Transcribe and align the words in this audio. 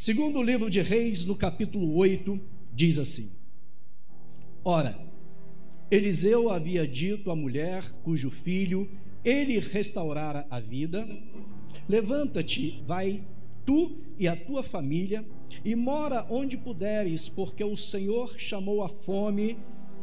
Segundo 0.00 0.38
o 0.38 0.42
livro 0.44 0.70
de 0.70 0.80
Reis, 0.80 1.24
no 1.24 1.34
capítulo 1.34 1.96
8, 1.96 2.40
diz 2.72 3.00
assim: 3.00 3.32
Ora, 4.64 4.96
Eliseu 5.90 6.50
havia 6.50 6.86
dito 6.86 7.32
à 7.32 7.34
mulher 7.34 7.82
cujo 8.04 8.30
filho 8.30 8.88
ele 9.24 9.58
restaurara 9.58 10.46
a 10.48 10.60
vida: 10.60 11.04
Levanta-te, 11.88 12.80
vai 12.86 13.24
tu 13.66 13.98
e 14.16 14.28
a 14.28 14.36
tua 14.36 14.62
família 14.62 15.26
e 15.64 15.74
mora 15.74 16.24
onde 16.30 16.56
puderes, 16.56 17.28
porque 17.28 17.64
o 17.64 17.76
Senhor 17.76 18.38
chamou 18.38 18.84
a 18.84 18.88
fome, 18.88 19.58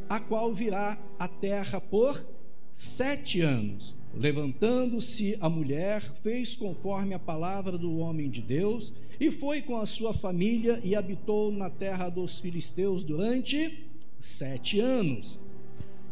a 0.09 0.19
qual 0.19 0.53
virá 0.53 1.01
a 1.17 1.29
terra 1.29 1.79
por 1.79 2.27
sete 2.73 3.39
anos. 3.39 3.97
Levantando-se 4.17 5.37
a 5.41 5.49
mulher, 5.49 6.01
fez 6.23 6.55
conforme 6.55 7.13
a 7.13 7.19
palavra 7.19 7.77
do 7.77 7.97
homem 7.97 8.29
de 8.29 8.41
Deus, 8.41 8.93
e 9.19 9.31
foi 9.31 9.61
com 9.61 9.77
a 9.77 9.85
sua 9.85 10.13
família 10.13 10.79
e 10.83 10.95
habitou 10.95 11.51
na 11.51 11.69
terra 11.69 12.09
dos 12.09 12.39
filisteus 12.39 13.03
durante 13.03 13.85
sete 14.19 14.79
anos. 14.79 15.41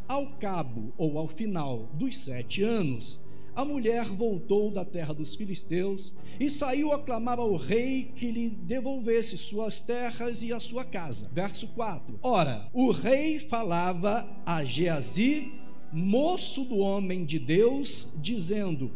Ao 0.08 0.28
cabo 0.34 0.94
ou 0.98 1.18
ao 1.18 1.28
final 1.28 1.90
dos 1.94 2.18
sete 2.18 2.62
anos, 2.62 3.22
a 3.56 3.64
mulher 3.64 4.06
voltou 4.06 4.72
da 4.72 4.84
terra 4.84 5.14
dos 5.14 5.36
filisteus 5.36 6.14
e 6.40 6.50
saiu 6.50 6.92
a 6.92 7.00
clamar 7.00 7.40
ao 7.40 7.56
rei 7.56 8.12
que 8.16 8.32
lhe 8.32 8.50
devolvesse 8.50 9.38
suas 9.38 9.80
terras 9.80 10.42
e 10.44 10.52
a 10.52 10.60
sua 10.60 10.84
casa. 10.84 11.30
Verso 11.32 11.68
4. 11.68 12.20
Ora, 12.22 12.68
o 12.74 12.92
rei 12.92 13.40
falava 13.40 14.28
a 14.46 14.64
Geazi, 14.64 15.52
moço 15.94 16.66
do 16.66 16.78
homem 16.78 17.24
de 17.24 17.38
Deus, 17.38 18.12
dizendo: 18.18 18.92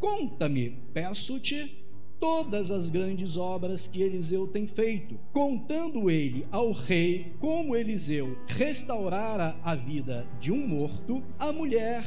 Conta-me, 0.00 0.78
peço-te, 0.94 1.84
todas 2.18 2.70
as 2.70 2.88
grandes 2.88 3.36
obras 3.36 3.86
que 3.86 4.02
Eliseu 4.02 4.46
tem 4.46 4.66
feito, 4.66 5.18
contando 5.32 6.10
ele 6.10 6.46
ao 6.50 6.72
rei 6.72 7.32
como 7.38 7.76
Eliseu 7.76 8.36
restaurara 8.48 9.56
a 9.62 9.74
vida 9.74 10.26
de 10.40 10.50
um 10.50 10.66
morto, 10.66 11.22
a 11.38 11.52
mulher 11.52 12.04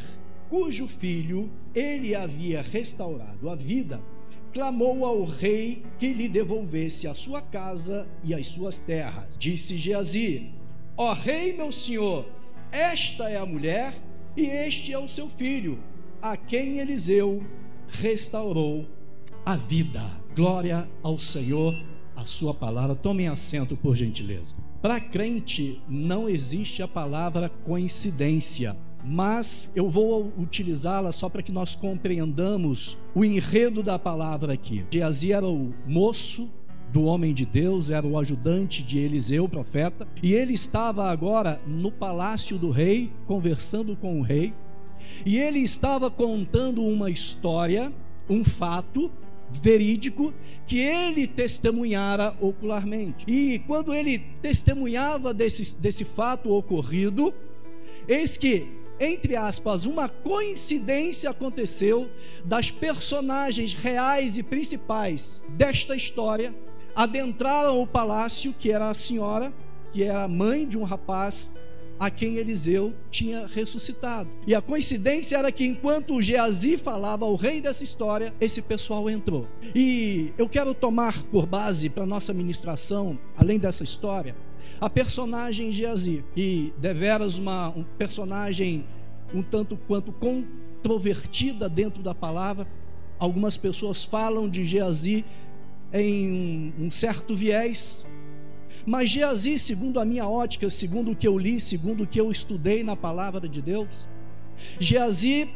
cujo 0.50 0.88
filho 0.88 1.50
ele 1.74 2.14
havia 2.14 2.62
restaurado 2.62 3.50
a 3.50 3.56
vida, 3.56 4.02
clamou 4.52 5.06
ao 5.06 5.24
rei 5.24 5.84
que 5.98 6.12
lhe 6.12 6.28
devolvesse 6.28 7.08
a 7.08 7.14
sua 7.14 7.42
casa 7.42 8.06
e 8.22 8.34
as 8.34 8.48
suas 8.48 8.82
terras. 8.82 9.38
Disse 9.38 9.78
Geazi: 9.78 10.52
Ó 10.98 11.14
rei, 11.14 11.54
meu 11.54 11.72
senhor, 11.72 12.26
esta 12.70 13.30
é 13.30 13.38
a 13.38 13.46
mulher 13.46 13.94
e 14.36 14.44
este 14.44 14.94
é 14.94 14.98
o 14.98 15.08
seu 15.08 15.30
filho, 15.30 15.80
a 16.22 16.38
quem 16.38 16.80
Eliseu 16.80 17.44
restaurou 17.90 18.86
a 19.46 19.58
vida. 19.58 20.20
Glória 20.36 20.90
ao 21.04 21.18
Senhor, 21.18 21.76
a 22.16 22.26
sua 22.26 22.54
palavra. 22.54 22.96
Tomem 22.96 23.28
assento, 23.28 23.76
por 23.76 23.96
gentileza. 23.96 24.56
Para 24.82 25.00
crente 25.00 25.82
não 25.88 26.30
existe 26.30 26.82
a 26.82 26.88
palavra 26.88 27.50
coincidência, 27.50 28.76
mas 29.04 29.72
eu 29.76 29.90
vou 29.90 30.32
utilizá-la 30.38 31.12
só 31.12 31.28
para 31.28 31.42
que 31.42 31.52
nós 31.52 31.76
compreendamos 31.76 32.98
o 33.14 33.26
enredo 33.26 33.84
da 33.84 34.00
palavra 34.00 34.54
aqui. 34.54 34.86
Geazi 34.90 35.34
era 35.34 35.46
o 35.46 35.74
moço 35.86 36.50
do 36.92 37.04
homem 37.04 37.34
de 37.34 37.46
Deus, 37.46 37.90
era 37.90 38.06
o 38.06 38.18
ajudante 38.18 38.84
de 38.84 39.00
Eliseu, 39.00 39.48
profeta, 39.48 40.08
e 40.22 40.34
ele 40.34 40.54
estava 40.54 41.10
agora 41.10 41.62
no 41.66 41.92
palácio 41.92 42.58
do 42.58 42.70
rei, 42.70 43.12
conversando 43.26 43.96
com 43.96 44.20
o 44.20 44.24
rei, 44.24 44.54
e 45.26 45.38
ele 45.38 45.60
estava 45.60 46.12
contando 46.12 46.84
uma 46.84 47.10
história, 47.10 47.94
um 48.30 48.44
fato 48.44 49.12
verídico 49.50 50.34
que 50.68 50.80
ele 50.80 51.28
testemunhara 51.28 52.36
ocularmente. 52.40 53.26
E 53.28 53.60
quando 53.60 53.94
ele 53.94 54.20
testemunhava 54.42 55.34
desse, 55.34 55.76
desse 55.78 56.04
fato 56.06 56.52
ocorrido, 56.52 57.34
eis 58.08 58.38
que, 58.38 58.68
entre 59.00 59.36
aspas, 59.36 59.86
uma 59.86 60.08
coincidência 60.08 61.30
aconteceu 61.30 62.10
das 62.46 62.72
personagens 62.72 63.74
reais 63.74 64.38
e 64.38 64.44
principais 64.44 65.44
desta 65.50 65.96
história 65.96 66.54
adentraram 66.96 67.82
o 67.82 67.88
palácio, 67.88 68.54
que 68.58 68.72
era 68.72 68.90
a 68.90 68.94
senhora, 68.94 69.54
que 69.92 70.04
era 70.04 70.24
a 70.24 70.28
mãe 70.28 70.68
de 70.68 70.78
um 70.78 70.84
rapaz 70.84 71.54
a 72.02 72.10
quem 72.10 72.38
Eliseu 72.38 72.96
tinha 73.12 73.46
ressuscitado. 73.46 74.28
E 74.48 74.56
a 74.56 74.62
coincidência 74.62 75.38
era 75.38 75.52
que 75.52 75.64
enquanto 75.64 76.16
o 76.16 76.22
Geazi 76.22 76.76
falava 76.76 77.26
ao 77.26 77.36
rei 77.36 77.62
dessa 77.62 77.84
história, 77.84 78.34
esse 78.42 78.60
pessoal 78.60 79.08
entrou. 79.08 79.48
E 79.76 80.34
eu 80.36 80.50
quero 80.50 80.74
tomar 80.74 81.22
por 81.26 81.46
base 81.46 81.90
para 81.90 82.04
nossa 82.04 82.34
ministração, 82.34 83.20
além 83.38 83.60
dessa 83.60 83.84
história, 83.84 84.36
a 84.80 84.90
personagem 84.90 85.72
Geazi, 85.72 86.26
e 86.36 86.74
deveras 86.80 87.38
uma 87.38 87.70
um 87.70 87.84
personagem 87.84 88.84
um 89.32 89.44
tanto 89.44 89.78
quanto 89.78 90.12
controvertida 90.12 91.70
dentro 91.70 92.02
da 92.02 92.16
palavra. 92.16 92.68
Algumas 93.20 93.58
pessoas 93.58 94.04
falam 94.04 94.50
de 94.50 94.64
Geazi 94.64 95.24
em 95.94 96.74
um 96.80 96.90
certo 96.90 97.36
viés, 97.36 98.06
mas 98.86 99.10
Geazi, 99.10 99.60
segundo 99.60 100.00
a 100.00 100.06
minha 100.06 100.28
ótica, 100.28 100.70
segundo 100.70 101.12
o 101.12 101.16
que 101.16 101.28
eu 101.28 101.38
li, 101.38 101.60
segundo 101.60 102.04
o 102.04 102.08
que 102.08 102.20
eu 102.20 102.32
estudei 102.32 102.84
na 102.84 102.96
palavra 102.96 103.48
de 103.48 103.62
Deus, 103.62 104.08
Geazi 104.80 105.50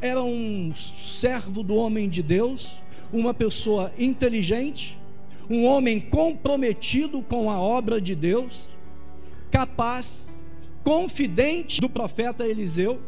era 0.00 0.22
um 0.22 0.72
servo 0.74 1.62
do 1.62 1.74
homem 1.74 2.08
de 2.08 2.22
Deus, 2.22 2.78
uma 3.12 3.34
pessoa 3.34 3.92
inteligente, 3.98 4.96
um 5.50 5.64
homem 5.64 5.98
comprometido 5.98 7.22
com 7.22 7.50
a 7.50 7.60
obra 7.60 8.00
de 8.00 8.14
Deus, 8.14 8.72
capaz, 9.50 10.34
confidente 10.84 11.80
do 11.80 11.88
profeta 11.88 12.46
Eliseu, 12.46 13.00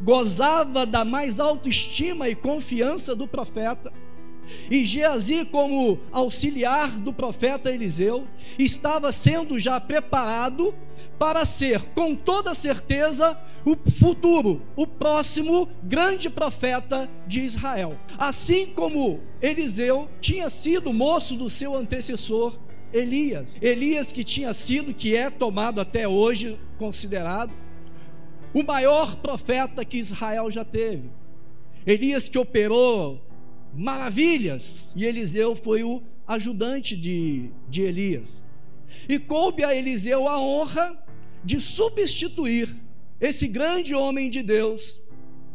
gozava 0.00 0.86
da 0.86 1.04
mais 1.04 1.40
alta 1.40 1.68
estima 1.68 2.28
e 2.28 2.34
confiança 2.34 3.14
do 3.14 3.26
profeta 3.26 3.92
e 4.70 4.84
Geazi, 4.84 5.44
como 5.44 5.98
auxiliar 6.12 6.98
do 6.98 7.12
profeta 7.12 7.70
Eliseu, 7.70 8.26
estava 8.58 9.12
sendo 9.12 9.58
já 9.58 9.80
preparado 9.80 10.74
para 11.18 11.44
ser, 11.44 11.82
com 11.94 12.14
toda 12.14 12.54
certeza, 12.54 13.38
o 13.64 13.76
futuro, 13.90 14.62
o 14.76 14.86
próximo 14.86 15.68
grande 15.82 16.30
profeta 16.30 17.08
de 17.26 17.40
Israel. 17.40 17.98
Assim 18.18 18.66
como 18.66 19.20
Eliseu 19.40 20.08
tinha 20.20 20.48
sido 20.50 20.92
moço 20.92 21.34
do 21.34 21.50
seu 21.50 21.74
antecessor 21.74 22.58
Elias. 22.92 23.58
Elias 23.60 24.12
que 24.12 24.22
tinha 24.22 24.54
sido, 24.54 24.94
que 24.94 25.16
é 25.16 25.28
tomado 25.30 25.80
até 25.80 26.06
hoje 26.06 26.58
considerado 26.78 27.52
o 28.54 28.62
maior 28.62 29.16
profeta 29.16 29.84
que 29.84 29.98
Israel 29.98 30.50
já 30.50 30.64
teve. 30.64 31.10
Elias 31.86 32.28
que 32.28 32.38
operou 32.38 33.20
maravilhas. 33.76 34.92
E 34.96 35.04
Eliseu 35.04 35.54
foi 35.54 35.82
o 35.82 36.02
ajudante 36.26 36.96
de, 36.96 37.50
de 37.68 37.82
Elias. 37.82 38.42
E 39.08 39.18
coube 39.18 39.62
a 39.62 39.74
Eliseu 39.74 40.26
a 40.28 40.40
honra 40.40 41.04
de 41.44 41.60
substituir 41.60 42.74
esse 43.20 43.46
grande 43.46 43.94
homem 43.94 44.28
de 44.28 44.42
Deus, 44.42 45.02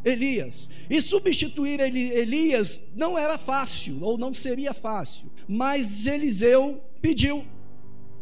Elias. 0.03 0.69
E 0.89 1.01
substituir 1.01 1.79
Elias 1.79 2.83
não 2.95 3.17
era 3.17 3.37
fácil, 3.37 3.99
ou 4.01 4.17
não 4.17 4.33
seria 4.33 4.73
fácil, 4.73 5.31
mas 5.47 6.07
Eliseu 6.07 6.81
pediu 7.01 7.45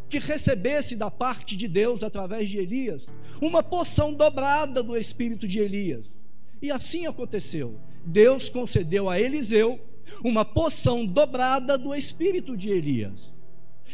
que 0.10 0.20
recebesse 0.20 0.96
da 0.96 1.12
parte 1.12 1.56
de 1.56 1.68
Deus, 1.68 2.02
através 2.02 2.50
de 2.50 2.58
Elias, 2.58 3.14
uma 3.40 3.62
porção 3.62 4.14
dobrada 4.14 4.82
do 4.82 4.98
espírito 4.98 5.48
de 5.48 5.60
Elias. 5.60 6.20
E 6.62 6.72
assim 6.72 7.06
aconteceu. 7.06 7.80
Deus 8.04 8.50
concedeu 8.50 9.08
a 9.08 9.20
Eliseu 9.20 9.80
uma 10.24 10.44
porção 10.44 11.06
dobrada 11.06 11.78
do 11.78 11.94
espírito 11.96 12.56
de 12.56 12.70
Elias. 12.70 13.38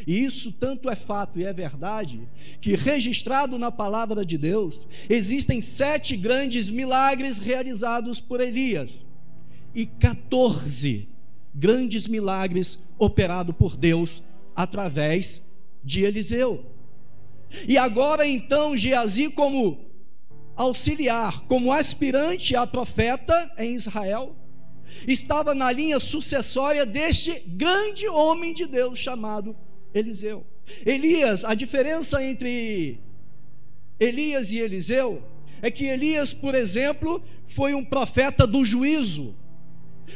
E 0.05 0.23
isso 0.23 0.51
tanto 0.51 0.89
é 0.89 0.95
fato 0.95 1.39
e 1.39 1.45
é 1.45 1.53
verdade, 1.53 2.27
que 2.59 2.75
registrado 2.75 3.57
na 3.57 3.71
palavra 3.71 4.25
de 4.25 4.37
Deus, 4.37 4.87
existem 5.09 5.61
sete 5.61 6.17
grandes 6.17 6.69
milagres 6.69 7.39
realizados 7.39 8.19
por 8.19 8.41
Elias 8.41 9.05
e 9.73 9.85
14 9.85 11.07
grandes 11.53 12.07
milagres 12.07 12.79
operados 12.97 13.55
por 13.55 13.77
Deus 13.77 14.21
através 14.55 15.41
de 15.83 16.03
Eliseu. 16.03 16.65
E 17.67 17.77
agora 17.77 18.27
então 18.27 18.75
Geazi, 18.75 19.29
como 19.29 19.85
auxiliar, 20.55 21.41
como 21.47 21.71
aspirante 21.71 22.55
a 22.55 22.65
profeta 22.67 23.53
em 23.57 23.75
Israel, 23.75 24.35
estava 25.07 25.53
na 25.53 25.71
linha 25.71 25.99
sucessória 25.99 26.85
deste 26.85 27.41
grande 27.47 28.07
homem 28.07 28.53
de 28.53 28.65
Deus 28.65 28.99
chamado 28.99 29.55
Eliseu. 29.93 30.45
Elias, 30.85 31.45
a 31.45 31.53
diferença 31.53 32.23
entre 32.23 32.99
Elias 33.99 34.51
e 34.51 34.57
Eliseu 34.59 35.23
é 35.61 35.71
que 35.71 35.85
Elias, 35.85 36.33
por 36.33 36.53
exemplo, 36.53 37.23
foi 37.47 37.73
um 37.73 37.83
profeta 37.83 38.45
do 38.45 38.63
juízo. 38.63 39.35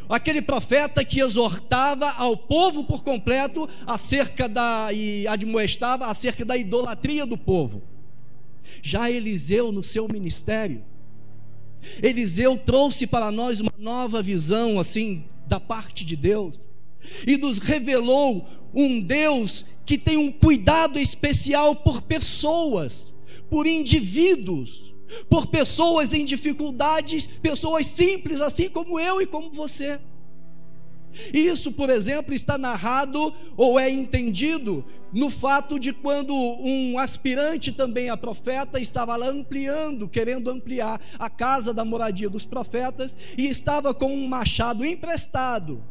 aquele 0.07 0.41
profeta 0.41 1.03
que 1.03 1.19
exortava 1.19 2.11
ao 2.11 2.37
povo 2.37 2.83
por 2.83 3.03
completo 3.03 3.67
acerca 3.87 4.47
da 4.47 4.93
e 4.93 5.27
admoestava 5.27 6.05
acerca 6.05 6.45
da 6.45 6.55
idolatria 6.55 7.25
do 7.25 7.37
povo. 7.37 7.81
Já 8.81 9.09
Eliseu 9.09 9.71
no 9.71 9.83
seu 9.83 10.07
ministério, 10.07 10.83
Eliseu 12.01 12.57
trouxe 12.57 13.07
para 13.07 13.31
nós 13.31 13.61
uma 13.61 13.73
nova 13.77 14.21
visão 14.21 14.79
assim 14.79 15.25
da 15.47 15.59
parte 15.59 16.05
de 16.05 16.15
Deus 16.15 16.67
e 17.25 17.37
nos 17.37 17.59
revelou 17.59 18.47
um 18.73 19.01
Deus 19.01 19.65
que 19.85 19.97
tem 19.97 20.17
um 20.17 20.31
cuidado 20.31 20.99
especial 20.99 21.75
por 21.75 22.01
pessoas, 22.01 23.15
por 23.49 23.65
indivíduos, 23.65 24.93
por 25.27 25.47
pessoas 25.47 26.13
em 26.13 26.23
dificuldades, 26.23 27.25
pessoas 27.25 27.87
simples, 27.87 28.41
assim 28.41 28.69
como 28.69 28.99
eu 28.99 29.21
e 29.21 29.25
como 29.25 29.51
você. 29.51 29.99
Isso, 31.33 31.71
por 31.71 31.89
exemplo, 31.89 32.33
está 32.33 32.57
narrado 32.57 33.33
ou 33.57 33.79
é 33.79 33.89
entendido 33.89 34.85
no 35.11 35.29
fato 35.29 35.79
de 35.79 35.91
quando 35.91 36.33
um 36.33 36.99
aspirante 36.99 37.71
também 37.71 38.09
a 38.09 38.17
profeta 38.17 38.79
estava 38.79 39.15
lá 39.15 39.27
ampliando, 39.27 40.07
querendo 40.07 40.49
ampliar 40.49 41.01
a 41.17 41.29
casa 41.29 41.73
da 41.73 41.83
moradia 41.83 42.29
dos 42.29 42.45
profetas 42.45 43.17
e 43.37 43.47
estava 43.47 43.93
com 43.93 44.13
um 44.13 44.27
machado 44.27 44.85
emprestado 44.85 45.83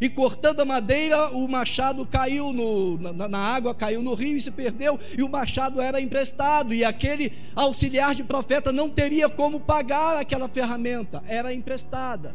e 0.00 0.08
cortando 0.08 0.60
a 0.60 0.64
madeira, 0.64 1.30
o 1.30 1.48
machado 1.48 2.06
caiu 2.06 2.52
no, 2.52 2.98
na, 2.98 3.28
na, 3.28 3.38
água, 3.38 3.74
caiu 3.74 4.02
no 4.02 4.14
rio 4.14 4.36
e 4.36 4.40
se 4.40 4.50
perdeu, 4.50 4.98
e 5.16 5.22
o 5.22 5.28
machado 5.28 5.80
era 5.80 6.00
emprestado, 6.00 6.72
e 6.72 6.84
aquele 6.84 7.32
auxiliar 7.54 8.14
de 8.14 8.22
profeta 8.22 8.70
não 8.70 8.88
teria 8.88 9.28
como 9.28 9.58
pagar 9.58 10.16
aquela 10.16 10.48
ferramenta, 10.48 11.22
era 11.26 11.52
emprestada. 11.52 12.34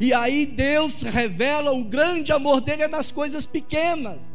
E 0.00 0.12
aí 0.14 0.46
Deus 0.46 1.02
revela 1.02 1.72
o 1.72 1.84
grande 1.84 2.32
amor 2.32 2.60
dele 2.60 2.86
nas 2.88 3.12
coisas 3.12 3.46
pequenas. 3.46 4.32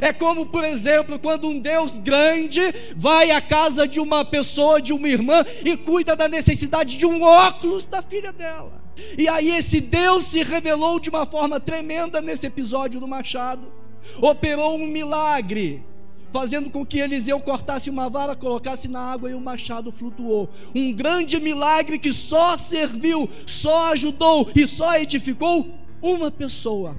É 0.00 0.12
como, 0.12 0.46
por 0.46 0.64
exemplo, 0.64 1.18
quando 1.18 1.48
um 1.48 1.58
Deus 1.58 1.98
grande 1.98 2.60
vai 2.96 3.30
à 3.30 3.40
casa 3.40 3.86
de 3.86 4.00
uma 4.00 4.24
pessoa, 4.24 4.80
de 4.80 4.92
uma 4.92 5.08
irmã, 5.08 5.44
e 5.64 5.76
cuida 5.76 6.16
da 6.16 6.26
necessidade 6.26 6.96
de 6.96 7.04
um 7.04 7.22
óculos 7.22 7.86
da 7.86 8.02
filha 8.02 8.32
dela. 8.32 8.82
E 9.18 9.28
aí 9.28 9.50
esse 9.50 9.80
Deus 9.80 10.24
se 10.24 10.42
revelou 10.42 10.98
de 10.98 11.10
uma 11.10 11.26
forma 11.26 11.60
tremenda 11.60 12.20
nesse 12.20 12.46
episódio 12.46 13.00
do 13.00 13.08
machado. 13.08 13.72
Operou 14.20 14.76
um 14.76 14.86
milagre, 14.86 15.84
fazendo 16.34 16.68
com 16.68 16.84
que 16.84 16.98
Eliseu 16.98 17.38
cortasse 17.38 17.88
uma 17.88 18.10
vara, 18.10 18.34
colocasse 18.34 18.88
na 18.88 18.98
água 18.98 19.30
e 19.30 19.34
o 19.34 19.40
machado 19.40 19.92
flutuou. 19.92 20.50
Um 20.74 20.92
grande 20.92 21.38
milagre 21.38 21.96
que 21.96 22.12
só 22.12 22.58
serviu, 22.58 23.30
só 23.46 23.92
ajudou 23.92 24.50
e 24.52 24.66
só 24.66 24.98
edificou 24.98 25.64
uma 26.02 26.32
pessoa. 26.32 26.96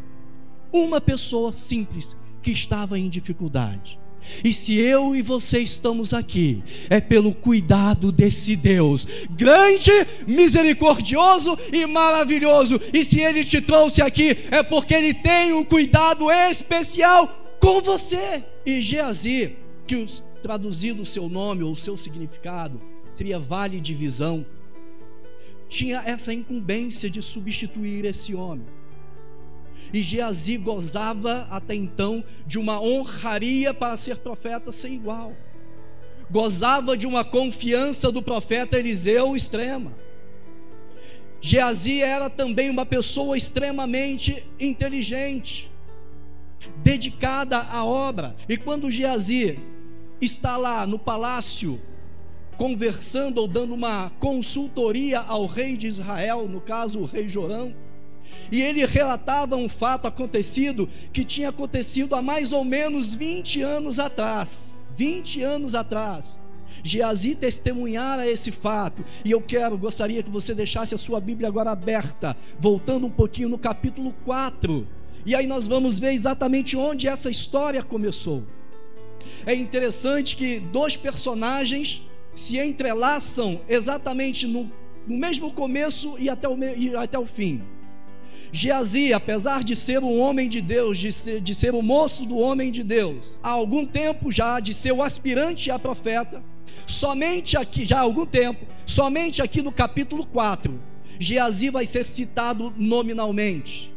Uma 0.72 1.02
pessoa 1.02 1.52
simples 1.52 2.16
que 2.42 2.50
estava 2.50 2.98
em 2.98 3.10
dificuldade. 3.10 4.00
E 4.42 4.54
se 4.54 4.78
eu 4.78 5.14
e 5.14 5.22
você 5.22 5.60
estamos 5.60 6.14
aqui, 6.14 6.64
é 6.90 7.02
pelo 7.02 7.34
cuidado 7.34 8.14
desse 8.14 8.56
Deus, 8.56 9.06
grande, 9.32 9.92
misericordioso 10.26 11.60
e 11.74 11.86
maravilhoso. 11.86 12.80
E 12.94 13.04
se 13.04 13.20
Ele 13.20 13.44
te 13.44 13.60
trouxe 13.60 14.02
aqui, 14.02 14.38
é 14.50 14.64
porque 14.64 14.94
Ele 14.94 15.14
tem 15.14 15.52
um 15.52 15.64
cuidado 15.66 16.32
especial 16.32 17.58
com 17.60 17.82
você. 17.82 18.55
E 18.66 18.82
Geazi, 18.82 19.58
que 19.86 20.06
traduzido 20.42 21.04
o 21.04 21.06
seu 21.06 21.30
nome 21.30 21.64
ou 21.64 21.72
o 21.72 21.76
seu 21.76 21.98
significado, 21.98 22.82
seria 23.14 23.40
vale 23.40 23.80
de 23.80 23.94
visão, 23.94 24.46
tinha 25.70 26.02
essa 26.06 26.34
incumbência 26.34 27.10
de 27.10 27.22
substituir 27.22 28.06
esse 28.06 28.34
homem. 28.34 28.66
E 29.94 30.02
Geazi 30.02 30.58
gozava 30.58 31.48
até 31.50 31.76
então 31.76 32.24
de 32.46 32.58
uma 32.58 32.82
honraria 32.82 33.74
para 33.74 33.96
ser 33.98 34.18
profeta 34.18 34.72
sem 34.72 34.96
igual. 34.96 35.34
Gozava 36.30 36.98
de 36.98 37.06
uma 37.06 37.24
confiança 37.24 38.12
do 38.12 38.22
profeta 38.22 38.80
Eliseu 38.80 39.36
extrema. 39.36 39.94
Geazi 41.40 42.02
era 42.02 42.30
também 42.30 42.70
uma 42.72 42.86
pessoa 42.86 43.38
extremamente 43.38 44.44
inteligente, 44.60 45.70
dedicada 46.84 47.60
à 47.60 47.84
obra. 47.84 48.36
E 48.48 48.58
quando 48.58 48.92
Geazi 48.92 49.60
está 50.22 50.58
lá 50.58 50.86
no 50.88 50.98
palácio, 50.98 51.80
conversando 52.58 53.40
ou 53.40 53.48
dando 53.48 53.74
uma 53.74 54.12
consultoria 54.20 55.20
ao 55.20 55.46
rei 55.46 55.76
de 55.78 55.88
Israel, 55.88 56.48
no 56.48 56.62
caso 56.62 57.00
o 57.00 57.06
rei 57.06 57.28
Jorão, 57.28 57.76
e 58.52 58.62
ele 58.62 58.86
relatava 58.86 59.56
um 59.56 59.70
fato 59.70 60.08
acontecido 60.08 60.90
que 61.14 61.24
tinha 61.24 61.50
acontecido 61.50 62.16
há 62.16 62.22
mais 62.22 62.52
ou 62.52 62.64
menos 62.64 63.14
20 63.14 63.62
anos 63.62 64.00
atrás. 64.00 64.88
20 64.96 65.42
anos 65.42 65.76
atrás. 65.76 66.40
Geazi 66.84 67.34
testemunhara 67.34 68.30
esse 68.30 68.52
fato, 68.52 69.04
e 69.24 69.32
eu 69.32 69.42
quero, 69.42 69.76
gostaria 69.76 70.22
que 70.22 70.30
você 70.30 70.54
deixasse 70.54 70.94
a 70.94 71.00
sua 71.00 71.20
Bíblia 71.20 71.48
agora 71.48 71.72
aberta, 71.72 72.38
voltando 72.60 73.08
um 73.08 73.10
pouquinho 73.10 73.50
no 73.50 73.58
capítulo 73.58 74.14
4. 74.24 74.88
E 75.26 75.34
aí 75.34 75.48
nós 75.48 75.66
vamos 75.66 75.98
ver 75.98 76.14
exatamente 76.14 76.78
onde 76.78 77.08
essa 77.08 77.30
história 77.30 77.82
começou. 77.82 78.44
É 79.46 79.56
interessante 79.56 80.36
que 80.36 80.60
dois 80.60 80.96
personagens 80.96 82.02
se 82.34 82.60
entrelaçam 82.60 83.60
exatamente 83.68 84.46
no, 84.46 84.72
no 85.08 85.18
mesmo 85.18 85.52
começo 85.52 86.16
e 86.20 86.30
até 86.30 86.48
o, 86.48 86.58
e 86.78 86.96
até 86.96 87.18
o 87.18 87.26
fim. 87.26 87.64
Geazi, 88.52 89.14
apesar 89.14 89.64
de 89.64 89.76
ser 89.76 90.04
um 90.04 90.20
homem 90.20 90.48
de 90.48 90.62
Deus, 90.62 90.98
de 90.98 91.12
ser, 91.12 91.42
de 91.42 91.54
ser 91.54 91.74
o 91.74 91.82
moço 91.82 92.26
do 92.26 92.38
homem 92.38 92.72
de 92.72 92.84
Deus, 92.84 93.40
há 93.42 93.50
algum 93.50 93.86
tempo 93.86 94.32
já, 94.32 94.60
de 94.60 94.74
ser 94.74 94.92
o 94.92 95.02
aspirante 95.02 95.72
a 95.72 95.80
profeta, 95.80 96.44
somente 96.86 97.58
aqui, 97.58 97.84
já 97.84 97.98
há 97.98 98.02
algum 98.02 98.26
tempo, 98.26 98.66
somente 98.86 99.42
aqui 99.42 99.62
no 99.62 99.72
capítulo 99.72 100.26
4, 100.28 100.80
Geazi 101.20 101.70
vai 101.70 101.86
ser 101.86 102.06
citado 102.06 102.74
nominalmente. 102.78 103.95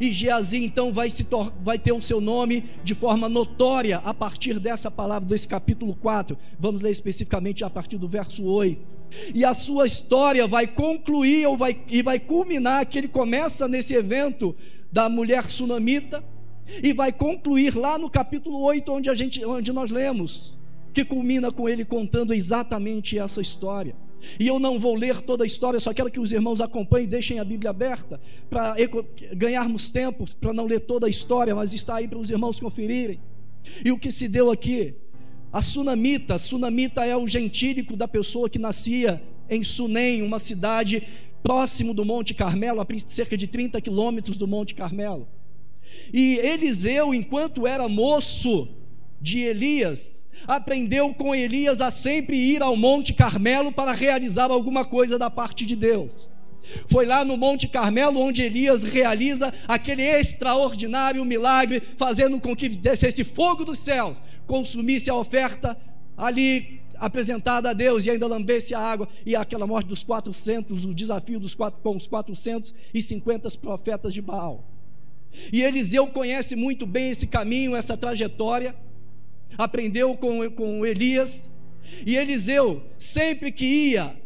E 0.00 0.12
Geazi 0.12 0.64
então 0.64 0.92
vai, 0.92 1.10
se 1.10 1.26
vai 1.62 1.78
ter 1.78 1.92
o 1.92 2.00
seu 2.00 2.20
nome 2.20 2.64
de 2.82 2.94
forma 2.94 3.28
notória 3.28 3.98
a 3.98 4.12
partir 4.12 4.58
dessa 4.58 4.90
palavra, 4.90 5.28
desse 5.28 5.48
capítulo 5.48 5.94
4. 5.94 6.36
Vamos 6.58 6.82
ler 6.82 6.90
especificamente 6.90 7.64
a 7.64 7.70
partir 7.70 7.98
do 7.98 8.08
verso 8.08 8.44
8 8.44 8.94
e 9.34 9.44
a 9.44 9.54
sua 9.54 9.86
história 9.86 10.46
vai 10.46 10.66
concluir 10.66 11.46
ou 11.46 11.56
vai, 11.56 11.80
e 11.88 12.02
vai 12.02 12.18
culminar, 12.18 12.86
que 12.86 12.98
ele 12.98 13.08
começa 13.08 13.68
nesse 13.68 13.94
evento 13.94 14.56
da 14.90 15.08
mulher 15.08 15.48
sunamita 15.48 16.24
e 16.82 16.92
vai 16.92 17.12
concluir 17.12 17.76
lá 17.76 17.98
no 17.98 18.08
capítulo 18.10 18.60
8, 18.62 18.92
onde, 18.92 19.10
a 19.10 19.14
gente, 19.14 19.44
onde 19.44 19.72
nós 19.72 19.90
lemos, 19.90 20.56
que 20.92 21.04
culmina 21.04 21.52
com 21.52 21.68
ele 21.68 21.84
contando 21.84 22.32
exatamente 22.32 23.18
essa 23.18 23.40
história. 23.40 23.94
E 24.38 24.46
eu 24.46 24.58
não 24.58 24.80
vou 24.80 24.94
ler 24.94 25.20
toda 25.20 25.44
a 25.44 25.46
história, 25.46 25.78
só 25.78 25.92
quero 25.92 26.10
que 26.10 26.20
os 26.20 26.32
irmãos 26.32 26.60
acompanhem, 26.60 27.06
deixem 27.06 27.38
a 27.38 27.44
Bíblia 27.44 27.70
aberta, 27.70 28.20
para 28.48 28.74
ganharmos 29.32 29.90
tempo, 29.90 30.24
para 30.40 30.52
não 30.52 30.66
ler 30.66 30.80
toda 30.80 31.06
a 31.06 31.10
história, 31.10 31.54
mas 31.54 31.74
está 31.74 31.96
aí 31.96 32.08
para 32.08 32.18
os 32.18 32.30
irmãos 32.30 32.58
conferirem. 32.58 33.20
E 33.84 33.92
o 33.92 33.98
que 33.98 34.10
se 34.10 34.28
deu 34.28 34.50
aqui? 34.50 34.94
A 35.52 35.62
sunamita, 35.62 36.38
sunamita 36.38 37.04
é 37.04 37.16
o 37.16 37.28
gentílico 37.28 37.96
da 37.96 38.08
pessoa 38.08 38.50
que 38.50 38.58
nascia 38.58 39.22
em 39.48 39.62
Sunem, 39.62 40.22
uma 40.22 40.38
cidade 40.38 41.06
próximo 41.42 41.92
do 41.92 42.04
Monte 42.04 42.34
Carmelo, 42.34 42.80
a 42.80 42.86
cerca 43.06 43.36
de 43.36 43.46
30 43.46 43.80
quilômetros 43.80 44.36
do 44.36 44.48
Monte 44.48 44.74
Carmelo. 44.74 45.28
E 46.12 46.38
Eliseu, 46.38 47.14
enquanto 47.14 47.66
era 47.66 47.88
moço 47.88 48.68
de 49.20 49.40
Elias, 49.40 50.20
aprendeu 50.46 51.12
com 51.14 51.34
Elias 51.34 51.80
a 51.80 51.90
sempre 51.90 52.36
ir 52.36 52.62
ao 52.62 52.76
Monte 52.76 53.12
Carmelo 53.12 53.72
para 53.72 53.92
realizar 53.92 54.50
alguma 54.50 54.84
coisa 54.84 55.18
da 55.18 55.30
parte 55.30 55.64
de 55.64 55.76
Deus. 55.76 56.28
Foi 56.88 57.04
lá 57.04 57.24
no 57.24 57.36
Monte 57.36 57.68
Carmelo 57.68 58.20
onde 58.20 58.42
Elias 58.42 58.84
realiza 58.84 59.52
aquele 59.68 60.02
extraordinário 60.02 61.24
milagre, 61.24 61.82
fazendo 61.96 62.40
com 62.40 62.56
que 62.56 62.68
descesse 62.68 63.22
fogo 63.22 63.64
dos 63.64 63.78
céus, 63.78 64.22
consumisse 64.46 65.10
a 65.10 65.14
oferta 65.14 65.76
ali 66.16 66.80
apresentada 66.96 67.70
a 67.70 67.72
Deus 67.72 68.06
e 68.06 68.10
ainda 68.10 68.26
lambesse 68.26 68.74
a 68.74 68.78
água 68.78 69.08
e 69.26 69.34
aquela 69.34 69.66
morte 69.66 69.88
dos 69.88 70.02
400, 70.02 70.84
o 70.84 70.94
desafio 70.94 71.40
dos 71.40 71.54
quatro, 71.54 71.80
com 71.82 71.96
os 71.96 72.06
450 72.06 73.50
profetas 73.58 74.14
de 74.14 74.22
Baal. 74.22 74.64
E 75.52 75.62
Eliseu 75.62 76.06
conhece 76.06 76.54
muito 76.54 76.86
bem 76.86 77.10
esse 77.10 77.26
caminho, 77.26 77.74
essa 77.74 77.96
trajetória, 77.96 78.74
aprendeu 79.56 80.16
com, 80.16 80.48
com 80.50 80.84
Elias, 80.84 81.50
e 82.06 82.16
Eliseu, 82.16 82.82
sempre 82.98 83.52
que 83.52 83.64
ia 83.64 84.16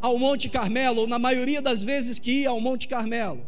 ao 0.00 0.18
Monte 0.18 0.48
Carmelo, 0.48 1.00
ou 1.00 1.06
na 1.06 1.18
maioria 1.18 1.60
das 1.60 1.82
vezes 1.82 2.18
que 2.18 2.42
ia 2.42 2.50
ao 2.50 2.60
Monte 2.60 2.88
Carmelo, 2.88 3.44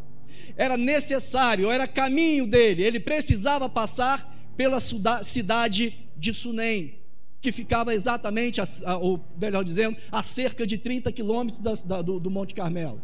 era 0.55 0.77
necessário, 0.77 1.71
era 1.71 1.87
caminho 1.87 2.45
dele, 2.45 2.83
ele 2.83 2.99
precisava 2.99 3.69
passar 3.69 4.29
pela 4.55 4.79
cidade 4.79 5.97
de 6.17 6.33
Sunem, 6.33 6.95
que 7.41 7.51
ficava 7.51 7.93
exatamente, 7.93 8.61
ou 9.01 9.19
melhor 9.39 9.63
dizendo, 9.63 9.97
a 10.11 10.21
cerca 10.21 10.67
de 10.67 10.77
30 10.77 11.11
quilômetros 11.11 11.61
do, 11.83 12.19
do 12.19 12.29
Monte 12.29 12.53
Carmelo. 12.53 13.01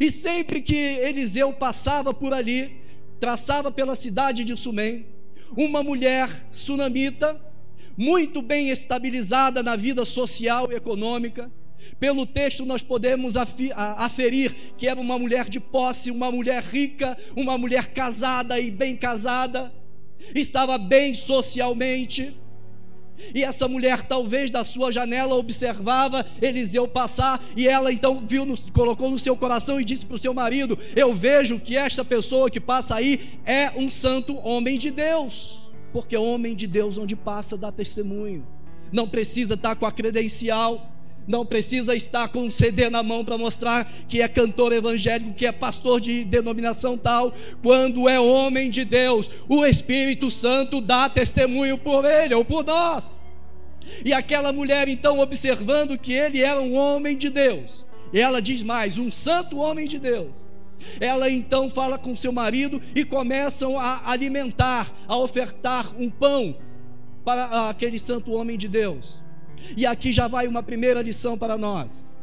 E 0.00 0.10
sempre 0.10 0.62
que 0.62 0.74
Eliseu 0.74 1.52
passava 1.52 2.14
por 2.14 2.32
ali, 2.32 2.80
traçava 3.20 3.70
pela 3.70 3.94
cidade 3.94 4.44
de 4.44 4.56
Sumém, 4.56 5.06
uma 5.56 5.82
mulher 5.82 6.30
sunamita, 6.50 7.40
muito 7.96 8.40
bem 8.40 8.70
estabilizada 8.70 9.62
na 9.62 9.76
vida 9.76 10.04
social 10.04 10.70
e 10.72 10.74
econômica. 10.74 11.50
Pelo 12.00 12.26
texto, 12.26 12.64
nós 12.64 12.82
podemos 12.82 13.34
aferir 13.36 14.54
que 14.76 14.88
era 14.88 15.00
uma 15.00 15.18
mulher 15.18 15.48
de 15.48 15.60
posse, 15.60 16.10
uma 16.10 16.30
mulher 16.32 16.62
rica, 16.62 17.16
uma 17.36 17.56
mulher 17.56 17.92
casada 17.92 18.58
e 18.58 18.70
bem 18.70 18.96
casada, 18.96 19.72
estava 20.34 20.78
bem 20.78 21.14
socialmente 21.14 22.36
e 23.34 23.42
essa 23.42 23.68
mulher, 23.68 24.02
talvez 24.02 24.50
da 24.50 24.64
sua 24.64 24.92
janela, 24.92 25.34
observava 25.34 26.26
Eliseu 26.40 26.86
passar, 26.88 27.42
e 27.56 27.68
ela 27.68 27.92
então 27.92 28.22
viu, 28.24 28.44
no, 28.44 28.56
colocou 28.72 29.10
no 29.10 29.18
seu 29.18 29.36
coração 29.36 29.80
e 29.80 29.84
disse 29.84 30.04
para 30.04 30.16
o 30.16 30.18
seu 30.18 30.34
marido: 30.34 30.78
Eu 30.94 31.14
vejo 31.14 31.58
que 31.58 31.76
esta 31.76 32.04
pessoa 32.04 32.50
que 32.50 32.60
passa 32.60 32.94
aí 32.94 33.38
é 33.44 33.70
um 33.76 33.90
santo 33.90 34.36
homem 34.46 34.78
de 34.78 34.90
Deus, 34.90 35.70
porque 35.92 36.16
homem 36.16 36.54
de 36.54 36.66
Deus, 36.66 36.98
onde 36.98 37.16
passa, 37.16 37.56
dá 37.56 37.72
testemunho, 37.72 38.46
não 38.92 39.08
precisa 39.08 39.54
estar 39.54 39.76
com 39.76 39.86
a 39.86 39.92
credencial, 39.92 40.95
não 41.26 41.44
precisa 41.44 41.94
estar 41.96 42.28
com 42.28 42.44
um 42.44 42.50
CD 42.50 42.88
na 42.88 43.02
mão 43.02 43.24
para 43.24 43.36
mostrar 43.36 43.90
que 44.08 44.22
é 44.22 44.28
cantor 44.28 44.72
evangélico, 44.72 45.34
que 45.34 45.46
é 45.46 45.52
pastor 45.52 46.00
de 46.00 46.24
denominação 46.24 46.96
tal. 46.96 47.34
Quando 47.62 48.08
é 48.08 48.18
homem 48.20 48.70
de 48.70 48.84
Deus, 48.84 49.28
o 49.48 49.64
Espírito 49.64 50.30
Santo 50.30 50.80
dá 50.80 51.08
testemunho 51.08 51.76
por 51.76 52.04
ele 52.04 52.34
ou 52.34 52.44
por 52.44 52.64
nós. 52.64 53.24
E 54.04 54.12
aquela 54.12 54.52
mulher, 54.52 54.88
então, 54.88 55.18
observando 55.18 55.98
que 55.98 56.12
ele 56.12 56.40
era 56.40 56.60
um 56.60 56.74
homem 56.74 57.16
de 57.16 57.30
Deus, 57.30 57.84
ela 58.12 58.40
diz 58.40 58.62
mais: 58.62 58.98
um 58.98 59.10
santo 59.10 59.58
homem 59.58 59.86
de 59.86 59.98
Deus. 59.98 60.46
Ela 61.00 61.30
então 61.30 61.70
fala 61.70 61.98
com 61.98 62.14
seu 62.14 62.30
marido 62.30 62.80
e 62.94 63.04
começam 63.04 63.78
a 63.78 64.10
alimentar, 64.10 64.92
a 65.08 65.16
ofertar 65.16 65.92
um 65.98 66.10
pão 66.10 66.56
para 67.24 67.70
aquele 67.70 67.98
santo 67.98 68.32
homem 68.32 68.56
de 68.56 68.68
Deus. 68.68 69.25
E 69.76 69.86
aqui 69.86 70.12
já 70.12 70.28
vai 70.28 70.46
uma 70.46 70.62
primeira 70.62 71.02
lição 71.02 71.36
para 71.36 71.56
nós. 71.56 72.14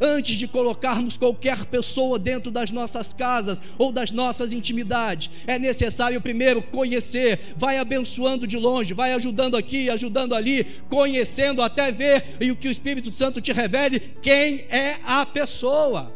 Antes 0.00 0.36
de 0.36 0.46
colocarmos 0.46 1.16
qualquer 1.16 1.64
pessoa 1.64 2.18
dentro 2.18 2.50
das 2.50 2.70
nossas 2.70 3.12
casas 3.12 3.60
ou 3.78 3.90
das 3.90 4.10
nossas 4.10 4.52
intimidades, 4.52 5.30
é 5.46 5.58
necessário 5.58 6.20
primeiro 6.20 6.62
conhecer, 6.62 7.54
vai 7.56 7.78
abençoando 7.78 8.46
de 8.46 8.56
longe, 8.56 8.94
vai 8.94 9.12
ajudando 9.12 9.56
aqui, 9.56 9.88
ajudando 9.88 10.34
ali, 10.34 10.64
conhecendo 10.88 11.62
até 11.62 11.90
ver 11.90 12.36
e 12.40 12.50
o 12.50 12.56
que 12.56 12.68
o 12.68 12.70
Espírito 12.70 13.10
Santo 13.10 13.40
te 13.40 13.52
revele 13.52 14.14
quem 14.20 14.66
é 14.70 14.96
a 15.04 15.24
pessoa. 15.24 16.12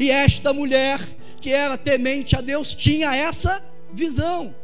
E 0.00 0.10
esta 0.10 0.52
mulher 0.52 1.00
que 1.40 1.50
era 1.52 1.78
temente 1.78 2.34
a 2.34 2.40
Deus 2.40 2.74
tinha 2.74 3.14
essa 3.14 3.62
visão 3.92 4.54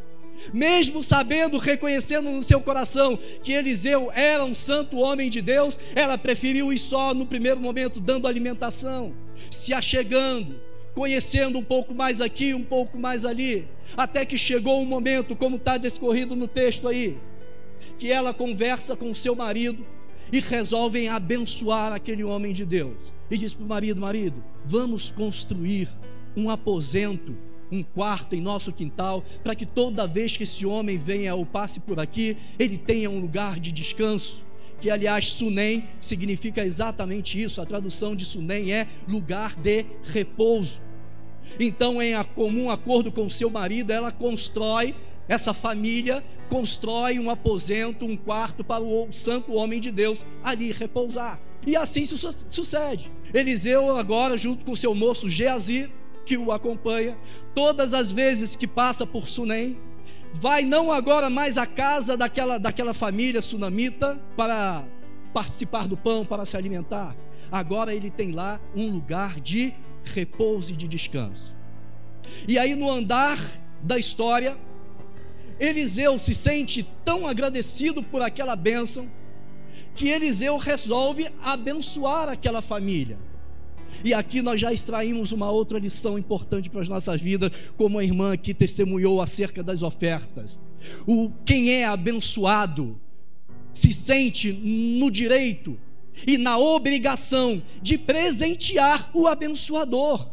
mesmo 0.52 1.02
sabendo, 1.02 1.58
reconhecendo 1.58 2.30
no 2.30 2.42
seu 2.42 2.60
coração 2.60 3.18
que 3.42 3.52
Eliseu 3.52 4.10
era 4.14 4.44
um 4.44 4.54
santo 4.54 4.98
homem 4.98 5.28
de 5.28 5.40
Deus, 5.40 5.78
ela 5.94 6.16
preferiu 6.16 6.72
ir 6.72 6.78
só 6.78 7.12
no 7.14 7.26
primeiro 7.26 7.60
momento, 7.60 8.00
dando 8.00 8.26
alimentação, 8.26 9.14
se 9.50 9.72
achegando, 9.72 10.60
conhecendo 10.94 11.58
um 11.58 11.64
pouco 11.64 11.94
mais 11.94 12.20
aqui, 12.20 12.54
um 12.54 12.64
pouco 12.64 12.98
mais 12.98 13.24
ali, 13.24 13.68
até 13.96 14.24
que 14.24 14.36
chegou 14.36 14.80
um 14.80 14.86
momento, 14.86 15.36
como 15.36 15.56
está 15.56 15.76
descorrido 15.76 16.34
no 16.36 16.48
texto 16.48 16.88
aí, 16.88 17.18
que 17.98 18.10
ela 18.10 18.32
conversa 18.34 18.96
com 18.96 19.14
seu 19.14 19.34
marido 19.34 19.84
e 20.32 20.40
resolvem 20.40 21.08
abençoar 21.08 21.92
aquele 21.92 22.24
homem 22.24 22.52
de 22.52 22.64
Deus. 22.64 22.96
E 23.30 23.36
diz 23.36 23.52
para 23.52 23.64
o 23.64 23.68
marido: 23.68 24.00
marido, 24.00 24.42
vamos 24.64 25.10
construir 25.10 25.88
um 26.34 26.48
aposento 26.48 27.36
um 27.72 27.82
quarto 27.82 28.34
em 28.36 28.40
nosso 28.40 28.72
quintal, 28.72 29.24
para 29.42 29.54
que 29.54 29.66
toda 29.66 30.06
vez 30.06 30.36
que 30.36 30.42
esse 30.42 30.64
homem 30.64 30.98
venha 30.98 31.34
ou 31.34 31.44
passe 31.44 31.80
por 31.80 31.98
aqui, 31.98 32.36
ele 32.58 32.78
tenha 32.78 33.10
um 33.10 33.18
lugar 33.18 33.58
de 33.58 33.72
descanso. 33.72 34.44
Que 34.80 34.90
aliás, 34.90 35.28
Sunem 35.28 35.88
significa 36.00 36.64
exatamente 36.64 37.40
isso. 37.40 37.60
A 37.60 37.66
tradução 37.66 38.14
de 38.14 38.24
Sunem 38.24 38.72
é 38.72 38.86
lugar 39.08 39.56
de 39.56 39.86
repouso. 40.04 40.80
Então, 41.58 42.02
em 42.02 42.14
comum 42.34 42.70
acordo 42.70 43.10
com 43.10 43.30
seu 43.30 43.48
marido, 43.48 43.90
ela 43.90 44.12
constrói 44.12 44.94
essa 45.28 45.54
família 45.54 46.22
constrói 46.52 47.18
um 47.18 47.30
aposento, 47.30 48.04
um 48.04 48.14
quarto 48.14 48.62
para 48.62 48.84
o 48.84 49.10
santo 49.10 49.54
homem 49.54 49.80
de 49.80 49.90
Deus 49.90 50.22
ali 50.44 50.70
repousar. 50.70 51.40
E 51.66 51.74
assim 51.74 52.04
sucede. 52.04 53.10
Eliseu 53.32 53.96
agora 53.96 54.36
junto 54.36 54.62
com 54.62 54.76
seu 54.76 54.94
moço 54.94 55.30
Geazi 55.30 55.90
que 56.24 56.36
o 56.36 56.52
acompanha, 56.52 57.18
todas 57.54 57.94
as 57.94 58.12
vezes 58.12 58.56
que 58.56 58.66
passa 58.66 59.06
por 59.06 59.28
Sunem, 59.28 59.78
vai 60.32 60.64
não 60.64 60.90
agora 60.90 61.28
mais 61.28 61.58
à 61.58 61.66
casa 61.66 62.16
daquela, 62.16 62.58
daquela 62.58 62.94
família 62.94 63.42
sunamita 63.42 64.20
para 64.36 64.86
participar 65.32 65.86
do 65.86 65.96
pão, 65.96 66.24
para 66.24 66.46
se 66.46 66.56
alimentar. 66.56 67.16
Agora 67.50 67.94
ele 67.94 68.10
tem 68.10 68.32
lá 68.32 68.60
um 68.74 68.90
lugar 68.90 69.40
de 69.40 69.74
repouso 70.04 70.72
e 70.72 70.76
de 70.76 70.88
descanso. 70.88 71.54
E 72.48 72.58
aí 72.58 72.74
no 72.74 72.90
andar 72.90 73.38
da 73.82 73.98
história, 73.98 74.56
Eliseu 75.60 76.18
se 76.18 76.34
sente 76.34 76.88
tão 77.04 77.26
agradecido 77.26 78.02
por 78.02 78.22
aquela 78.22 78.56
bênção 78.56 79.08
que 79.94 80.08
Eliseu 80.08 80.56
resolve 80.56 81.30
abençoar 81.42 82.28
aquela 82.28 82.62
família. 82.62 83.18
E 84.04 84.12
aqui 84.14 84.42
nós 84.42 84.60
já 84.60 84.72
extraímos 84.72 85.32
uma 85.32 85.50
outra 85.50 85.78
lição 85.78 86.18
importante 86.18 86.70
para 86.70 86.80
as 86.80 86.88
nossas 86.88 87.20
vidas, 87.20 87.50
como 87.76 87.98
a 87.98 88.04
irmã 88.04 88.32
aqui 88.32 88.52
testemunhou 88.52 89.20
acerca 89.20 89.62
das 89.62 89.82
ofertas. 89.82 90.58
O 91.06 91.30
quem 91.44 91.70
é 91.70 91.84
abençoado 91.84 93.00
se 93.72 93.92
sente 93.92 94.52
no 94.52 95.10
direito 95.10 95.78
e 96.26 96.36
na 96.36 96.58
obrigação 96.58 97.62
de 97.80 97.96
presentear 97.96 99.10
o 99.14 99.26
abençoador. 99.26 100.28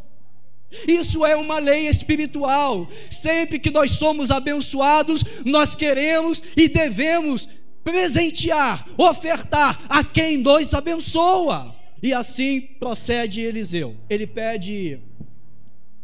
Isso 0.86 1.26
é 1.26 1.34
uma 1.34 1.58
lei 1.58 1.88
espiritual. 1.88 2.88
Sempre 3.10 3.58
que 3.58 3.70
nós 3.70 3.92
somos 3.92 4.30
abençoados, 4.30 5.24
nós 5.44 5.74
queremos 5.74 6.42
e 6.56 6.68
devemos 6.68 7.48
presentear, 7.82 8.86
ofertar 8.96 9.80
a 9.88 10.04
quem 10.04 10.36
nos 10.36 10.72
abençoa. 10.74 11.79
E 12.02 12.12
assim 12.12 12.60
procede 12.60 13.40
Eliseu. 13.40 13.96
Ele 14.08 14.26
pede, 14.26 15.00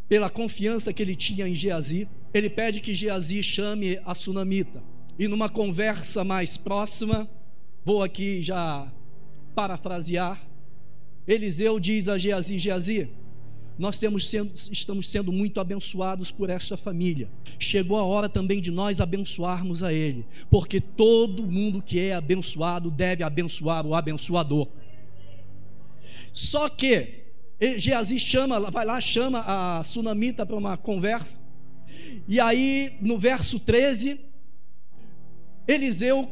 pela 0.09 0.29
confiança 0.29 0.93
que 0.93 1.03
ele 1.03 1.17
tinha 1.17 1.49
em 1.49 1.55
Geazi, 1.55 2.09
ele 2.33 2.51
pede 2.51 2.81
que 2.81 2.95
Geazi 2.95 3.43
chame 3.43 3.99
a 4.05 4.15
sunamita. 4.15 4.83
E 5.19 5.27
numa 5.27 5.49
conversa 5.49 6.23
mais 6.23 6.57
próxima, 6.57 7.29
vou 7.85 8.03
aqui 8.03 8.43
já 8.43 8.93
parafrasear, 9.55 10.47
Eliseu 11.27 11.81
diz 11.81 12.09
a 12.09 12.19
Geazi: 12.19 12.59
Geazi, 12.59 13.09
nós 13.79 13.97
sendo, 13.97 14.53
estamos 14.55 15.09
sendo 15.09 15.33
muito 15.33 15.59
abençoados 15.61 16.31
por 16.31 16.49
esta 16.49 16.77
família. 16.77 17.29
Chegou 17.59 17.99
a 17.99 18.05
hora 18.05 18.29
também 18.29 18.61
de 18.61 18.71
nós 18.71 19.01
abençoarmos 19.01 19.83
a 19.83 19.93
ele, 19.93 20.25
porque 20.51 20.81
todo 20.81 21.47
mundo 21.47 21.83
que 21.83 21.99
é 21.99 22.15
abençoado 22.15 22.91
deve 22.91 23.23
abençoar 23.23 23.85
o 23.87 23.95
abençoador. 23.95 24.69
Só 26.37 26.69
que 26.69 27.25
Geazi 27.79 28.19
chama, 28.19 28.61
vai 28.71 28.85
lá, 28.85 29.01
chama 29.01 29.43
a 29.47 29.83
sunamita 29.83 30.45
para 30.45 30.55
uma 30.55 30.77
conversa. 30.77 31.41
E 32.29 32.39
aí, 32.39 32.99
no 33.01 33.19
verso 33.19 33.59
13, 33.59 34.21
Eliseu, 35.67 36.29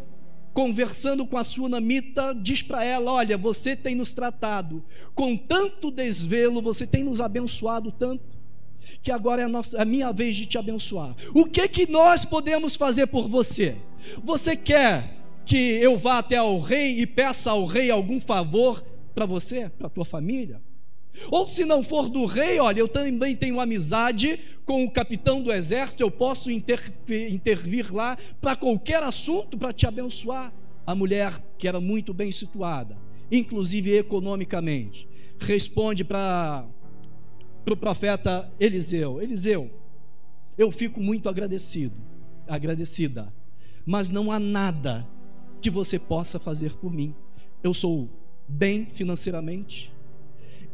conversando 0.53 1.27
com 1.27 1.39
a 1.39 1.43
sunamita, 1.43 2.35
diz 2.35 2.61
para 2.61 2.85
ela: 2.85 3.13
Olha, 3.13 3.39
você 3.39 3.75
tem 3.75 3.95
nos 3.95 4.13
tratado 4.13 4.85
com 5.15 5.39
tanto 5.39 5.91
desvelo, 5.91 6.61
você 6.61 6.87
tem 6.87 7.03
nos 7.03 7.23
abençoado 7.23 7.91
tanto, 7.91 8.37
que 9.03 9.11
agora 9.11 9.41
é 9.41 9.47
a, 9.47 9.49
nossa, 9.49 9.79
é 9.79 9.81
a 9.81 9.87
minha 9.87 10.13
vez 10.13 10.37
de 10.37 10.45
te 10.45 10.59
abençoar. 10.59 11.17
O 11.35 11.47
que 11.47 11.67
que 11.67 11.91
nós 11.91 12.27
podemos 12.27 12.77
fazer 12.77 13.07
por 13.07 13.27
você? 13.27 13.75
Você 14.23 14.55
quer 14.55 15.17
que 15.47 15.57
eu 15.57 15.97
vá 15.97 16.19
até 16.19 16.37
ao 16.37 16.61
rei 16.61 17.01
e 17.01 17.07
peça 17.07 17.53
ao 17.53 17.65
rei 17.65 17.91
algum 17.91 18.21
favor 18.21 18.85
para 19.15 19.27
você, 19.27 19.69
para 19.69 19.89
tua 19.89 20.05
família. 20.05 20.61
Ou 21.31 21.47
se 21.47 21.65
não 21.65 21.85
for 21.85 22.09
do 22.09 22.27
rei, 22.27 22.59
olha, 22.59 22.81
eu 22.81 22.89
também 22.89 23.37
tenho 23.37 23.61
amizade 23.61 24.39
com 24.65 24.85
o 24.85 24.91
capitão 24.91 25.41
do 25.41 25.53
exército, 25.53 26.03
eu 26.03 26.11
posso 26.11 26.51
intervir, 26.51 27.33
intervir 27.33 27.95
lá 27.95 28.19
para 28.41 28.57
qualquer 28.57 29.03
assunto 29.03 29.57
para 29.57 29.73
te 29.73 29.87
abençoar. 29.87 30.53
A 30.87 30.95
mulher, 30.95 31.33
que 31.57 31.67
era 31.67 31.81
muito 31.81 32.13
bem 32.13 32.31
situada, 32.31 32.99
inclusive 33.31 33.97
economicamente, 33.97 35.09
responde 35.39 36.05
para 36.05 36.67
o 36.67 37.65
pro 37.65 37.77
profeta 37.77 38.53
Eliseu: 38.61 39.23
Eliseu, 39.23 39.71
eu 40.59 40.71
fico 40.71 41.01
muito 41.01 41.29
agradecido, 41.29 41.97
agradecida, 42.47 43.33
mas 43.87 44.11
não 44.11 44.31
há 44.31 44.39
nada 44.39 45.09
que 45.61 45.71
você 45.71 45.99
possa 45.99 46.39
fazer 46.39 46.75
por 46.77 46.93
mim. 46.93 47.15
Eu 47.63 47.73
sou 47.73 48.11
bem 48.49 48.87
financeiramente. 48.95 49.93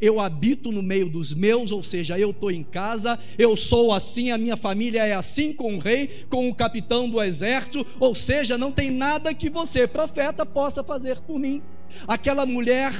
eu 0.01 0.19
habito 0.19 0.73
no 0.73 0.83
meio 0.83 1.09
dos 1.09 1.35
meus, 1.35 1.71
ou 1.71 1.83
seja, 1.83 2.19
eu 2.19 2.31
estou 2.31 2.51
em 2.51 2.63
casa, 2.63 3.19
eu 3.39 3.57
sou 3.57 3.93
assim, 3.93 4.31
a 4.31 4.39
minha 4.39 4.57
família 4.57 5.05
é 5.05 5.13
assim 5.13 5.53
com 5.53 5.77
o 5.77 5.79
rei, 5.79 6.25
com 6.29 6.49
o 6.49 6.55
capitão 6.55 7.09
do 7.09 7.23
exército, 7.23 7.87
ou 7.99 8.15
seja, 8.15 8.57
não 8.57 8.73
tem 8.73 8.91
nada 8.91 9.35
que 9.35 9.51
você, 9.51 9.87
profeta, 9.87 10.47
possa 10.47 10.83
fazer 10.83 11.21
por 11.21 11.39
mim. 11.39 11.63
Aquela 12.09 12.47
mulher 12.47 12.93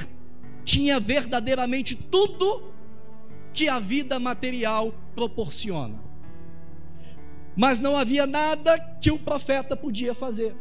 tinha 0.63 0.99
verdadeiramente 0.99 1.95
tudo 1.95 2.71
que 3.51 3.67
a 3.67 3.79
vida 3.79 4.19
material 4.19 4.93
proporciona, 5.15 5.99
mas 7.57 7.79
não 7.79 7.97
havia 7.97 8.27
nada 8.27 8.79
que 9.01 9.09
o 9.11 9.17
profeta 9.17 9.75
podia 9.75 10.13
fazer. 10.13 10.55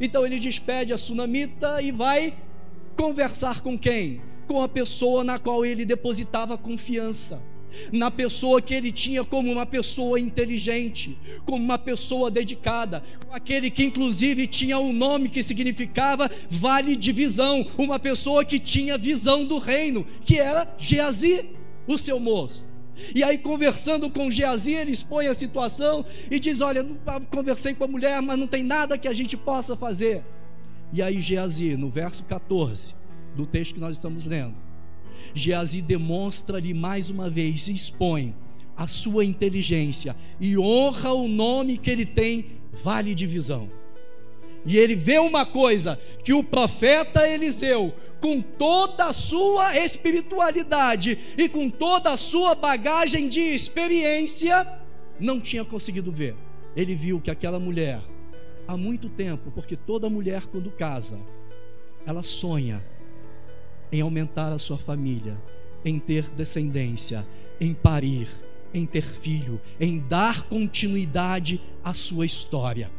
Então 0.00 0.24
ele 0.24 0.38
despede 0.38 0.92
a 0.92 0.98
sunamita 0.98 1.82
e 1.82 1.90
vai 1.92 2.36
conversar 2.96 3.60
com 3.60 3.78
quem? 3.78 4.20
Com 4.46 4.62
a 4.62 4.68
pessoa 4.68 5.24
na 5.24 5.38
qual 5.38 5.64
ele 5.64 5.84
depositava 5.84 6.56
confiança, 6.56 7.40
na 7.92 8.10
pessoa 8.10 8.62
que 8.62 8.74
ele 8.74 8.92
tinha 8.92 9.24
como 9.24 9.50
uma 9.50 9.66
pessoa 9.66 10.18
inteligente, 10.20 11.18
como 11.44 11.62
uma 11.62 11.78
pessoa 11.78 12.30
dedicada, 12.30 13.02
aquele 13.30 13.70
que 13.70 13.84
inclusive 13.84 14.46
tinha 14.46 14.78
um 14.78 14.92
nome 14.92 15.28
que 15.28 15.42
significava 15.42 16.30
vale 16.50 16.96
de 16.96 17.12
visão, 17.12 17.66
uma 17.76 17.98
pessoa 17.98 18.44
que 18.44 18.58
tinha 18.58 18.98
visão 18.98 19.44
do 19.44 19.58
reino, 19.58 20.06
que 20.24 20.38
era 20.38 20.72
Geazi, 20.78 21.50
o 21.86 21.98
seu 21.98 22.20
moço. 22.20 22.64
E 23.14 23.24
aí, 23.24 23.38
conversando 23.38 24.08
com 24.08 24.30
Geazi, 24.30 24.72
ele 24.72 24.92
expõe 24.92 25.26
a 25.26 25.34
situação 25.34 26.04
e 26.30 26.38
diz: 26.38 26.60
Olha, 26.60 26.86
conversei 27.28 27.74
com 27.74 27.84
a 27.84 27.88
mulher, 27.88 28.22
mas 28.22 28.38
não 28.38 28.46
tem 28.46 28.62
nada 28.62 28.96
que 28.96 29.08
a 29.08 29.12
gente 29.12 29.36
possa 29.36 29.76
fazer. 29.76 30.22
E 30.94 31.02
aí, 31.02 31.20
Geazi, 31.20 31.76
no 31.76 31.90
verso 31.90 32.22
14, 32.22 32.94
do 33.34 33.44
texto 33.44 33.74
que 33.74 33.80
nós 33.80 33.96
estamos 33.96 34.26
lendo. 34.26 34.54
Geazi 35.34 35.82
demonstra-lhe 35.82 36.72
mais 36.72 37.10
uma 37.10 37.28
vez, 37.28 37.66
expõe 37.66 38.32
a 38.76 38.86
sua 38.86 39.24
inteligência 39.24 40.14
e 40.40 40.56
honra 40.56 41.12
o 41.12 41.26
nome 41.26 41.78
que 41.78 41.90
ele 41.90 42.06
tem, 42.06 42.46
vale 42.84 43.12
de 43.12 43.26
visão. 43.26 43.68
E 44.64 44.78
ele 44.78 44.94
vê 44.94 45.18
uma 45.18 45.44
coisa 45.44 45.98
que 46.22 46.32
o 46.32 46.44
profeta 46.44 47.28
Eliseu, 47.28 47.92
com 48.20 48.40
toda 48.40 49.06
a 49.06 49.12
sua 49.12 49.76
espiritualidade 49.76 51.18
e 51.36 51.48
com 51.48 51.68
toda 51.68 52.12
a 52.12 52.16
sua 52.16 52.54
bagagem 52.54 53.28
de 53.28 53.40
experiência, 53.40 54.64
não 55.18 55.40
tinha 55.40 55.64
conseguido 55.64 56.12
ver. 56.12 56.36
Ele 56.76 56.94
viu 56.94 57.20
que 57.20 57.32
aquela 57.32 57.58
mulher, 57.58 58.00
há 58.66 58.76
muito 58.76 59.08
tempo, 59.08 59.50
porque 59.50 59.76
toda 59.76 60.08
mulher, 60.08 60.46
quando 60.46 60.70
casa, 60.70 61.18
ela 62.06 62.22
sonha 62.22 62.84
em 63.92 64.00
aumentar 64.00 64.52
a 64.52 64.58
sua 64.58 64.78
família, 64.78 65.40
em 65.84 65.98
ter 65.98 66.28
descendência, 66.30 67.26
em 67.60 67.72
parir, 67.74 68.28
em 68.72 68.84
ter 68.84 69.02
filho, 69.02 69.60
em 69.80 69.98
dar 70.00 70.44
continuidade 70.44 71.60
à 71.82 71.94
sua 71.94 72.26
história. 72.26 72.90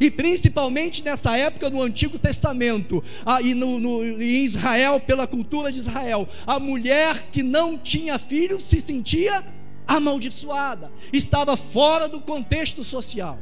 E 0.00 0.10
principalmente 0.10 1.02
nessa 1.02 1.36
época 1.36 1.70
no 1.70 1.82
Antigo 1.82 2.18
Testamento, 2.18 3.02
e 3.42 3.54
no, 3.54 3.80
no, 3.80 4.04
em 4.04 4.44
Israel, 4.44 5.00
pela 5.00 5.26
cultura 5.26 5.72
de 5.72 5.78
Israel, 5.78 6.28
a 6.46 6.60
mulher 6.60 7.28
que 7.32 7.42
não 7.42 7.78
tinha 7.78 8.18
filho 8.18 8.60
se 8.60 8.80
sentia 8.80 9.44
amaldiçoada, 9.86 10.92
estava 11.12 11.56
fora 11.56 12.08
do 12.08 12.20
contexto 12.20 12.84
social. 12.84 13.38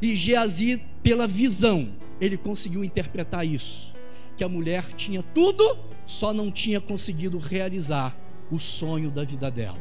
E 0.00 0.14
Geazi, 0.16 0.82
pela 1.02 1.26
visão, 1.26 1.94
ele 2.20 2.36
conseguiu 2.36 2.84
interpretar 2.84 3.46
isso: 3.46 3.92
que 4.36 4.44
a 4.44 4.48
mulher 4.48 4.84
tinha 4.92 5.22
tudo 5.22 5.78
só 6.06 6.32
não 6.34 6.50
tinha 6.50 6.80
conseguido 6.80 7.38
realizar 7.38 8.16
o 8.50 8.58
sonho 8.58 9.10
da 9.10 9.24
vida 9.24 9.50
dela. 9.50 9.80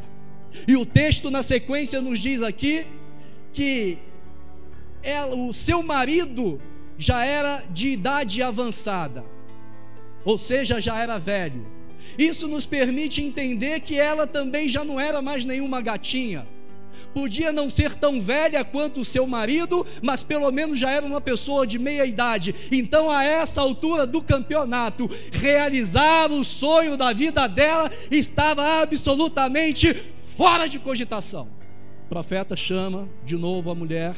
E 0.67 0.75
o 0.75 0.85
texto 0.85 1.29
na 1.31 1.43
sequência 1.43 2.01
nos 2.01 2.19
diz 2.19 2.41
aqui 2.41 2.85
que 3.51 3.97
ela, 5.01 5.35
o 5.35 5.53
seu 5.53 5.83
marido 5.83 6.61
já 6.97 7.25
era 7.25 7.63
de 7.71 7.89
idade 7.89 8.41
avançada, 8.41 9.25
ou 10.23 10.37
seja, 10.37 10.79
já 10.79 10.97
era 10.97 11.17
velho. 11.17 11.65
Isso 12.17 12.47
nos 12.47 12.65
permite 12.65 13.21
entender 13.21 13.79
que 13.79 13.99
ela 13.99 14.27
também 14.27 14.69
já 14.69 14.83
não 14.83 14.99
era 14.99 15.21
mais 15.21 15.43
nenhuma 15.43 15.81
gatinha, 15.81 16.47
podia 17.13 17.51
não 17.51 17.69
ser 17.69 17.95
tão 17.95 18.21
velha 18.21 18.63
quanto 18.63 19.01
o 19.01 19.05
seu 19.05 19.25
marido, 19.27 19.85
mas 20.01 20.23
pelo 20.23 20.51
menos 20.51 20.79
já 20.79 20.91
era 20.91 21.05
uma 21.05 21.21
pessoa 21.21 21.65
de 21.65 21.77
meia 21.79 22.05
idade. 22.05 22.53
Então, 22.71 23.09
a 23.09 23.23
essa 23.23 23.61
altura 23.61 24.05
do 24.05 24.21
campeonato, 24.21 25.09
realizar 25.31 26.31
o 26.31 26.43
sonho 26.43 26.97
da 26.97 27.13
vida 27.13 27.47
dela 27.47 27.91
estava 28.11 28.81
absolutamente 28.81 29.93
fora 30.35 30.67
de 30.67 30.79
cogitação. 30.79 31.47
O 32.05 32.09
profeta 32.09 32.55
chama 32.55 33.09
de 33.25 33.35
novo 33.35 33.71
a 33.71 33.75
mulher, 33.75 34.15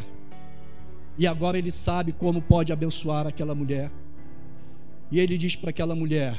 e 1.17 1.25
agora 1.25 1.57
ele 1.57 1.71
sabe 1.71 2.11
como 2.11 2.41
pode 2.41 2.73
abençoar 2.73 3.25
aquela 3.25 3.55
mulher. 3.55 3.91
E 5.11 5.19
ele 5.19 5.37
diz 5.37 5.55
para 5.55 5.69
aquela 5.69 5.95
mulher: 5.95 6.37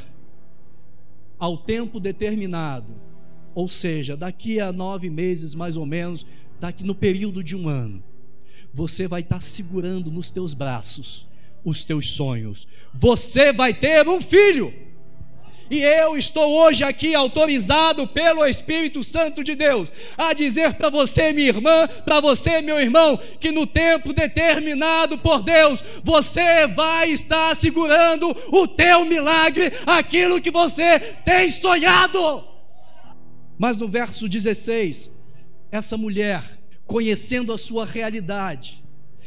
ao 1.39 1.57
tempo 1.57 2.01
determinado, 2.01 2.95
ou 3.57 3.69
seja, 3.69 4.15
daqui 4.15 4.61
a 4.61 4.71
nove 4.71 5.09
meses 5.09 5.55
mais 5.55 5.79
ou 5.79 5.87
menos, 5.87 6.27
daqui 6.61 6.85
no 6.85 6.95
período 6.95 7.43
de 7.43 7.57
um 7.57 7.71
ano, 7.71 8.05
você 8.73 9.09
vai 9.09 9.23
estar 9.23 9.41
segurando 9.41 10.11
nos 10.11 10.31
teus 10.31 10.53
braços 10.53 11.27
os 11.65 11.83
teus 11.83 12.11
sonhos. 12.11 12.69
Você 12.95 13.55
vai 13.55 13.73
ter 13.73 14.07
um 14.07 14.21
filho. 14.21 14.73
E 15.71 15.81
eu 15.81 16.19
estou 16.19 16.49
hoje 16.63 16.85
aqui 16.85 17.15
autorizado 17.15 18.07
pelo 18.07 18.47
Espírito 18.47 19.03
Santo 19.03 19.43
de 19.43 19.55
Deus 19.55 19.91
a 20.19 20.35
dizer 20.35 20.75
para 20.75 20.91
você, 20.91 21.33
minha 21.33 21.49
irmã, 21.49 21.89
para 22.05 22.21
você, 22.21 22.61
meu 22.61 22.79
irmão, 22.79 23.19
que 23.41 23.51
no 23.51 23.67
tempo 23.67 24.13
determinado 24.13 25.17
por 25.19 25.43
Deus, 25.43 25.83
você 26.05 26.69
vai 26.69 27.11
estar 27.11 27.57
segurando 27.57 28.37
o 28.53 28.69
teu 28.69 29.07
milagre, 29.07 29.73
aquilo 29.87 30.43
que 30.43 30.51
você 30.51 31.01
tem 31.25 31.51
sonhado. 31.51 32.56
Mas 33.59 33.77
no 33.79 33.89
verso 33.89 34.29
16, 34.29 35.11
essa 35.71 35.97
mulher, 35.97 36.59
conhecendo 36.87 37.53
a 37.53 37.59
sua 37.59 37.85
realidade, 37.85 38.85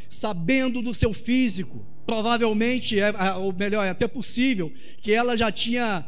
sabendo 0.09 0.81
do 0.81 0.93
seu 0.93 1.13
físico, 1.13 1.85
provavelmente, 2.05 2.99
é, 2.99 3.11
ou 3.35 3.53
melhor, 3.53 3.85
é 3.85 3.89
até 3.89 4.07
possível, 4.07 4.73
que 5.01 5.11
ela 5.11 5.37
já 5.37 5.51
tinha 5.51 6.05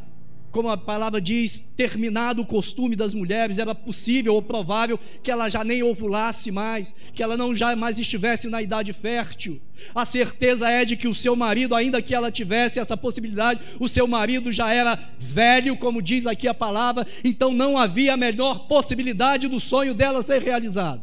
como 0.52 0.70
a 0.70 0.78
palavra 0.78 1.22
diz, 1.22 1.64
terminado 1.78 2.42
o 2.42 2.46
costume 2.46 2.96
das 2.96 3.14
mulheres, 3.14 3.58
era 3.58 3.74
possível 3.74 4.36
ou 4.36 4.42
provável 4.42 5.00
que 5.24 5.32
ela 5.32 5.50
já 5.50 5.64
nem 5.64 5.82
ovulasse 5.82 6.52
mais, 6.52 6.94
que 7.14 7.24
ela 7.24 7.38
não 7.38 7.56
já 7.56 7.76
mais 7.76 7.98
estivesse 7.98 8.50
na 8.50 8.62
idade 8.62 8.92
fértil. 8.92 9.62
A 9.96 10.06
certeza 10.06 10.70
é 10.70 10.84
de 10.84 10.98
que 10.98 11.08
o 11.08 11.16
seu 11.16 11.36
marido, 11.36 11.74
ainda 11.74 12.02
que 12.02 12.14
ela 12.14 12.32
tivesse 12.32 12.80
essa 12.80 12.98
possibilidade, 12.98 13.62
o 13.80 13.88
seu 13.88 14.08
marido 14.08 14.52
já 14.52 14.74
era 14.74 15.00
velho, 15.18 15.78
como 15.78 16.02
diz 16.02 16.28
aqui 16.28 16.48
a 16.48 16.54
palavra, 16.54 17.08
então 17.24 17.52
não 17.52 17.78
havia 17.78 18.14
a 18.14 18.18
menor 18.18 18.68
possibilidade 18.68 19.48
do 19.48 19.60
sonho 19.60 19.94
dela 19.94 20.22
ser 20.22 20.42
realizado. 20.42 21.02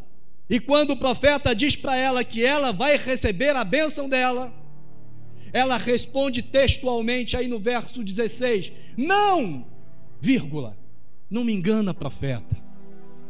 E 0.51 0.61
quando 0.61 0.93
o 0.93 0.97
profeta 0.97 1.55
diz 1.55 1.77
para 1.77 1.97
ela 1.97 2.25
que 2.25 2.45
ela 2.45 2.73
vai 2.73 2.97
receber 2.97 3.55
a 3.55 3.65
bênção 3.65 4.09
dela, 4.09 4.53
ela 5.53 5.77
responde 5.77 6.43
textualmente 6.43 7.37
aí 7.37 7.49
no 7.49 7.59
verso 7.59 8.03
16: 8.03 8.73
Não, 8.97 9.67
vírgula, 10.21 10.77
não 11.31 11.45
me 11.45 11.53
engana, 11.53 11.93
profeta, 11.95 12.57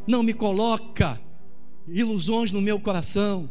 não 0.07 0.23
me 0.23 0.33
coloca 0.33 1.19
ilusões 1.87 2.51
no 2.51 2.61
meu 2.61 2.79
coração, 2.79 3.49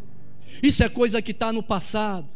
isso 0.62 0.83
é 0.83 0.88
coisa 0.88 1.20
que 1.20 1.33
está 1.33 1.52
no 1.52 1.62
passado. 1.62 2.28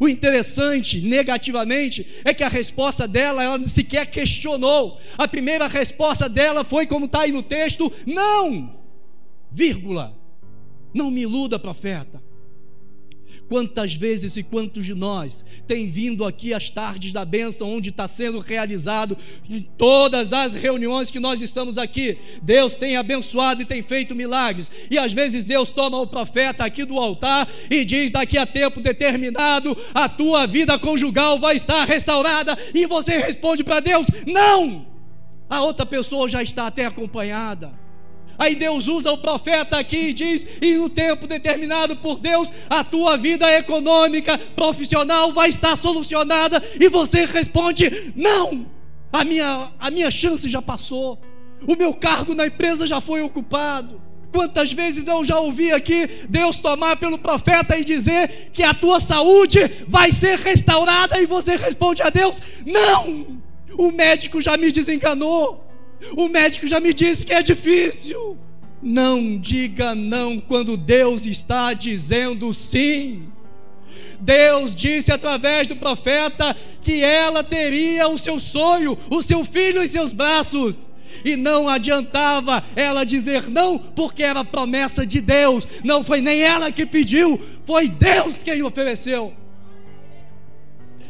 O 0.00 0.08
interessante, 0.08 1.00
negativamente, 1.00 2.06
é 2.24 2.34
que 2.34 2.44
a 2.44 2.48
resposta 2.48 3.08
dela, 3.08 3.42
ela 3.42 3.66
sequer 3.66 4.06
questionou. 4.06 5.00
A 5.16 5.26
primeira 5.26 5.66
resposta 5.66 6.28
dela 6.28 6.62
foi, 6.62 6.86
como 6.86 7.06
está 7.06 7.22
aí 7.22 7.32
no 7.32 7.42
texto: 7.42 7.90
não, 8.06 8.78
vírgula, 9.50 10.16
não 10.92 11.10
me 11.10 11.22
iluda, 11.22 11.58
profeta. 11.58 12.22
Quantas 13.48 13.94
vezes 13.94 14.36
e 14.36 14.42
quantos 14.42 14.84
de 14.84 14.94
nós 14.94 15.44
tem 15.66 15.90
vindo 15.90 16.24
aqui 16.24 16.52
às 16.52 16.68
tardes 16.68 17.12
da 17.12 17.24
bênção, 17.24 17.72
onde 17.72 17.88
está 17.88 18.06
sendo 18.06 18.40
realizado 18.40 19.16
em 19.48 19.62
todas 19.62 20.32
as 20.32 20.52
reuniões 20.52 21.10
que 21.10 21.18
nós 21.18 21.40
estamos 21.40 21.78
aqui. 21.78 22.18
Deus 22.42 22.76
tem 22.76 22.96
abençoado 22.96 23.62
e 23.62 23.64
tem 23.64 23.82
feito 23.82 24.14
milagres. 24.14 24.70
E 24.90 24.98
às 24.98 25.12
vezes 25.12 25.44
Deus 25.44 25.70
toma 25.70 25.98
o 25.98 26.06
profeta 26.06 26.64
aqui 26.64 26.84
do 26.84 26.98
altar 26.98 27.48
e 27.70 27.84
diz: 27.84 28.10
daqui 28.10 28.36
a 28.36 28.44
tempo 28.44 28.80
determinado, 28.80 29.76
a 29.94 30.08
tua 30.08 30.46
vida 30.46 30.78
conjugal 30.78 31.38
vai 31.38 31.56
estar 31.56 31.84
restaurada. 31.84 32.56
E 32.74 32.86
você 32.86 33.18
responde 33.18 33.64
para 33.64 33.80
Deus: 33.80 34.08
não! 34.26 34.86
A 35.48 35.62
outra 35.62 35.86
pessoa 35.86 36.28
já 36.28 36.42
está 36.42 36.66
até 36.66 36.84
acompanhada. 36.84 37.77
Aí 38.38 38.54
Deus 38.54 38.86
usa 38.86 39.10
o 39.10 39.18
profeta 39.18 39.78
aqui 39.78 39.96
e 39.96 40.12
diz: 40.12 40.46
e 40.62 40.76
no 40.76 40.88
tempo 40.88 41.26
determinado 41.26 41.96
por 41.96 42.20
Deus, 42.20 42.50
a 42.70 42.84
tua 42.84 43.16
vida 43.16 43.52
econômica, 43.54 44.38
profissional 44.38 45.32
vai 45.32 45.48
estar 45.48 45.76
solucionada. 45.76 46.62
E 46.80 46.88
você 46.88 47.24
responde: 47.24 48.12
não. 48.14 48.66
A 49.12 49.24
minha, 49.24 49.72
a 49.78 49.90
minha 49.90 50.10
chance 50.10 50.48
já 50.48 50.62
passou. 50.62 51.18
O 51.66 51.74
meu 51.74 51.92
cargo 51.92 52.34
na 52.34 52.46
empresa 52.46 52.86
já 52.86 53.00
foi 53.00 53.22
ocupado. 53.22 54.00
Quantas 54.30 54.70
vezes 54.70 55.08
eu 55.08 55.24
já 55.24 55.40
ouvi 55.40 55.72
aqui 55.72 56.06
Deus 56.28 56.60
tomar 56.60 56.96
pelo 56.96 57.18
profeta 57.18 57.78
e 57.78 57.84
dizer 57.84 58.50
que 58.52 58.62
a 58.62 58.74
tua 58.74 59.00
saúde 59.00 59.58
vai 59.88 60.12
ser 60.12 60.38
restaurada 60.38 61.20
e 61.20 61.26
você 61.26 61.56
responde 61.56 62.02
a 62.02 62.10
Deus: 62.10 62.36
Não! 62.64 63.38
O 63.76 63.90
médico 63.90 64.40
já 64.40 64.56
me 64.56 64.70
desenganou. 64.70 65.67
O 66.16 66.28
médico 66.28 66.66
já 66.66 66.80
me 66.80 66.92
disse 66.92 67.24
que 67.24 67.32
é 67.32 67.42
difícil. 67.42 68.38
Não 68.82 69.36
diga 69.38 69.94
não 69.94 70.38
quando 70.40 70.76
Deus 70.76 71.26
está 71.26 71.72
dizendo 71.72 72.54
sim. 72.54 73.28
Deus 74.20 74.74
disse 74.74 75.12
através 75.12 75.66
do 75.66 75.76
profeta 75.76 76.56
que 76.80 77.02
ela 77.02 77.42
teria 77.42 78.08
o 78.08 78.18
seu 78.18 78.38
sonho, 78.38 78.96
o 79.10 79.22
seu 79.22 79.44
filho 79.44 79.82
em 79.82 79.88
seus 79.88 80.12
braços. 80.12 80.76
E 81.24 81.36
não 81.36 81.68
adiantava 81.68 82.62
ela 82.76 83.04
dizer 83.04 83.48
não, 83.50 83.78
porque 83.78 84.22
era 84.22 84.44
promessa 84.44 85.04
de 85.04 85.20
Deus. 85.20 85.66
Não 85.84 86.04
foi 86.04 86.20
nem 86.20 86.40
ela 86.42 86.70
que 86.70 86.86
pediu, 86.86 87.40
foi 87.66 87.88
Deus 87.88 88.42
quem 88.42 88.62
ofereceu. 88.62 89.32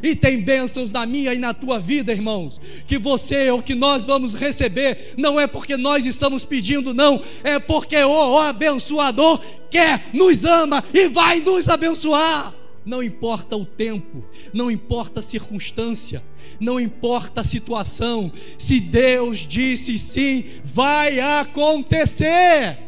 E 0.02 0.14
tem 0.14 0.40
bênçãos 0.40 0.90
na 0.90 1.04
minha 1.06 1.34
e 1.34 1.38
na 1.38 1.52
tua 1.52 1.80
vida, 1.80 2.12
irmãos, 2.12 2.60
que 2.86 2.98
você 2.98 3.50
ou 3.50 3.62
que 3.62 3.74
nós 3.74 4.04
vamos 4.04 4.34
receber, 4.34 5.14
não 5.16 5.38
é 5.38 5.46
porque 5.46 5.76
nós 5.76 6.06
estamos 6.06 6.44
pedindo, 6.44 6.94
não, 6.94 7.22
é 7.42 7.58
porque 7.58 7.96
o, 7.96 8.10
o 8.10 8.38
abençoador 8.38 9.40
quer, 9.70 10.06
nos 10.12 10.44
ama 10.44 10.84
e 10.92 11.08
vai 11.08 11.40
nos 11.40 11.68
abençoar. 11.68 12.54
Não 12.84 13.02
importa 13.02 13.54
o 13.56 13.66
tempo, 13.66 14.24
não 14.52 14.70
importa 14.70 15.20
a 15.20 15.22
circunstância, 15.22 16.22
não 16.58 16.80
importa 16.80 17.42
a 17.42 17.44
situação, 17.44 18.32
se 18.56 18.80
Deus 18.80 19.40
disse 19.40 19.98
sim, 19.98 20.44
vai 20.64 21.20
acontecer. 21.20 22.78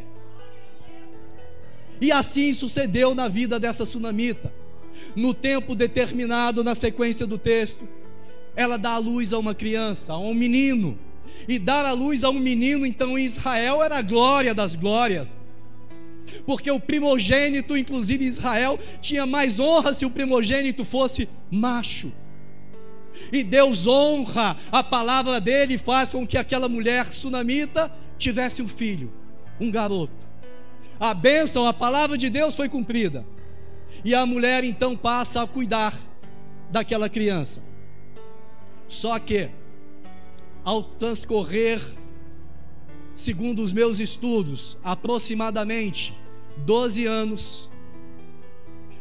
E 2.01 2.11
assim 2.11 2.55
sucedeu 2.55 3.15
na 3.15 3.29
vida 3.29 3.61
dessa 3.61 3.85
sunamita. 3.85 4.60
No 5.17 5.35
tempo 5.35 5.75
determinado, 5.75 6.63
na 6.63 6.75
sequência 6.75 7.27
do 7.27 7.39
texto, 7.39 7.89
ela 8.55 8.77
dá 8.77 8.93
a 8.93 8.99
luz 8.99 9.33
a 9.33 9.39
uma 9.39 9.55
criança, 9.55 10.13
a 10.13 10.19
um 10.19 10.35
menino. 10.35 10.99
E 11.49 11.59
dar 11.59 11.85
a 11.85 11.93
luz 11.93 12.23
a 12.23 12.31
um 12.31 12.39
menino, 12.39 12.85
então, 12.85 13.19
em 13.19 13.25
Israel 13.25 13.83
era 13.83 13.99
a 13.99 14.03
glória 14.03 14.55
das 14.55 14.77
glórias 14.77 15.41
porque 16.47 16.71
o 16.71 16.81
primogênito, 16.81 17.77
inclusive 17.77 18.25
em 18.25 18.29
Israel, 18.29 18.79
tinha 19.01 19.27
mais 19.27 19.59
honra 19.59 19.93
se 19.93 20.05
o 20.05 20.11
primogênito 20.11 20.85
fosse 20.85 21.29
macho. 21.51 22.13
E 23.33 23.43
Deus 23.43 23.87
honra 23.87 24.57
a 24.71 24.83
palavra 24.83 25.41
dele 25.41 25.75
e 25.75 25.79
faz 25.79 26.11
com 26.11 26.27
que 26.27 26.39
aquela 26.39 26.69
mulher 26.69 27.13
sunamita 27.13 27.93
tivesse 28.19 28.63
um 28.63 28.69
filho, 28.69 29.13
um 29.61 29.71
garoto. 29.71 30.13
A 30.99 31.13
bênção, 31.15 31.67
a 31.67 31.73
palavra 31.73 32.17
de 32.17 32.31
Deus 32.31 32.55
foi 32.55 32.69
cumprida. 32.69 33.25
E 34.05 34.15
a 34.15 34.25
mulher 34.25 34.65
então 34.65 34.97
passa 34.97 35.43
a 35.43 35.47
cuidar 35.47 35.99
daquela 36.71 37.09
criança. 37.09 37.63
Só 38.89 39.19
que, 39.19 39.51
ao 40.65 40.83
transcorrer, 40.83 41.81
segundo 43.15 43.63
os 43.63 43.73
meus 43.73 44.01
estudos, 44.01 44.79
aproximadamente 44.83 46.17
12 46.59 47.07
anos, 47.07 47.71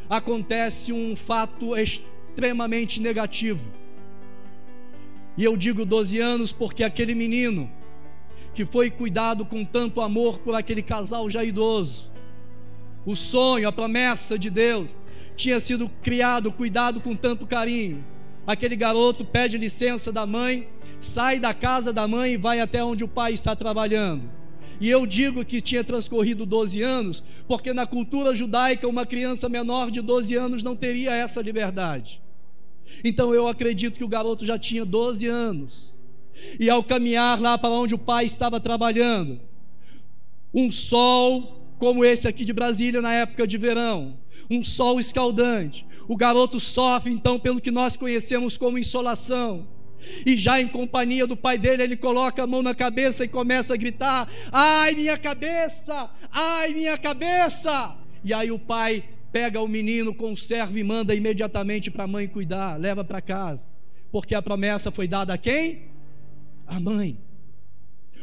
acontece 0.09 0.91
um 0.91 1.15
fato 1.15 1.75
extremamente 1.75 2.99
negativo. 2.99 3.65
E 5.37 5.43
eu 5.43 5.55
digo 5.55 5.85
12 5.85 6.19
anos 6.19 6.51
porque 6.51 6.83
aquele 6.83 7.15
menino 7.15 7.71
que 8.53 8.65
foi 8.65 8.89
cuidado 8.89 9.45
com 9.45 9.63
tanto 9.63 10.01
amor 10.01 10.39
por 10.39 10.53
aquele 10.55 10.81
casal 10.81 11.29
já 11.29 11.43
idoso, 11.43 12.11
o 13.09 13.15
sonho, 13.15 13.67
a 13.67 13.71
promessa 13.71 14.37
de 14.37 14.51
Deus, 14.51 14.91
tinha 15.35 15.59
sido 15.59 15.89
criado, 16.03 16.51
cuidado 16.51 17.01
com 17.01 17.15
tanto 17.15 17.47
carinho. 17.47 18.05
Aquele 18.45 18.75
garoto 18.75 19.25
pede 19.25 19.57
licença 19.57 20.11
da 20.11 20.27
mãe, 20.27 20.69
sai 20.99 21.39
da 21.39 21.51
casa 21.51 21.91
da 21.91 22.07
mãe 22.07 22.33
e 22.33 22.37
vai 22.37 22.59
até 22.59 22.83
onde 22.83 23.03
o 23.03 23.07
pai 23.07 23.33
está 23.33 23.55
trabalhando. 23.55 24.29
E 24.79 24.87
eu 24.87 25.07
digo 25.07 25.43
que 25.43 25.59
tinha 25.59 25.83
transcorrido 25.83 26.45
12 26.45 26.83
anos, 26.83 27.23
porque 27.47 27.73
na 27.73 27.87
cultura 27.87 28.35
judaica 28.35 28.87
uma 28.87 29.07
criança 29.07 29.49
menor 29.49 29.89
de 29.89 30.01
12 30.01 30.35
anos 30.35 30.61
não 30.61 30.75
teria 30.75 31.11
essa 31.11 31.41
liberdade. 31.41 32.21
Então 33.03 33.33
eu 33.33 33.47
acredito 33.47 33.97
que 33.97 34.03
o 34.03 34.07
garoto 34.07 34.45
já 34.45 34.59
tinha 34.59 34.85
12 34.85 35.25
anos. 35.25 35.91
E 36.59 36.69
ao 36.69 36.83
caminhar 36.83 37.41
lá 37.41 37.57
para 37.57 37.71
onde 37.71 37.95
o 37.95 37.97
pai 37.97 38.25
estava 38.25 38.59
trabalhando, 38.59 39.41
um 40.53 40.69
sol 40.69 41.58
como 41.79 42.05
esse 42.05 42.27
aqui 42.27 42.45
de 42.45 42.53
Brasília 42.53 43.01
na 43.01 43.13
época 43.13 43.47
de 43.47 43.57
verão, 43.57 44.19
um 44.51 44.63
sol 44.63 44.99
escaldante. 44.99 45.85
O 46.07 46.15
garoto 46.15 46.59
sofre 46.59 47.11
então 47.11 47.39
pelo 47.39 47.59
que 47.59 47.71
nós 47.71 47.97
conhecemos 47.97 48.57
como 48.57 48.77
insolação 48.77 49.67
e 50.25 50.37
já 50.37 50.59
em 50.61 50.67
companhia 50.67 51.27
do 51.27 51.35
pai 51.35 51.57
dele, 51.57 51.83
ele 51.83 51.97
coloca 51.97 52.43
a 52.43 52.47
mão 52.47 52.61
na 52.61 52.73
cabeça 52.73 53.23
e 53.23 53.27
começa 53.27 53.73
a 53.73 53.77
gritar: 53.77 54.29
Ai, 54.51 54.93
minha 54.93 55.17
cabeça! 55.17 56.09
Ai, 56.31 56.73
minha 56.73 56.97
cabeça! 56.97 57.95
E 58.23 58.33
aí 58.33 58.51
o 58.51 58.59
pai 58.59 59.03
pega 59.31 59.61
o 59.61 59.67
menino, 59.67 60.13
conserva 60.13 60.79
e 60.79 60.83
manda 60.83 61.13
imediatamente 61.13 61.91
para 61.91 62.05
a 62.05 62.07
mãe 62.07 62.27
cuidar, 62.27 62.79
leva 62.79 63.03
para 63.03 63.21
casa. 63.21 63.67
Porque 64.11 64.33
a 64.33 64.41
promessa 64.41 64.91
foi 64.91 65.07
dada 65.07 65.33
a 65.33 65.37
quem? 65.37 65.83
A 66.65 66.79
mãe. 66.79 67.17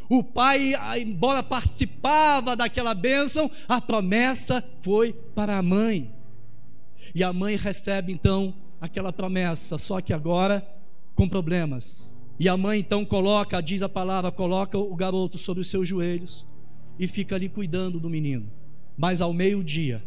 O 0.09 0.23
pai, 0.23 0.75
embora 1.01 1.43
participava 1.43 2.55
daquela 2.55 2.95
bênção, 2.95 3.51
a 3.69 3.81
promessa 3.81 4.63
foi 4.81 5.13
para 5.13 5.59
a 5.59 5.63
mãe. 5.63 6.13
E 7.15 7.25
a 7.25 7.33
mãe 7.33 7.57
recebe 7.57 8.13
então 8.13 8.55
aquela 8.81 9.13
promessa, 9.13 9.79
só 9.79 10.01
que 10.01 10.13
agora 10.13 10.67
com 11.15 11.29
problemas. 11.29 12.15
E 12.39 12.49
a 12.49 12.57
mãe 12.57 12.81
então 12.81 13.05
coloca, 13.05 13.61
diz 13.61 13.83
a 13.83 13.89
palavra, 13.89 14.31
coloca 14.31 14.79
o 14.79 14.95
garoto 14.95 15.39
sobre 15.39 15.63
os 15.63 15.69
seus 15.69 15.89
joelhos 15.89 16.47
e 16.99 17.09
fica 17.09 17.35
ali 17.35 17.49
cuidando 17.49 17.99
do 17.99 18.11
menino. 18.11 18.51
Mas 18.97 19.21
ao 19.21 19.33
meio-dia, 19.33 20.03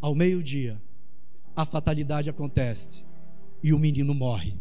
ao 0.00 0.14
meio-dia, 0.14 0.80
a 1.56 1.64
fatalidade 1.64 2.30
acontece 2.30 3.04
e 3.62 3.72
o 3.72 3.78
menino 3.78 4.14
morre. 4.14 4.54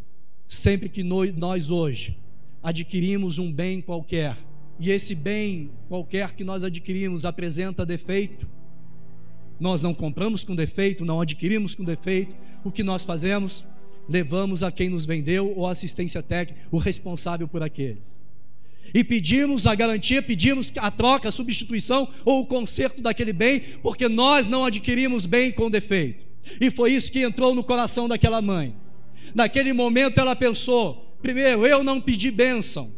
Sempre 0.48 0.90
que 0.90 1.04
nós 1.04 1.70
hoje 1.70 2.18
adquirimos 2.63 3.38
um 3.38 3.52
bem 3.52 3.82
qualquer, 3.82 4.38
e 4.80 4.89
esse 4.89 5.13
bem 5.13 5.71
qualquer 5.88 6.34
que 6.34 6.43
nós 6.43 6.63
adquirimos 6.63 7.26
apresenta 7.26 7.86
defeito, 7.86 8.47
nós 9.60 9.82
não 9.82 9.93
compramos 9.93 10.43
com 10.43 10.56
defeito, 10.56 11.06
não 11.06 11.21
adquirimos 11.21 11.76
com 11.76 11.84
defeito, 11.84 12.36
o 12.63 12.71
que 12.71 12.84
nós 12.84 13.04
fazemos? 13.04 13.65
levamos 14.12 14.62
a 14.63 14.71
quem 14.71 14.89
nos 14.89 15.06
vendeu 15.06 15.54
ou 15.56 15.67
assistência 15.67 16.21
técnica, 16.21 16.62
o 16.71 16.78
responsável 16.78 17.47
por 17.47 17.63
aqueles. 17.63 18.19
E 18.93 19.04
pedimos 19.04 19.65
a 19.65 19.74
garantia, 19.74 20.21
pedimos 20.21 20.71
a 20.76 20.91
troca, 20.91 21.30
a 21.30 21.32
substituição 21.32 22.10
ou 22.26 22.41
o 22.41 22.45
conserto 22.45 23.02
daquele 23.02 23.32
bem, 23.32 23.62
porque 23.82 24.10
nós 24.10 24.47
não 24.47 24.65
adquirimos 24.65 25.26
bem 25.26 25.52
com 25.52 25.69
defeito. 25.69 26.26
E 26.60 26.69
foi 26.69 26.91
isso 26.91 27.12
que 27.12 27.21
entrou 27.21 27.56
no 27.56 27.63
coração 27.63 28.08
daquela 28.08 28.41
mãe. 28.41 28.76
Naquele 29.34 29.71
momento 29.71 30.19
ela 30.19 30.36
pensou: 30.36 31.11
primeiro, 31.21 31.65
eu 31.65 31.84
não 31.84 32.01
pedi 32.01 32.31
bênção, 32.31 32.91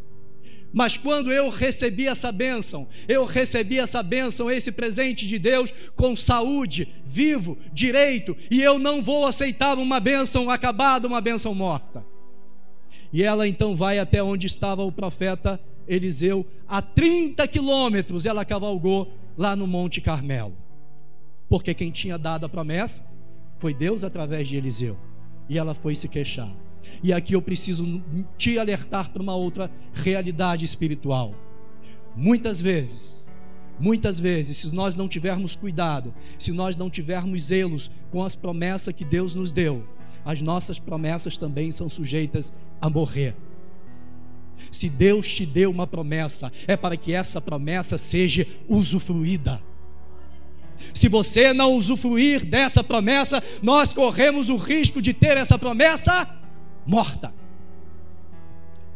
mas 0.73 0.97
quando 0.97 1.31
eu 1.31 1.49
recebi 1.49 2.07
essa 2.07 2.31
bênção, 2.31 2.87
eu 3.07 3.25
recebi 3.25 3.77
essa 3.77 4.01
bênção, 4.01 4.49
esse 4.49 4.71
presente 4.71 5.27
de 5.27 5.37
Deus 5.37 5.71
com 5.95 6.15
saúde, 6.15 6.87
vivo, 7.05 7.57
direito, 7.71 8.35
e 8.49 8.59
eu 8.59 8.79
não 8.79 9.03
vou 9.03 9.27
aceitar 9.27 9.77
uma 9.77 9.99
bênção 9.99 10.49
acabada, 10.49 11.07
uma 11.07 11.21
bênção 11.21 11.53
morta. 11.53 12.03
E 13.13 13.21
ela 13.21 13.47
então 13.47 13.75
vai 13.75 13.99
até 13.99 14.23
onde 14.23 14.47
estava 14.47 14.83
o 14.83 14.91
profeta 14.91 15.61
Eliseu, 15.87 16.43
a 16.67 16.81
30 16.81 17.47
quilômetros 17.47 18.25
ela 18.25 18.43
cavalgou 18.43 19.13
lá 19.37 19.55
no 19.55 19.67
Monte 19.67 20.01
Carmelo, 20.01 20.57
porque 21.47 21.75
quem 21.75 21.91
tinha 21.91 22.17
dado 22.17 22.47
a 22.47 22.49
promessa 22.49 23.05
foi 23.59 23.75
Deus 23.75 24.03
através 24.03 24.47
de 24.47 24.55
Eliseu, 24.55 24.97
e 25.47 25.59
ela 25.59 25.75
foi 25.75 25.93
se 25.93 26.07
queixar. 26.07 26.62
E 27.01 27.11
aqui 27.11 27.33
eu 27.33 27.41
preciso 27.41 28.03
te 28.37 28.57
alertar 28.57 29.11
para 29.11 29.21
uma 29.21 29.35
outra 29.35 29.71
realidade 29.93 30.65
espiritual. 30.65 31.35
Muitas 32.15 32.61
vezes, 32.61 33.25
muitas 33.79 34.19
vezes, 34.19 34.57
se 34.57 34.73
nós 34.73 34.95
não 34.95 35.07
tivermos 35.07 35.55
cuidado, 35.55 36.13
se 36.37 36.51
nós 36.51 36.75
não 36.75 36.89
tivermos 36.89 37.43
zelos 37.43 37.89
com 38.11 38.23
as 38.23 38.35
promessas 38.35 38.93
que 38.93 39.03
Deus 39.03 39.33
nos 39.35 39.51
deu, 39.51 39.87
as 40.23 40.41
nossas 40.41 40.79
promessas 40.79 41.37
também 41.37 41.71
são 41.71 41.89
sujeitas 41.89 42.53
a 42.79 42.89
morrer. 42.89 43.35
Se 44.71 44.89
Deus 44.89 45.27
te 45.27 45.45
deu 45.45 45.69
uma 45.69 45.85
promessa, 45.85 46.51
é 46.67 46.77
para 46.77 46.95
que 46.95 47.13
essa 47.13 47.41
promessa 47.41 47.97
seja 47.97 48.47
usufruída. 48.67 49.61
Se 50.93 51.07
você 51.07 51.53
não 51.53 51.73
usufruir 51.73 52.45
dessa 52.45 52.83
promessa, 52.83 53.41
nós 53.61 53.93
corremos 53.93 54.49
o 54.49 54.57
risco 54.57 55.01
de 55.01 55.13
ter 55.13 55.37
essa 55.37 55.57
promessa 55.57 56.42
morta. 56.85 57.33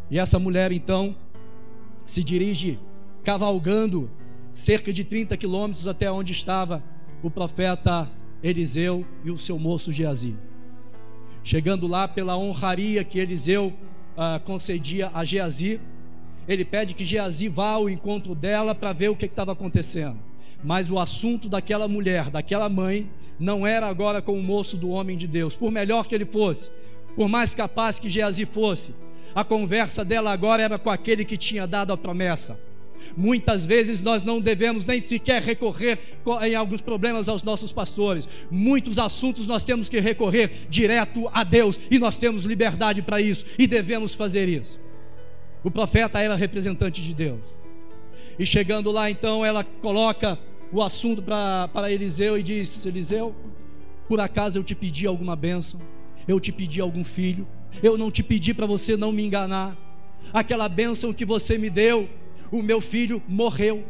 E 0.09 0.17
essa 0.17 0.39
mulher 0.39 0.71
então 0.71 1.15
se 2.05 2.23
dirige 2.23 2.79
cavalgando 3.23 4.09
cerca 4.53 4.91
de 4.93 5.03
30 5.03 5.35
quilômetros 5.35 5.87
até 5.87 6.11
onde 6.11 6.31
estava 6.31 6.83
o 7.21 7.29
profeta 7.29 8.09
Eliseu 8.41 9.05
e 9.23 9.31
o 9.31 9.37
seu 9.37 9.59
moço 9.59 9.91
Geazi. 9.91 10.35
Chegando 11.43 11.87
lá 11.87 12.07
pela 12.07 12.37
honraria 12.37 13.03
que 13.03 13.19
Eliseu 13.19 13.67
uh, 13.67 14.39
concedia 14.43 15.11
a 15.13 15.23
Geazi, 15.23 15.79
ele 16.47 16.63
pede 16.63 16.93
que 16.93 17.03
Geazi 17.03 17.49
vá 17.49 17.71
ao 17.71 17.89
encontro 17.89 18.33
dela 18.33 18.73
para 18.73 18.93
ver 18.93 19.09
o 19.09 19.15
que 19.15 19.25
estava 19.25 19.51
acontecendo. 19.51 20.17
Mas 20.63 20.89
o 20.89 20.97
assunto 20.97 21.49
daquela 21.49 21.87
mulher, 21.87 22.29
daquela 22.29 22.69
mãe, 22.69 23.09
não 23.39 23.67
era 23.67 23.87
agora 23.87 24.21
com 24.21 24.39
o 24.39 24.43
moço 24.43 24.77
do 24.77 24.89
homem 24.89 25.17
de 25.17 25.27
Deus, 25.27 25.55
por 25.55 25.71
melhor 25.71 26.07
que 26.07 26.15
ele 26.15 26.25
fosse, 26.25 26.71
por 27.17 27.27
mais 27.27 27.55
capaz 27.55 27.97
que 27.97 28.11
Geazi 28.11 28.45
fosse, 28.45 28.93
a 29.33 29.43
conversa 29.43 30.05
dela 30.05 30.31
agora 30.31 30.61
era 30.61 30.77
com 30.77 30.91
aquele 30.91 31.25
que 31.25 31.35
tinha 31.35 31.65
dado 31.65 31.91
a 31.91 31.97
promessa. 31.97 32.59
Muitas 33.15 33.65
vezes 33.65 34.03
nós 34.03 34.23
não 34.23 34.39
devemos 34.39 34.85
nem 34.85 34.99
sequer 34.99 35.41
recorrer 35.41 35.97
em 36.43 36.53
alguns 36.53 36.79
problemas 36.79 37.27
aos 37.27 37.41
nossos 37.41 37.71
pastores. 37.71 38.29
Muitos 38.51 38.99
assuntos 38.99 39.47
nós 39.47 39.63
temos 39.63 39.89
que 39.89 39.99
recorrer 39.99 40.67
direto 40.69 41.27
a 41.33 41.43
Deus 41.43 41.79
e 41.89 41.97
nós 41.97 42.17
temos 42.17 42.43
liberdade 42.43 43.01
para 43.01 43.19
isso 43.19 43.45
e 43.57 43.65
devemos 43.65 44.13
fazer 44.13 44.47
isso. 44.47 44.79
O 45.63 45.71
profeta 45.71 46.19
era 46.19 46.35
representante 46.35 47.01
de 47.01 47.15
Deus. 47.15 47.57
E 48.37 48.45
chegando 48.45 48.91
lá, 48.91 49.09
então, 49.09 49.43
ela 49.43 49.63
coloca 49.63 50.37
o 50.71 50.83
assunto 50.83 51.23
para 51.23 51.91
Eliseu 51.91 52.37
e 52.37 52.43
diz: 52.43 52.85
Eliseu, 52.85 53.35
por 54.07 54.19
acaso 54.19 54.59
eu 54.59 54.63
te 54.63 54.75
pedi 54.75 55.07
alguma 55.07 55.35
bênção? 55.35 55.96
Eu 56.27 56.39
te 56.39 56.51
pedi 56.51 56.81
algum 56.81 57.03
filho? 57.03 57.47
Eu 57.81 57.97
não 57.97 58.11
te 58.11 58.23
pedi 58.23 58.53
para 58.53 58.65
você 58.65 58.97
não 58.97 59.11
me 59.11 59.23
enganar. 59.23 59.77
Aquela 60.33 60.67
bênção 60.67 61.13
que 61.13 61.25
você 61.25 61.57
me 61.57 61.69
deu, 61.69 62.09
o 62.51 62.61
meu 62.61 62.81
filho 62.81 63.21
morreu. 63.27 63.85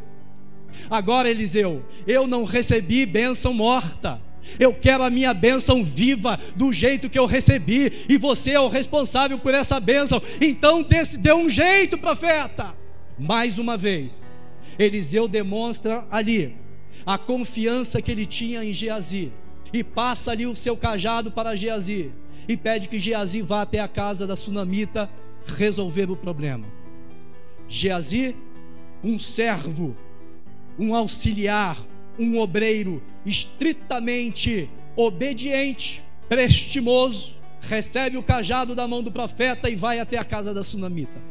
Agora, 0.89 1.29
Eliseu, 1.29 1.83
eu 2.05 2.27
não 2.27 2.43
recebi 2.43 3.05
bênção 3.05 3.53
morta. 3.53 4.21
Eu 4.59 4.73
quero 4.73 5.03
a 5.03 5.09
minha 5.09 5.33
bênção 5.33 5.83
viva, 5.83 6.39
do 6.55 6.71
jeito 6.71 7.09
que 7.09 7.19
eu 7.19 7.25
recebi, 7.25 7.91
e 8.07 8.17
você 8.17 8.51
é 8.51 8.59
o 8.59 8.69
responsável 8.69 9.37
por 9.39 9.53
essa 9.53 9.79
bênção. 9.79 10.21
Então, 10.39 10.85
dê 11.19 11.33
um 11.33 11.49
jeito, 11.49 11.97
profeta. 11.97 12.75
Mais 13.19 13.57
uma 13.57 13.75
vez, 13.75 14.29
Eliseu 14.77 15.27
demonstra 15.27 16.05
ali 16.09 16.55
a 17.05 17.17
confiança 17.17 18.01
que 18.01 18.11
ele 18.11 18.25
tinha 18.25 18.63
em 18.63 18.73
Geazi, 18.73 19.33
e 19.73 19.83
passa 19.83 20.31
ali 20.31 20.45
o 20.45 20.55
seu 20.55 20.77
cajado 20.77 21.31
para 21.31 21.55
Geazi, 21.55 22.11
e 22.47 22.55
pede 22.55 22.87
que 22.87 22.99
Geazi 22.99 23.41
vá 23.41 23.61
até 23.61 23.79
a 23.79 23.87
casa 23.87 24.25
da 24.25 24.35
sunamita 24.35 25.09
resolver 25.45 26.09
o 26.09 26.15
problema. 26.15 26.65
Geazi, 27.67 28.35
um 29.03 29.19
servo, 29.19 29.95
um 30.79 30.95
auxiliar, 30.95 31.77
um 32.17 32.39
obreiro 32.39 33.01
estritamente 33.25 34.69
obediente, 34.95 36.03
prestimoso, 36.29 37.35
recebe 37.61 38.17
o 38.17 38.23
cajado 38.23 38.73
da 38.73 38.87
mão 38.87 39.03
do 39.03 39.11
profeta 39.11 39.69
e 39.69 39.75
vai 39.75 39.99
até 39.99 40.17
a 40.17 40.23
casa 40.23 40.53
da 40.53 40.63
sunamita. 40.63 41.27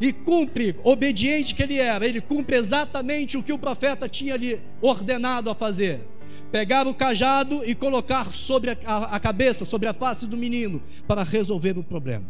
E 0.00 0.12
cumpre, 0.12 0.76
obediente 0.82 1.54
que 1.54 1.62
ele 1.62 1.78
era, 1.78 2.06
ele 2.06 2.20
cumpre 2.20 2.56
exatamente 2.56 3.36
o 3.36 3.42
que 3.42 3.52
o 3.52 3.58
profeta 3.58 4.08
tinha 4.08 4.36
lhe 4.36 4.60
ordenado 4.82 5.48
a 5.50 5.54
fazer. 5.54 6.00
Pegar 6.54 6.86
o 6.86 6.94
cajado 6.94 7.64
e 7.68 7.74
colocar 7.74 8.32
sobre 8.32 8.70
a, 8.70 8.76
a, 9.16 9.18
cabeça, 9.18 9.64
sobre 9.64 9.88
a 9.88 9.92
face 9.92 10.24
do 10.24 10.36
menino, 10.36 10.80
para 11.04 11.24
resolver 11.24 11.76
o 11.76 11.82
problema. 11.82 12.26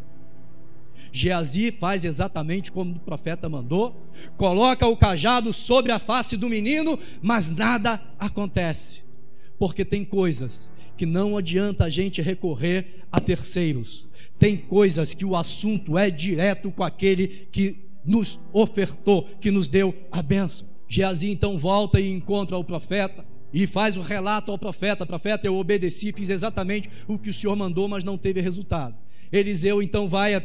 Geazi 1.12 1.70
faz 1.70 2.06
exatamente 2.06 2.72
como 2.72 2.96
o 2.96 3.00
profeta 3.00 3.50
mandou, 3.50 3.94
coloca 4.38 4.86
o 4.86 4.96
cajado 4.96 5.52
sobre 5.52 5.92
a 5.92 5.98
face 5.98 6.38
do 6.38 6.48
menino, 6.48 6.98
mas 7.20 7.50
nada 7.50 8.00
acontece, 8.18 9.02
porque 9.58 9.84
tem 9.84 10.02
coisas 10.02 10.70
que 10.96 11.04
não 11.04 11.36
adianta 11.36 11.84
a 11.84 11.90
gente 11.90 12.22
recorrer 12.22 13.04
a 13.12 13.20
terceiros, 13.20 14.06
tem 14.38 14.56
coisas 14.56 15.12
que 15.12 15.26
o 15.26 15.36
assunto 15.36 15.98
é 15.98 16.08
direto 16.08 16.70
com 16.70 16.82
aquele 16.82 17.46
que 17.52 17.76
nos 18.02 18.40
ofertou, 18.54 19.28
que 19.38 19.50
nos 19.50 19.68
deu 19.68 19.94
a 20.10 20.22
bênção. 20.22 20.66
Geazi 20.88 21.30
então 21.30 21.58
volta 21.58 22.00
e 22.00 22.10
encontra 22.10 22.56
o 22.56 22.64
profeta 22.64 23.33
e 23.54 23.66
faz 23.68 23.96
o 23.96 24.02
relato 24.02 24.50
ao 24.50 24.58
profeta: 24.58 25.06
Profeta, 25.06 25.46
eu 25.46 25.56
obedeci, 25.56 26.12
fiz 26.12 26.28
exatamente 26.28 26.90
o 27.06 27.16
que 27.16 27.30
o 27.30 27.34
senhor 27.34 27.54
mandou, 27.54 27.88
mas 27.88 28.02
não 28.02 28.18
teve 28.18 28.40
resultado. 28.40 28.96
Eliseu 29.32 29.80
então 29.80 30.08
vai 30.08 30.42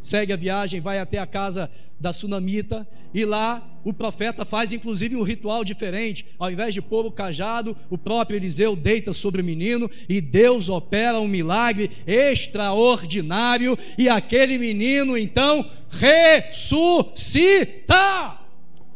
segue 0.00 0.32
a 0.32 0.36
viagem, 0.36 0.80
vai 0.80 0.98
até 0.98 1.18
a 1.18 1.26
casa 1.26 1.70
da 2.00 2.12
sunamita 2.12 2.86
e 3.12 3.24
lá 3.24 3.68
o 3.84 3.92
profeta 3.92 4.44
faz 4.44 4.72
inclusive 4.72 5.16
um 5.16 5.22
ritual 5.22 5.64
diferente. 5.64 6.24
Ao 6.38 6.50
invés 6.50 6.72
de 6.72 6.80
pôr 6.80 7.04
o 7.04 7.10
cajado, 7.10 7.76
o 7.90 7.98
próprio 7.98 8.36
Eliseu 8.36 8.76
deita 8.76 9.12
sobre 9.12 9.42
o 9.42 9.44
menino 9.44 9.90
e 10.08 10.20
Deus 10.20 10.68
opera 10.68 11.18
um 11.20 11.26
milagre 11.26 11.90
extraordinário 12.06 13.76
e 13.98 14.08
aquele 14.08 14.56
menino 14.56 15.18
então 15.18 15.68
ressuscita. 15.90 17.18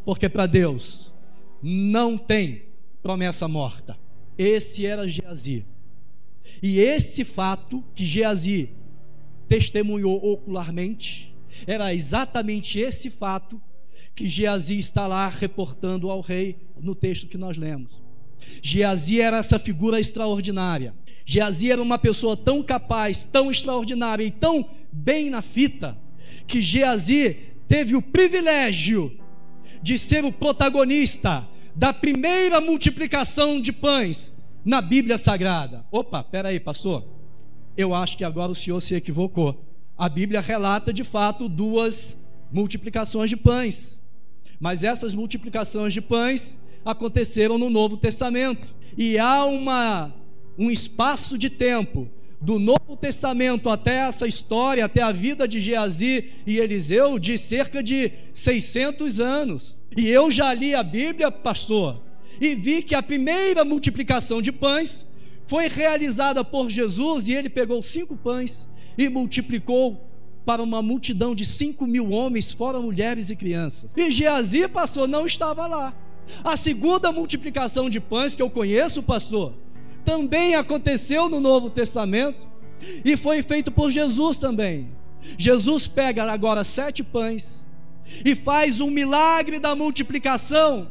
Porque 0.04 0.28
para 0.28 0.46
Deus 0.46 1.10
não 1.62 2.16
tem 2.16 2.71
promessa 3.02 3.48
morta. 3.48 3.98
Esse 4.38 4.86
era 4.86 5.08
Geazi. 5.08 5.66
E 6.62 6.78
esse 6.78 7.24
fato 7.24 7.84
que 7.94 8.06
Geazi 8.06 8.70
testemunhou 9.48 10.16
ocularmente, 10.24 11.34
era 11.66 11.94
exatamente 11.94 12.78
esse 12.78 13.10
fato 13.10 13.60
que 14.14 14.26
Geazi 14.26 14.78
está 14.78 15.06
lá 15.06 15.28
reportando 15.28 16.10
ao 16.10 16.20
rei 16.20 16.56
no 16.80 16.94
texto 16.94 17.26
que 17.26 17.36
nós 17.38 17.56
lemos. 17.56 18.02
Geazi 18.62 19.20
era 19.20 19.38
essa 19.38 19.58
figura 19.58 20.00
extraordinária. 20.00 20.94
Geazi 21.24 21.70
era 21.70 21.82
uma 21.82 21.98
pessoa 21.98 22.36
tão 22.36 22.62
capaz, 22.62 23.24
tão 23.24 23.50
extraordinária 23.50 24.24
e 24.24 24.30
tão 24.30 24.68
bem 24.90 25.30
na 25.30 25.42
fita, 25.42 25.96
que 26.46 26.60
Geazi 26.60 27.36
teve 27.68 27.94
o 27.94 28.02
privilégio 28.02 29.18
de 29.82 29.98
ser 29.98 30.24
o 30.24 30.32
protagonista 30.32 31.48
da 31.74 31.92
primeira 31.92 32.60
multiplicação 32.60 33.60
de 33.60 33.72
pães 33.72 34.30
na 34.64 34.80
Bíblia 34.80 35.18
Sagrada. 35.18 35.84
Opa, 35.90 36.22
peraí, 36.22 36.60
pastor 36.60 37.12
eu 37.76 37.94
acho 37.94 38.16
que 38.16 38.24
agora 38.24 38.52
o 38.52 38.54
senhor 38.54 38.80
se 38.80 38.94
equivocou. 38.94 39.64
A 39.96 40.08
Bíblia 40.08 40.40
relata 40.40 40.92
de 40.92 41.04
fato 41.04 41.48
duas 41.48 42.16
multiplicações 42.50 43.30
de 43.30 43.36
pães, 43.36 43.98
mas 44.60 44.84
essas 44.84 45.14
multiplicações 45.14 45.92
de 45.92 46.00
pães 46.00 46.56
aconteceram 46.84 47.56
no 47.56 47.70
Novo 47.70 47.96
Testamento 47.96 48.74
e 48.96 49.18
há 49.18 49.44
uma 49.44 50.14
um 50.58 50.70
espaço 50.70 51.38
de 51.38 51.48
tempo 51.48 52.10
do 52.42 52.58
Novo 52.58 52.96
Testamento 53.00 53.70
até 53.70 53.98
essa 54.08 54.26
história, 54.26 54.84
até 54.84 55.00
a 55.00 55.12
vida 55.12 55.46
de 55.46 55.60
Geazi 55.60 56.32
e 56.44 56.58
Eliseu, 56.58 57.18
de 57.18 57.38
cerca 57.38 57.82
de 57.82 58.12
600 58.34 59.20
anos. 59.20 59.80
E 59.96 60.08
eu 60.08 60.30
já 60.30 60.52
li 60.52 60.74
a 60.74 60.82
Bíblia, 60.82 61.30
pastor, 61.30 62.02
e 62.40 62.56
vi 62.56 62.82
que 62.82 62.96
a 62.96 63.02
primeira 63.02 63.64
multiplicação 63.64 64.42
de 64.42 64.50
pães 64.50 65.06
foi 65.46 65.68
realizada 65.68 66.44
por 66.44 66.68
Jesus 66.68 67.28
e 67.28 67.32
ele 67.32 67.48
pegou 67.48 67.80
cinco 67.82 68.16
pães 68.16 68.66
e 68.98 69.08
multiplicou 69.08 70.08
para 70.44 70.60
uma 70.60 70.82
multidão 70.82 71.36
de 71.36 71.44
cinco 71.44 71.86
mil 71.86 72.10
homens, 72.10 72.50
fora 72.50 72.80
mulheres 72.80 73.30
e 73.30 73.36
crianças. 73.36 73.88
E 73.96 74.10
Geazi, 74.10 74.66
pastor, 74.66 75.06
não 75.06 75.26
estava 75.26 75.68
lá. 75.68 75.94
A 76.42 76.56
segunda 76.56 77.12
multiplicação 77.12 77.88
de 77.88 78.00
pães 78.00 78.34
que 78.34 78.42
eu 78.42 78.50
conheço, 78.50 79.02
pastor, 79.02 79.54
também 80.04 80.54
aconteceu 80.54 81.28
no 81.28 81.40
Novo 81.40 81.70
Testamento 81.70 82.46
e 83.04 83.16
foi 83.16 83.42
feito 83.42 83.70
por 83.70 83.90
Jesus 83.90 84.36
também. 84.36 84.90
Jesus 85.38 85.86
pega 85.86 86.30
agora 86.30 86.64
sete 86.64 87.02
pães 87.02 87.64
e 88.24 88.34
faz 88.34 88.80
um 88.80 88.90
milagre 88.90 89.58
da 89.58 89.74
multiplicação. 89.74 90.88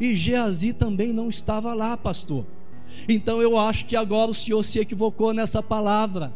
E 0.00 0.14
Geazi 0.14 0.72
também 0.72 1.12
não 1.12 1.28
estava 1.28 1.74
lá, 1.74 1.96
pastor. 1.96 2.46
Então 3.08 3.42
eu 3.42 3.58
acho 3.58 3.86
que 3.86 3.96
agora 3.96 4.30
o 4.30 4.34
Senhor 4.34 4.62
se 4.64 4.78
equivocou 4.78 5.32
nessa 5.32 5.62
palavra. 5.62 6.32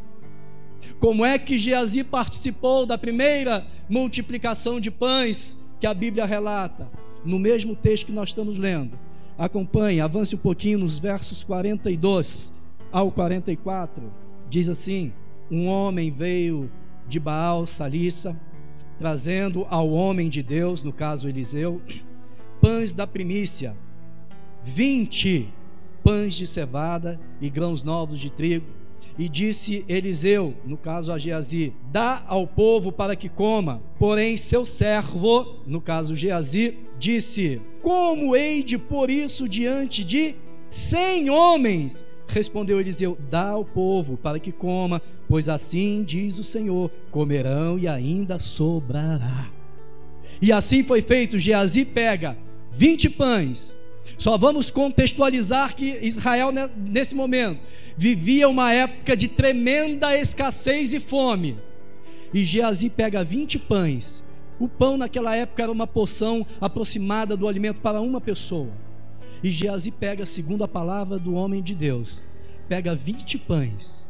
Como 1.00 1.24
é 1.24 1.38
que 1.38 1.58
Geazi 1.58 2.02
participou 2.02 2.84
da 2.86 2.98
primeira 2.98 3.66
multiplicação 3.88 4.80
de 4.80 4.90
pães 4.90 5.56
que 5.80 5.86
a 5.86 5.94
Bíblia 5.94 6.24
relata? 6.24 6.88
No 7.24 7.38
mesmo 7.38 7.74
texto 7.74 8.06
que 8.06 8.12
nós 8.12 8.30
estamos 8.30 8.58
lendo. 8.58 8.98
Acompanhe, 9.38 10.00
avance 10.00 10.34
um 10.34 10.38
pouquinho 10.38 10.80
nos 10.80 10.98
versos 10.98 11.44
42 11.44 12.52
ao 12.90 13.12
44. 13.12 14.12
Diz 14.50 14.68
assim: 14.68 15.12
Um 15.48 15.68
homem 15.68 16.10
veio 16.10 16.68
de 17.06 17.20
Baal 17.20 17.64
Salissa, 17.64 18.38
trazendo 18.98 19.64
ao 19.70 19.90
homem 19.90 20.28
de 20.28 20.42
Deus, 20.42 20.82
no 20.82 20.92
caso 20.92 21.28
Eliseu, 21.28 21.80
pães 22.60 22.92
da 22.92 23.06
primícia, 23.06 23.76
vinte 24.64 25.48
pães 26.02 26.34
de 26.34 26.46
cevada 26.46 27.20
e 27.40 27.50
grãos 27.50 27.82
novos 27.82 28.18
de 28.18 28.30
trigo, 28.30 28.66
E 29.18 29.28
disse 29.28 29.84
Eliseu, 29.88 30.54
no 30.64 30.76
caso 30.76 31.10
a 31.10 31.18
Geazi: 31.18 31.72
Dá 31.90 32.22
ao 32.28 32.46
povo 32.46 32.92
para 32.92 33.16
que 33.16 33.28
coma. 33.28 33.82
Porém, 33.98 34.36
seu 34.36 34.64
servo, 34.64 35.56
no 35.66 35.80
caso 35.80 36.14
Geazi, 36.14 36.78
disse: 36.98 37.60
Como 37.82 38.36
hei 38.36 38.62
de 38.62 38.78
pôr 38.78 39.10
isso 39.10 39.48
diante 39.48 40.04
de 40.04 40.36
cem 40.70 41.28
homens? 41.30 42.06
Respondeu 42.28 42.80
Eliseu: 42.80 43.18
Dá 43.28 43.48
ao 43.48 43.64
povo 43.64 44.16
para 44.16 44.38
que 44.38 44.52
coma, 44.52 45.02
pois 45.28 45.48
assim 45.48 46.04
diz 46.04 46.38
o 46.38 46.44
Senhor: 46.44 46.88
comerão 47.10 47.76
e 47.76 47.88
ainda 47.88 48.38
sobrará. 48.38 49.50
E 50.40 50.52
assim 50.52 50.84
foi 50.84 51.02
feito. 51.02 51.40
Geazi 51.40 51.84
pega 51.84 52.38
20 52.72 53.10
pães. 53.10 53.77
Só 54.16 54.38
vamos 54.38 54.70
contextualizar 54.70 55.74
que 55.74 55.98
Israel, 56.02 56.50
né, 56.52 56.70
nesse 56.76 57.14
momento, 57.14 57.60
vivia 57.96 58.48
uma 58.48 58.72
época 58.72 59.16
de 59.16 59.28
tremenda 59.28 60.16
escassez 60.16 60.92
e 60.92 61.00
fome. 61.00 61.58
E 62.32 62.44
Geazi 62.44 62.90
pega 62.90 63.24
20 63.24 63.58
pães. 63.58 64.24
O 64.58 64.68
pão 64.68 64.96
naquela 64.96 65.36
época 65.36 65.62
era 65.62 65.72
uma 65.72 65.86
porção 65.86 66.46
aproximada 66.60 67.36
do 67.36 67.46
alimento 67.46 67.80
para 67.80 68.00
uma 68.00 68.20
pessoa. 68.20 68.72
E 69.42 69.50
Geazi 69.50 69.90
pega, 69.90 70.26
segundo 70.26 70.64
a 70.64 70.68
palavra 70.68 71.18
do 71.18 71.34
homem 71.34 71.62
de 71.62 71.74
Deus, 71.74 72.20
pega 72.68 72.94
20 72.94 73.38
pães, 73.38 74.08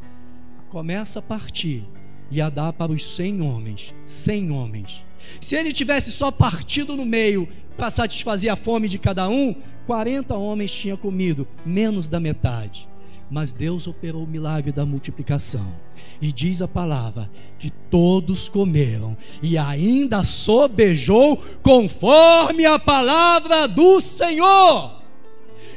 começa 0.69 1.19
a 1.19 1.21
partir 1.21 1.85
e 2.31 2.41
a 2.41 2.49
dar 2.49 2.73
para 2.73 2.91
os 2.91 3.15
100 3.15 3.41
homens. 3.41 3.93
100 4.05 4.51
homens. 4.51 5.03
Se 5.39 5.55
ele 5.55 5.71
tivesse 5.71 6.11
só 6.11 6.31
partido 6.31 6.95
no 6.95 7.05
meio 7.05 7.47
para 7.77 7.89
satisfazer 7.89 8.51
a 8.51 8.55
fome 8.55 8.87
de 8.87 8.97
cada 8.97 9.29
um, 9.29 9.55
40 9.89 10.37
homens 10.37 10.69
tinham 10.71 10.95
comido, 10.95 11.47
menos 11.65 12.07
da 12.07 12.19
metade. 12.19 12.87
Mas 13.27 13.51
Deus 13.51 13.87
operou 13.87 14.23
o 14.23 14.27
milagre 14.27 14.71
da 14.71 14.85
multiplicação. 14.85 15.75
E 16.21 16.31
diz 16.31 16.61
a 16.61 16.67
palavra 16.67 17.27
que 17.57 17.71
todos 17.89 18.47
comeram 18.47 19.17
e 19.41 19.57
ainda 19.57 20.23
sobejou 20.23 21.37
conforme 21.63 22.67
a 22.67 22.77
palavra 22.77 23.67
do 23.67 23.99
Senhor. 23.99 25.01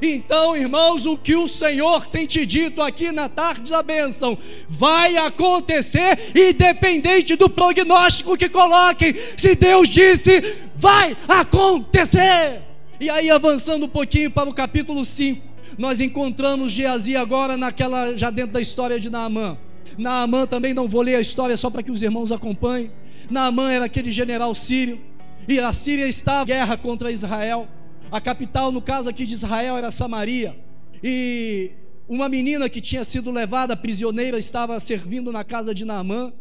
Então, 0.02 0.54
irmãos, 0.54 1.06
o 1.06 1.16
que 1.16 1.34
o 1.34 1.48
Senhor 1.48 2.06
tem 2.06 2.26
te 2.26 2.44
dito 2.44 2.82
aqui 2.82 3.12
na 3.12 3.30
tarde 3.30 3.72
da 3.72 3.82
bênção 3.82 4.36
vai 4.68 5.16
acontecer, 5.16 6.18
independente 6.36 7.34
do 7.34 7.48
prognóstico 7.48 8.36
que 8.36 8.50
coloquem. 8.50 9.14
Se 9.38 9.54
Deus 9.54 9.88
disse, 9.88 10.58
vai 10.76 11.16
acontecer. 11.26 12.71
E 13.02 13.10
aí, 13.10 13.30
avançando 13.30 13.86
um 13.86 13.88
pouquinho 13.88 14.30
para 14.30 14.48
o 14.48 14.54
capítulo 14.54 15.04
5, 15.04 15.42
nós 15.76 15.98
encontramos 15.98 16.70
Geazi 16.70 17.16
agora 17.16 17.56
naquela, 17.56 18.16
já 18.16 18.30
dentro 18.30 18.52
da 18.52 18.60
história 18.60 19.00
de 19.00 19.10
Naamã. 19.10 19.58
Naamã 19.98 20.46
também 20.46 20.72
não 20.72 20.86
vou 20.86 21.02
ler 21.02 21.16
a 21.16 21.20
história 21.20 21.56
só 21.56 21.68
para 21.68 21.82
que 21.82 21.90
os 21.90 22.00
irmãos 22.00 22.30
acompanhem. 22.30 22.92
Naamã 23.28 23.72
era 23.72 23.86
aquele 23.86 24.12
general 24.12 24.54
sírio, 24.54 25.00
e 25.48 25.58
a 25.58 25.72
Síria 25.72 26.06
estava 26.06 26.44
em 26.44 26.46
guerra 26.54 26.76
contra 26.76 27.10
Israel. 27.10 27.66
A 28.08 28.20
capital, 28.20 28.70
no 28.70 28.80
caso 28.80 29.10
aqui 29.10 29.26
de 29.26 29.32
Israel, 29.32 29.76
era 29.76 29.90
Samaria. 29.90 30.56
E 31.02 31.72
uma 32.08 32.28
menina 32.28 32.68
que 32.68 32.80
tinha 32.80 33.02
sido 33.02 33.32
levada 33.32 33.76
prisioneira 33.76 34.38
estava 34.38 34.78
servindo 34.78 35.32
na 35.32 35.42
casa 35.42 35.74
de 35.74 35.84
Naamã. 35.84 36.32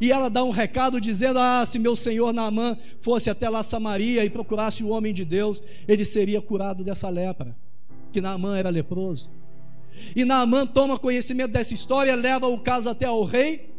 E 0.00 0.12
ela 0.12 0.28
dá 0.28 0.44
um 0.44 0.50
recado 0.50 1.00
dizendo: 1.00 1.38
Ah, 1.38 1.64
se 1.66 1.78
meu 1.78 1.96
senhor 1.96 2.32
Naamã 2.32 2.76
fosse 3.00 3.30
até 3.30 3.48
lá 3.48 3.62
Samaria 3.62 4.24
e 4.24 4.30
procurasse 4.30 4.84
o 4.84 4.88
homem 4.88 5.12
de 5.12 5.24
Deus, 5.24 5.62
ele 5.88 6.04
seria 6.04 6.40
curado 6.40 6.84
dessa 6.84 7.08
lepra. 7.08 7.56
Que 8.12 8.20
Naamã 8.20 8.56
era 8.56 8.68
leproso. 8.68 9.30
E 10.14 10.24
Naamã 10.24 10.66
toma 10.66 10.98
conhecimento 10.98 11.52
dessa 11.52 11.74
história, 11.74 12.14
leva 12.14 12.46
o 12.46 12.58
caso 12.58 12.88
até 12.88 13.06
ao 13.06 13.24
rei. 13.24 13.70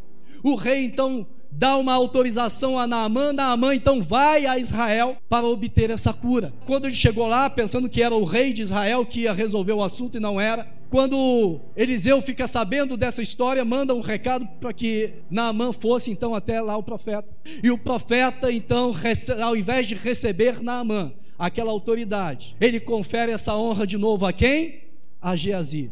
O 0.44 0.56
rei 0.56 0.86
então 0.86 1.26
dá 1.52 1.76
uma 1.78 1.94
autorização 1.94 2.80
a 2.80 2.88
Naamã, 2.88 3.34
Naamã 3.34 3.76
então 3.76 4.02
vai 4.02 4.46
a 4.46 4.58
Israel 4.58 5.18
para 5.30 5.46
obter 5.46 5.90
essa 5.90 6.14
cura. 6.14 6.54
Quando 6.66 6.86
ele 6.86 6.96
chegou 6.96 7.28
lá, 7.28 7.50
pensando 7.50 7.90
que 7.90 8.02
era 8.02 8.16
o 8.16 8.24
rei 8.24 8.54
de 8.54 8.62
Israel 8.62 9.06
que 9.06 9.22
ia 9.22 9.34
resolver 9.34 9.74
o 9.74 9.84
assunto 9.84 10.18
e 10.18 10.20
não 10.20 10.40
era, 10.40 10.68
quando 10.92 11.62
Eliseu 11.76 12.22
fica 12.22 12.46
sabendo 12.46 12.98
dessa 12.98 13.22
história, 13.22 13.64
manda 13.66 13.96
um 13.96 14.02
recado 14.02 14.46
para 14.60 14.74
que 14.74 15.14
Naamã 15.30 15.72
fosse 15.72 16.12
então 16.12 16.36
até 16.36 16.60
lá 16.62 16.76
o 16.78 16.84
profeta. 16.84 17.28
E 17.64 17.72
o 17.72 17.78
profeta 17.78 18.52
então, 18.52 18.94
ao 19.42 19.56
invés 19.56 19.88
de 19.88 19.96
receber 19.96 20.62
Naamã, 20.62 21.14
aquela 21.40 21.72
autoridade, 21.72 22.56
ele 22.60 22.80
confere 22.80 23.32
essa 23.32 23.56
honra 23.56 23.88
de 23.88 23.98
novo 23.98 24.26
a 24.26 24.34
quem? 24.34 24.82
A 25.22 25.34
Geazi 25.36 25.90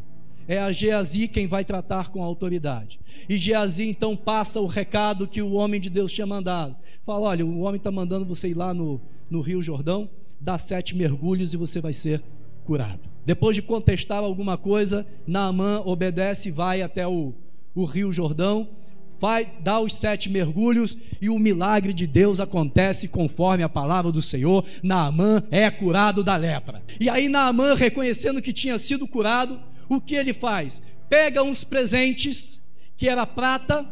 é 0.49 0.57
a 0.57 0.71
Geazi 0.71 1.27
quem 1.27 1.47
vai 1.47 1.63
tratar 1.63 2.09
com 2.09 2.23
a 2.23 2.25
autoridade. 2.25 2.99
E 3.29 3.38
Geazi 3.38 3.88
então 3.88 4.17
passa 4.17 4.59
o 4.59 4.65
recado 4.65 5.27
que 5.27 5.43
o 5.43 5.53
homem 5.53 5.79
de 5.79 5.91
Deus 5.91 6.12
tinha 6.12 6.25
mandado. 6.25 6.75
Fala: 7.05 7.29
olha, 7.29 7.45
o 7.45 7.59
homem 7.59 7.77
está 7.77 7.91
mandando 7.91 8.25
você 8.25 8.49
ir 8.49 8.55
lá 8.55 8.73
no, 8.73 8.99
no 9.29 9.41
Rio 9.41 9.62
Jordão, 9.62 10.09
dá 10.41 10.57
sete 10.57 10.95
mergulhos 10.95 11.53
e 11.53 11.57
você 11.57 11.79
vai 11.79 11.93
ser 11.93 12.23
curado. 12.65 13.09
Depois 13.29 13.55
de 13.55 13.61
contestar 13.61 14.23
alguma 14.23 14.57
coisa, 14.57 15.05
Naamã 15.27 15.83
obedece 15.85 16.49
e 16.49 16.51
vai 16.51 16.81
até 16.81 17.07
o, 17.07 17.31
o 17.75 17.85
Rio 17.85 18.11
Jordão, 18.11 18.67
vai 19.19 19.47
dar 19.59 19.81
os 19.81 19.93
sete 19.93 20.27
mergulhos 20.27 20.97
e 21.21 21.29
o 21.29 21.37
milagre 21.37 21.93
de 21.93 22.07
Deus 22.07 22.39
acontece 22.39 23.07
conforme 23.07 23.61
a 23.61 23.69
palavra 23.69 24.11
do 24.11 24.19
Senhor. 24.19 24.65
Naamã 24.81 25.43
é 25.51 25.69
curado 25.69 26.23
da 26.23 26.35
lepra. 26.35 26.81
E 26.99 27.07
aí 27.07 27.29
Naamã, 27.29 27.75
reconhecendo 27.75 28.41
que 28.41 28.51
tinha 28.51 28.79
sido 28.79 29.07
curado, 29.07 29.61
o 29.87 30.01
que 30.01 30.15
ele 30.15 30.33
faz? 30.33 30.81
Pega 31.07 31.43
uns 31.43 31.63
presentes, 31.63 32.59
que 32.97 33.07
era 33.07 33.27
prata, 33.27 33.87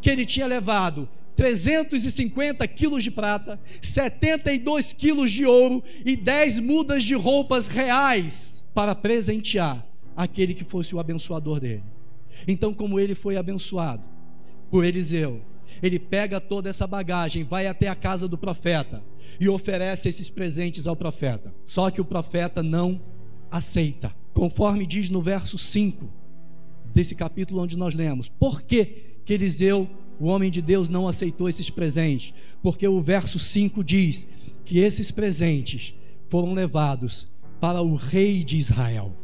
que 0.00 0.08
ele 0.08 0.24
tinha 0.24 0.46
levado 0.46 1.08
350 1.34 2.68
quilos 2.68 3.02
de 3.02 3.10
prata, 3.10 3.58
72 3.82 4.92
quilos 4.92 5.32
de 5.32 5.44
ouro 5.44 5.82
e 6.04 6.14
10 6.14 6.60
mudas 6.60 7.02
de 7.02 7.14
roupas 7.14 7.66
reais 7.66 8.59
para 8.74 8.94
presentear 8.94 9.86
aquele 10.16 10.54
que 10.54 10.64
fosse 10.64 10.94
o 10.94 11.00
abençoador 11.00 11.60
dele. 11.60 11.84
Então, 12.46 12.72
como 12.72 12.98
ele 12.98 13.14
foi 13.14 13.36
abençoado 13.36 14.02
por 14.70 14.84
Eliseu, 14.84 15.42
ele 15.82 15.98
pega 15.98 16.40
toda 16.40 16.68
essa 16.68 16.86
bagagem, 16.86 17.44
vai 17.44 17.66
até 17.66 17.88
a 17.88 17.94
casa 17.94 18.28
do 18.28 18.38
profeta 18.38 19.02
e 19.38 19.48
oferece 19.48 20.08
esses 20.08 20.30
presentes 20.30 20.86
ao 20.86 20.96
profeta. 20.96 21.54
Só 21.64 21.90
que 21.90 22.00
o 22.00 22.04
profeta 22.04 22.62
não 22.62 23.00
aceita 23.50 24.14
conforme 24.32 24.86
diz 24.86 25.10
no 25.10 25.20
verso 25.20 25.58
5 25.58 26.08
desse 26.94 27.14
capítulo 27.14 27.62
onde 27.62 27.76
nós 27.76 27.94
lemos. 27.94 28.28
Por 28.28 28.62
que, 28.62 28.84
que 29.24 29.34
Eliseu, 29.34 29.88
o 30.18 30.26
homem 30.26 30.50
de 30.50 30.62
Deus, 30.62 30.88
não 30.88 31.08
aceitou 31.08 31.48
esses 31.48 31.70
presentes? 31.70 32.32
Porque 32.62 32.86
o 32.86 33.00
verso 33.00 33.38
5 33.38 33.82
diz 33.84 34.26
que 34.64 34.78
esses 34.78 35.10
presentes 35.10 35.94
foram 36.28 36.54
levados 36.54 37.28
para 37.60 37.82
o 37.82 37.94
rei 37.94 38.42
de 38.42 38.56
Israel. 38.56 39.14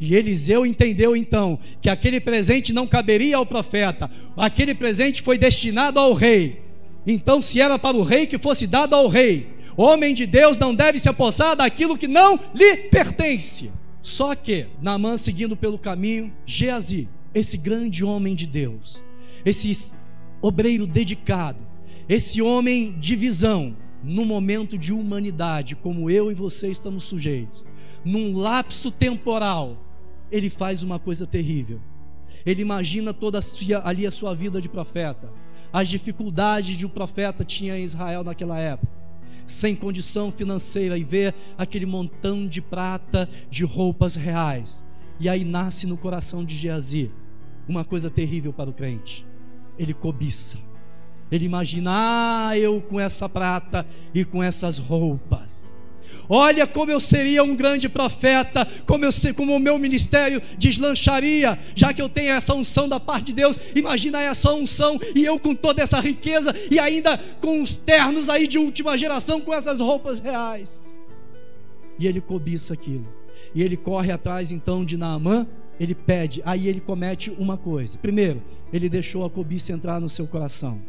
E 0.00 0.14
Eliseu 0.14 0.66
entendeu 0.66 1.14
então 1.14 1.58
que 1.80 1.88
aquele 1.88 2.20
presente 2.20 2.72
não 2.72 2.86
caberia 2.86 3.36
ao 3.36 3.46
profeta, 3.46 4.10
aquele 4.36 4.74
presente 4.74 5.22
foi 5.22 5.38
destinado 5.38 6.00
ao 6.00 6.12
rei. 6.12 6.60
Então, 7.06 7.40
se 7.40 7.60
era 7.60 7.78
para 7.78 7.96
o 7.96 8.02
rei, 8.02 8.26
que 8.26 8.38
fosse 8.38 8.66
dado 8.66 8.94
ao 8.94 9.06
rei. 9.06 9.54
Homem 9.76 10.14
de 10.14 10.26
Deus 10.26 10.58
não 10.58 10.74
deve 10.74 10.98
se 10.98 11.08
apossar 11.08 11.54
daquilo 11.54 11.96
que 11.96 12.08
não 12.08 12.40
lhe 12.54 12.76
pertence. 12.88 13.70
Só 14.02 14.34
que, 14.34 14.66
Naamã 14.80 15.18
seguindo 15.18 15.56
pelo 15.56 15.78
caminho, 15.78 16.32
Geazi, 16.46 17.08
esse 17.34 17.56
grande 17.56 18.02
homem 18.02 18.34
de 18.34 18.46
Deus, 18.46 19.02
esse 19.44 19.92
obreiro 20.40 20.86
dedicado, 20.86 21.58
esse 22.08 22.40
homem 22.40 22.96
de 22.98 23.14
visão, 23.14 23.76
num 24.02 24.24
momento 24.24 24.78
de 24.78 24.92
humanidade, 24.92 25.76
como 25.76 26.08
eu 26.08 26.30
e 26.30 26.34
você 26.34 26.68
estamos 26.68 27.04
sujeitos, 27.04 27.64
num 28.06 28.38
lapso 28.38 28.90
temporal, 28.90 29.76
ele 30.30 30.48
faz 30.48 30.82
uma 30.82 30.98
coisa 30.98 31.26
terrível. 31.26 31.80
Ele 32.44 32.62
imagina 32.62 33.12
toda 33.12 33.40
a 33.40 33.42
sua, 33.42 33.82
ali 33.84 34.06
a 34.06 34.10
sua 34.12 34.34
vida 34.34 34.60
de 34.60 34.68
profeta, 34.68 35.32
as 35.72 35.88
dificuldades 35.88 36.76
que 36.76 36.86
o 36.86 36.88
profeta 36.88 37.44
tinha 37.44 37.76
em 37.76 37.82
Israel 37.82 38.22
naquela 38.22 38.58
época 38.58 38.96
sem 39.46 39.76
condição 39.76 40.32
financeira 40.32 40.98
e 40.98 41.04
vê 41.04 41.32
aquele 41.56 41.86
montão 41.86 42.46
de 42.46 42.60
prata, 42.60 43.28
de 43.48 43.64
roupas 43.64 44.16
reais. 44.16 44.84
E 45.20 45.28
aí 45.28 45.44
nasce 45.44 45.86
no 45.86 45.96
coração 45.96 46.44
de 46.44 46.56
Geazi 46.56 47.10
uma 47.68 47.84
coisa 47.84 48.10
terrível 48.10 48.52
para 48.52 48.68
o 48.68 48.72
crente. 48.72 49.24
Ele 49.78 49.94
cobiça. 49.94 50.58
Ele 51.30 51.44
imagina, 51.44 51.90
ah, 51.92 52.58
eu 52.58 52.80
com 52.80 53.00
essa 53.00 53.28
prata 53.28 53.86
e 54.12 54.24
com 54.24 54.42
essas 54.42 54.78
roupas. 54.78 55.72
Olha 56.28 56.66
como 56.66 56.90
eu 56.90 57.00
seria 57.00 57.42
um 57.44 57.54
grande 57.54 57.88
profeta, 57.88 58.66
como 58.86 59.04
eu 59.04 59.10
como 59.34 59.54
o 59.54 59.60
meu 59.60 59.78
ministério 59.78 60.42
deslancharia, 60.58 61.58
já 61.74 61.92
que 61.92 62.02
eu 62.02 62.08
tenho 62.08 62.32
essa 62.32 62.54
unção 62.54 62.88
da 62.88 63.00
parte 63.00 63.26
de 63.26 63.34
Deus. 63.34 63.58
Imagina 63.74 64.20
essa 64.20 64.52
unção 64.52 64.98
e 65.14 65.24
eu 65.24 65.38
com 65.38 65.54
toda 65.54 65.82
essa 65.82 66.00
riqueza 66.00 66.54
e 66.70 66.78
ainda 66.78 67.18
com 67.40 67.62
os 67.62 67.76
ternos 67.76 68.28
aí 68.28 68.46
de 68.46 68.58
última 68.58 68.96
geração 68.96 69.40
com 69.40 69.52
essas 69.52 69.80
roupas 69.80 70.18
reais. 70.18 70.92
E 71.98 72.06
ele 72.06 72.20
cobiça 72.20 72.74
aquilo. 72.74 73.06
E 73.54 73.62
ele 73.62 73.76
corre 73.76 74.12
atrás 74.12 74.52
então 74.52 74.84
de 74.84 74.96
Naamã 74.96 75.46
ele 75.78 75.94
pede, 75.94 76.42
aí 76.44 76.68
ele 76.68 76.80
comete 76.80 77.30
uma 77.38 77.56
coisa. 77.56 77.98
Primeiro, 77.98 78.42
ele 78.72 78.88
deixou 78.88 79.24
a 79.24 79.30
cobiça 79.30 79.72
entrar 79.72 80.00
no 80.00 80.08
seu 80.08 80.26
coração. 80.26 80.80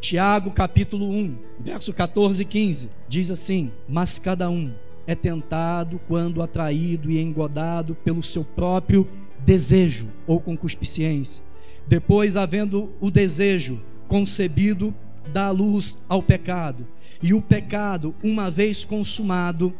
Tiago 0.00 0.50
capítulo 0.50 1.10
1, 1.10 1.36
verso 1.60 1.92
14 1.92 2.42
e 2.42 2.44
15, 2.44 2.90
diz 3.08 3.30
assim: 3.30 3.70
Mas 3.88 4.18
cada 4.18 4.48
um 4.48 4.72
é 5.06 5.14
tentado 5.14 6.00
quando 6.08 6.42
atraído 6.42 7.10
e 7.10 7.20
engodado 7.20 7.94
pelo 7.94 8.22
seu 8.22 8.44
próprio 8.44 9.08
desejo 9.44 10.08
ou 10.26 10.40
concupiscência. 10.40 11.42
Depois, 11.86 12.36
havendo 12.36 12.92
o 13.00 13.10
desejo 13.10 13.80
concebido, 14.08 14.94
dá 15.32 15.50
luz 15.50 15.98
ao 16.08 16.22
pecado. 16.22 16.86
E 17.22 17.32
o 17.32 17.40
pecado, 17.40 18.14
uma 18.22 18.50
vez 18.50 18.84
consumado, 18.84 19.72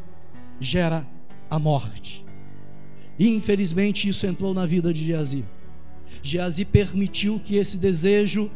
gera 0.61 1.07
a 1.51 1.59
morte. 1.59 2.25
E 3.19 3.35
infelizmente 3.35 4.09
isso 4.09 4.27
entrou 4.27 4.55
na 4.55 4.67
vida 4.67 4.93
de 4.93 5.05
Geazi. 5.05 5.45
Geazi 6.23 6.65
permitiu 6.65 7.41
que 7.41 7.57
esse 7.57 7.79
desejo 7.79 8.51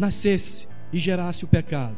nascesse 0.00 0.66
e 0.92 0.98
gerasse 0.98 1.44
o 1.44 1.48
pecado. 1.48 1.96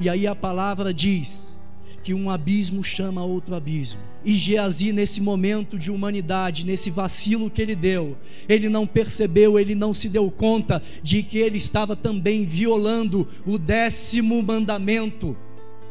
E 0.00 0.08
aí 0.08 0.26
a 0.26 0.34
palavra 0.34 0.92
diz 0.92 1.56
que 2.02 2.14
um 2.14 2.30
abismo 2.30 2.82
chama 2.82 3.24
outro 3.24 3.54
abismo. 3.54 4.00
E 4.24 4.32
Geazi, 4.32 4.92
nesse 4.92 5.20
momento 5.20 5.78
de 5.78 5.90
humanidade, 5.90 6.64
nesse 6.64 6.90
vacilo 6.90 7.50
que 7.50 7.62
ele 7.62 7.76
deu, 7.76 8.16
ele 8.48 8.68
não 8.68 8.86
percebeu, 8.86 9.58
ele 9.58 9.74
não 9.74 9.94
se 9.94 10.08
deu 10.08 10.30
conta 10.30 10.82
de 11.02 11.22
que 11.22 11.38
ele 11.38 11.58
estava 11.58 11.94
também 11.94 12.44
violando 12.44 13.28
o 13.44 13.58
décimo 13.58 14.42
mandamento, 14.42 15.36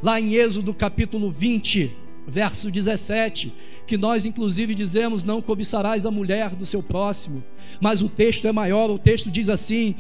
lá 0.02 0.20
em 0.20 0.36
Êxodo 0.36 0.74
capítulo 0.74 1.32
20, 1.32 1.92
verso 2.28 2.72
17, 2.72 3.54
que 3.86 3.98
nós 3.98 4.26
inclusive 4.26 4.74
dizemos: 4.74 5.24
Não 5.24 5.42
cobiçarás 5.42 6.06
a 6.06 6.12
mulher 6.12 6.56
do 6.56 6.66
seu 6.66 6.82
próximo, 6.82 7.44
mas 7.82 8.02
o 8.02 8.10
texto 8.10 8.48
é 8.48 8.52
maior, 8.52 8.90
o 8.90 9.00
texto 9.00 9.30
diz 9.30 9.50
assim: 9.50 9.96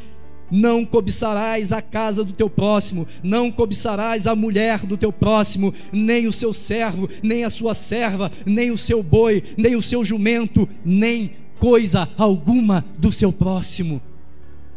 Não 0.51 0.85
cobiçarás 0.85 1.71
a 1.71 1.81
casa 1.81 2.23
do 2.23 2.33
teu 2.33 2.49
próximo, 2.49 3.07
não 3.23 3.51
cobiçarás 3.51 4.27
a 4.27 4.35
mulher 4.35 4.85
do 4.85 4.97
teu 4.97 5.11
próximo, 5.11 5.73
nem 5.91 6.27
o 6.27 6.33
seu 6.33 6.53
servo, 6.53 7.09
nem 7.23 7.43
a 7.43 7.49
sua 7.49 7.73
serva, 7.73 8.31
nem 8.45 8.71
o 8.71 8.77
seu 8.77 9.01
boi, 9.01 9.43
nem 9.57 9.75
o 9.75 9.81
seu 9.81 10.03
jumento, 10.05 10.67
nem 10.83 11.31
coisa 11.59 12.09
alguma 12.17 12.85
do 12.97 13.11
seu 13.11 13.31
próximo. 13.31 14.01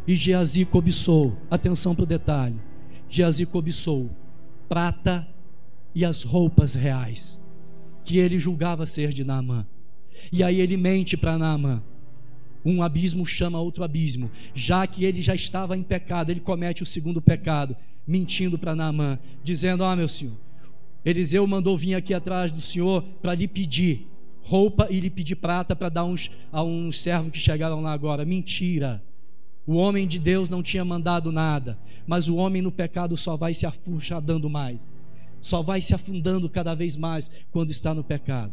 E 0.07 0.15
Geazi 0.15 0.65
cobiçou, 0.65 1.37
atenção 1.51 1.93
para 1.93 2.03
o 2.03 2.07
detalhe: 2.07 2.55
Geazi 3.09 3.45
cobiçou 3.45 4.09
prata 4.67 5.27
e 5.93 6.05
as 6.05 6.23
roupas 6.23 6.75
reais 6.75 7.39
que 8.09 8.17
ele 8.17 8.39
julgava 8.39 8.87
ser 8.87 9.13
de 9.13 9.23
Naamã. 9.23 9.67
E 10.31 10.43
aí 10.43 10.59
ele 10.59 10.75
mente 10.77 11.15
para 11.15 11.37
Naamã. 11.37 11.83
Um 12.69 12.83
abismo 12.83 13.25
chama 13.25 13.59
outro 13.59 13.83
abismo. 13.83 14.29
Já 14.53 14.85
que 14.85 15.03
ele 15.03 15.21
já 15.21 15.33
estava 15.33 15.75
em 15.77 15.83
pecado, 15.83 16.29
ele 16.29 16.39
comete 16.39 16.83
o 16.83 16.85
segundo 16.85 17.21
pecado, 17.21 17.75
mentindo 18.07 18.57
para 18.57 18.75
Naamã, 18.75 19.17
dizendo: 19.43 19.83
Ah, 19.83 19.95
meu 19.95 20.07
senhor, 20.07 20.35
Eliseu 21.03 21.45
mandou 21.47 21.77
vir 21.77 21.95
aqui 21.95 22.13
atrás 22.13 22.51
do 22.51 22.61
senhor 22.61 23.03
para 23.21 23.33
lhe 23.33 23.47
pedir 23.47 24.07
roupa 24.41 24.87
e 24.89 24.99
lhe 24.99 25.09
pedir 25.09 25.35
prata 25.35 25.75
para 25.75 25.89
dar 25.89 26.05
uns, 26.05 26.31
a 26.51 26.63
uns 26.63 26.99
servos 26.99 27.31
que 27.31 27.39
chegaram 27.39 27.81
lá 27.81 27.91
agora. 27.91 28.25
Mentira. 28.25 29.03
O 29.65 29.75
homem 29.75 30.07
de 30.07 30.17
Deus 30.17 30.49
não 30.49 30.63
tinha 30.63 30.83
mandado 30.83 31.31
nada, 31.31 31.77
mas 32.07 32.27
o 32.27 32.35
homem 32.35 32.61
no 32.61 32.71
pecado 32.71 33.15
só 33.15 33.37
vai 33.37 33.53
se 33.53 33.65
afundando 33.65 34.49
mais 34.49 34.79
só 35.41 35.61
vai 35.61 35.81
se 35.81 35.93
afundando 35.93 36.49
cada 36.49 36.75
vez 36.75 36.97
mais 36.97 37.29
quando 37.51 37.71
está 37.71 37.93
no 37.93 38.03
pecado. 38.03 38.51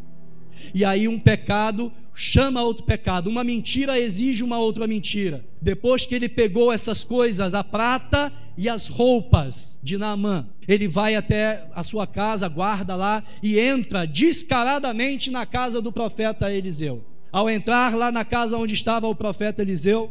E 0.75 0.85
aí 0.85 1.07
um 1.09 1.19
pecado 1.19 1.93
chama 2.15 2.63
outro 2.63 2.85
pecado, 2.85 3.29
uma 3.29 3.45
mentira 3.45 3.99
exige 3.99 4.43
uma 4.43 4.59
outra 4.59 4.87
mentira. 4.87 5.45
Depois 5.61 6.07
que 6.07 6.15
ele 6.15 6.29
pegou 6.29 6.73
essas 6.73 7.05
coisas, 7.05 7.53
a 7.53 7.63
prata 7.63 8.33
e 8.57 8.71
as 8.71 8.89
roupas 8.89 9.79
de 9.83 9.99
Naamã, 9.99 10.49
ele 10.67 10.89
vai 10.89 11.15
até 11.15 11.69
a 11.75 11.83
sua 11.83 12.07
casa, 12.07 12.49
guarda 12.49 12.97
lá 12.97 13.23
e 13.43 13.59
entra 13.59 14.07
descaradamente 14.07 15.31
na 15.31 15.45
casa 15.45 15.83
do 15.83 15.93
profeta 15.93 16.51
Eliseu. 16.51 17.05
Ao 17.31 17.51
entrar 17.51 17.95
lá 17.95 18.11
na 18.11 18.25
casa 18.25 18.57
onde 18.57 18.73
estava 18.73 19.07
o 19.07 19.15
profeta 19.15 19.61
Eliseu, 19.61 20.11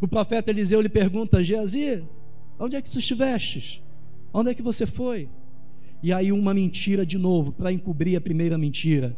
o 0.00 0.08
profeta 0.08 0.50
Eliseu 0.50 0.80
lhe 0.80 0.88
pergunta: 0.88 1.42
Geazi, 1.44 2.02
onde 2.58 2.74
é 2.74 2.82
que 2.82 2.90
tu 2.90 2.98
estivestes? 2.98 3.80
Onde 4.32 4.50
é 4.50 4.54
que 4.54 4.62
você 4.62 4.86
foi? 4.86 5.28
E 6.02 6.12
aí 6.12 6.32
uma 6.32 6.52
mentira 6.52 7.06
de 7.06 7.16
novo, 7.16 7.52
para 7.52 7.72
encobrir 7.72 8.16
a 8.16 8.20
primeira 8.20 8.58
mentira. 8.58 9.16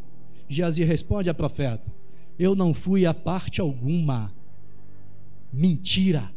Geazi 0.48 0.84
responde 0.84 1.30
a 1.30 1.34
profeta: 1.34 1.92
Eu 2.38 2.54
não 2.54 2.74
fui 2.74 3.06
a 3.06 3.14
parte 3.14 3.60
alguma. 3.60 4.32
Mentira. 5.52 6.30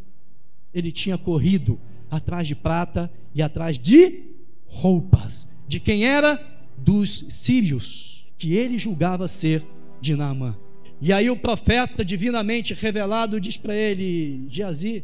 Ele 0.73 0.91
tinha 0.91 1.17
corrido 1.17 1.79
atrás 2.09 2.47
de 2.47 2.55
prata 2.55 3.11
e 3.33 3.41
atrás 3.41 3.77
de 3.79 4.23
roupas. 4.67 5.47
De 5.67 5.79
quem 5.79 6.05
era? 6.05 6.39
Dos 6.77 7.25
sírios, 7.29 8.27
que 8.37 8.53
ele 8.53 8.77
julgava 8.77 9.27
ser 9.27 9.65
de 9.99 10.15
Naamã. 10.15 10.57
E 11.01 11.11
aí 11.11 11.29
o 11.29 11.35
profeta 11.35 12.05
divinamente 12.05 12.73
revelado 12.73 13.39
diz 13.39 13.57
para 13.57 13.75
ele: 13.75 14.47
Geazi, 14.49 15.03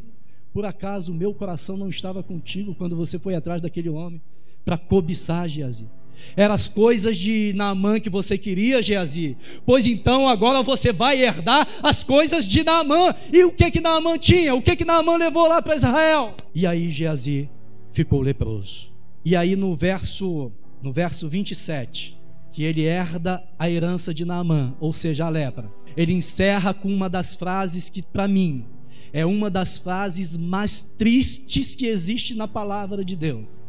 por 0.54 0.66
acaso 0.66 1.12
o 1.12 1.16
meu 1.16 1.34
coração 1.34 1.76
não 1.76 1.90
estava 1.90 2.24
contigo 2.24 2.74
quando 2.76 2.96
você 2.96 3.20
foi 3.20 3.36
atrás 3.36 3.62
daquele 3.62 3.90
homem? 3.90 4.22
para 4.66 4.78
cobiçar 4.78 5.48
Geazi. 5.48 5.88
Eram 6.36 6.54
as 6.54 6.68
coisas 6.68 7.18
de 7.18 7.54
Naamã 7.56 8.00
que 8.00 8.10
você 8.10 8.38
queria, 8.38 8.82
Geazi. 8.82 9.38
Pois 9.66 9.86
então 9.86 10.28
agora 10.28 10.62
você 10.64 10.92
vai 10.92 11.22
herdar 11.22 11.68
as 11.82 12.04
coisas 12.04 12.48
de 12.48 12.64
Naamã. 12.64 13.14
E 13.32 13.44
o 13.44 13.52
que 13.52 13.72
que 13.72 13.82
Naamã 13.82 14.18
tinha? 14.18 14.54
O 14.54 14.62
que 14.62 14.76
que 14.76 14.86
Naamã 14.86 15.18
levou 15.18 15.48
lá 15.48 15.62
para 15.62 15.76
Israel? 15.76 16.36
E 16.54 16.66
aí 16.66 16.90
Geazi 16.90 17.50
ficou 17.94 18.22
leproso. 18.22 18.94
E 19.24 19.36
aí 19.36 19.56
no 19.56 19.76
verso 19.76 20.52
no 20.82 20.94
verso 20.94 21.28
27, 21.28 22.16
que 22.54 22.64
ele 22.64 22.84
herda 22.84 23.44
a 23.58 23.70
herança 23.70 24.14
de 24.14 24.24
Naamã, 24.24 24.76
ou 24.80 24.94
seja, 24.94 25.26
a 25.26 25.30
lepra. 25.30 25.72
Ele 25.98 26.14
encerra 26.14 26.74
com 26.74 26.90
uma 26.90 27.10
das 27.10 27.34
frases 27.34 27.90
que 27.90 28.04
para 28.04 28.28
mim 28.28 28.66
é 29.12 29.26
uma 29.26 29.50
das 29.50 29.78
frases 29.78 30.38
mais 30.38 30.84
tristes 30.98 31.76
que 31.76 31.88
existe 31.88 32.36
na 32.36 32.48
palavra 32.48 33.04
de 33.04 33.16
Deus 33.16 33.66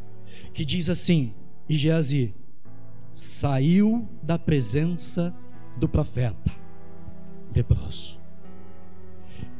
que 0.56 0.64
diz 0.64 0.88
assim: 0.88 1.34
E 1.68 1.76
Geazi 1.76 2.34
saiu 3.12 4.08
da 4.22 4.38
presença 4.38 5.34
do 5.76 5.88
profeta 5.88 6.52
leproso. 7.54 8.18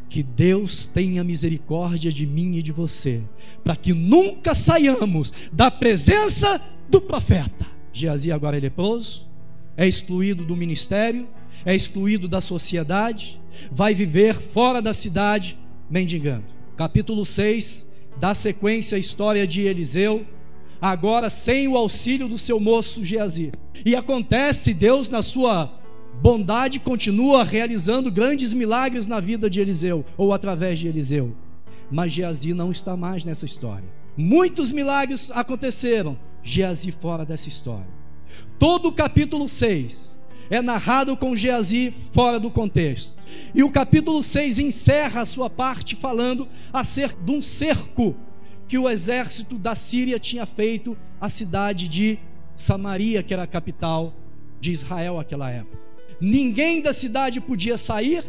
Que 0.09 0.22
Deus 0.22 0.86
tenha 0.86 1.24
misericórdia 1.24 2.12
de 2.12 2.26
mim 2.26 2.57
e 2.57 2.62
de 2.62 2.72
você, 2.72 3.22
para 3.64 3.74
que 3.74 3.92
nunca 3.92 4.54
saiamos 4.54 5.32
da 5.52 5.70
presença 5.70 6.61
do 6.88 7.00
profeta. 7.00 7.66
Geazi 7.92 8.30
agora 8.30 8.57
é 8.57 8.61
leproso, 8.61 9.26
é 9.76 9.86
excluído 9.86 10.44
do 10.44 10.57
ministério, 10.57 11.28
é 11.64 11.74
excluído 11.74 12.28
da 12.28 12.40
sociedade, 12.40 13.40
vai 13.72 13.94
viver 13.94 14.34
fora 14.34 14.80
da 14.80 14.94
cidade 14.94 15.59
mendigando. 15.90 16.44
Capítulo 16.76 17.24
6 17.24 17.88
dá 18.18 18.34
sequência 18.34 18.96
à 18.96 18.98
história 18.98 19.46
de 19.46 19.62
Eliseu 19.62 20.26
agora 20.80 21.30
sem 21.30 21.68
o 21.68 21.76
auxílio 21.76 22.28
do 22.28 22.38
seu 22.38 22.60
moço 22.60 23.04
Geazi. 23.04 23.52
E 23.84 23.94
acontece, 23.94 24.74
Deus, 24.74 25.10
na 25.10 25.22
sua 25.22 25.72
bondade, 26.20 26.78
continua 26.78 27.44
realizando 27.44 28.10
grandes 28.10 28.52
milagres 28.54 29.06
na 29.06 29.20
vida 29.20 29.48
de 29.50 29.60
Eliseu, 29.60 30.04
ou 30.16 30.32
através 30.32 30.78
de 30.78 30.88
Eliseu. 30.88 31.36
Mas 31.90 32.12
Geazi 32.12 32.52
não 32.52 32.70
está 32.70 32.96
mais 32.96 33.24
nessa 33.24 33.46
história. 33.46 33.88
Muitos 34.16 34.72
milagres 34.72 35.30
aconteceram, 35.34 36.18
Geazi 36.42 36.90
fora 36.90 37.24
dessa 37.24 37.48
história. 37.48 37.88
Todo 38.58 38.88
o 38.88 38.92
capítulo 38.92 39.46
6 39.46 40.16
é 40.48 40.62
narrado 40.62 41.16
com 41.16 41.36
Geazi 41.36 41.92
fora 42.12 42.38
do 42.38 42.50
contexto. 42.50 43.16
E 43.54 43.62
o 43.62 43.70
capítulo 43.70 44.22
6 44.22 44.58
encerra 44.58 45.22
a 45.22 45.26
sua 45.26 45.50
parte 45.50 45.96
falando 45.96 46.48
acerca 46.72 47.20
de 47.22 47.32
um 47.32 47.42
cerco 47.42 48.14
que 48.68 48.78
o 48.78 48.88
exército 48.88 49.58
da 49.58 49.74
Síria 49.74 50.18
tinha 50.18 50.44
feito 50.44 50.96
à 51.20 51.28
cidade 51.28 51.88
de 51.88 52.18
Samaria, 52.54 53.22
que 53.22 53.32
era 53.32 53.44
a 53.44 53.46
capital 53.46 54.14
de 54.60 54.72
Israel 54.72 55.16
naquela 55.16 55.50
época. 55.50 55.78
Ninguém 56.20 56.80
da 56.80 56.92
cidade 56.92 57.40
podia 57.40 57.76
sair 57.76 58.24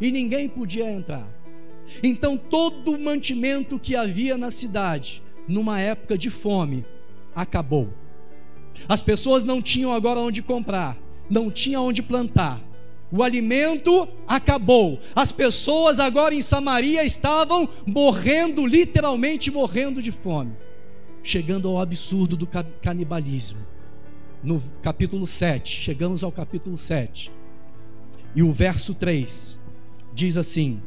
e 0.00 0.10
ninguém 0.10 0.48
podia 0.48 0.90
entrar. 0.90 1.28
Então 2.02 2.36
todo 2.36 2.92
o 2.92 3.00
mantimento 3.00 3.78
que 3.78 3.96
havia 3.96 4.36
na 4.36 4.50
cidade, 4.50 5.22
numa 5.48 5.80
época 5.80 6.18
de 6.18 6.30
fome, 6.30 6.84
acabou. 7.34 7.92
As 8.88 9.02
pessoas 9.02 9.44
não 9.44 9.60
tinham 9.60 9.92
agora 9.92 10.20
onde 10.20 10.42
comprar, 10.42 10.96
não 11.28 11.50
tinham 11.50 11.86
onde 11.86 12.02
plantar, 12.02 12.60
o 13.12 13.22
alimento 13.22 14.08
acabou. 14.26 15.00
As 15.14 15.32
pessoas 15.32 15.98
agora 15.98 16.34
em 16.34 16.40
Samaria 16.40 17.04
estavam 17.04 17.68
morrendo, 17.86 18.64
literalmente 18.64 19.50
morrendo 19.50 20.00
de 20.00 20.12
fome. 20.12 20.52
Chegando 21.22 21.68
ao 21.68 21.80
absurdo 21.80 22.36
do 22.36 22.46
canibalismo. 22.80 23.60
No 24.42 24.62
capítulo 24.82 25.26
7, 25.26 25.80
chegamos 25.80 26.24
ao 26.24 26.32
capítulo 26.32 26.76
7. 26.76 27.30
E 28.34 28.42
o 28.42 28.52
verso 28.52 28.94
3. 28.94 29.58
diz 30.14 30.36
assim: 30.36 30.80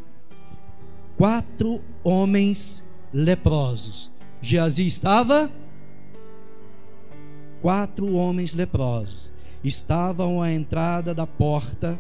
quatro 1.18 1.82
homens 2.04 2.84
leprosos. 3.14 4.12
Geazi 4.42 4.88
estava 4.88 5.52
quatro 7.62 8.14
homens 8.14 8.54
leprosos 8.54 9.34
estavam 9.64 10.42
à 10.42 10.52
entrada 10.52 11.14
da 11.14 11.26
porta, 11.26 11.98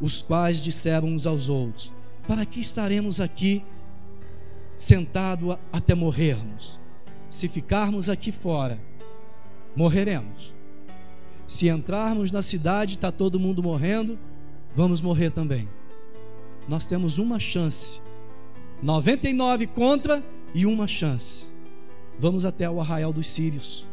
os 0.00 0.22
quais 0.22 0.58
disseram 0.58 1.08
uns 1.08 1.26
aos 1.26 1.48
outros: 1.48 1.92
Para 2.26 2.44
que 2.44 2.60
estaremos 2.60 3.20
aqui 3.20 3.62
sentados 4.76 5.56
até 5.72 5.94
morrermos? 5.94 6.78
Se 7.30 7.48
ficarmos 7.48 8.08
aqui 8.08 8.32
fora, 8.32 8.78
morreremos. 9.74 10.54
Se 11.46 11.68
entrarmos 11.68 12.32
na 12.32 12.42
cidade, 12.42 12.94
está 12.94 13.12
todo 13.12 13.38
mundo 13.38 13.62
morrendo, 13.62 14.18
vamos 14.74 15.00
morrer 15.00 15.30
também. 15.30 15.68
Nós 16.68 16.86
temos 16.86 17.18
uma 17.18 17.38
chance, 17.38 18.00
99 18.82 19.66
contra 19.68 20.24
e 20.54 20.66
uma 20.66 20.88
chance. 20.88 21.44
Vamos 22.18 22.44
até 22.44 22.68
o 22.68 22.80
arraial 22.80 23.12
dos 23.12 23.26
sírios. 23.26 23.86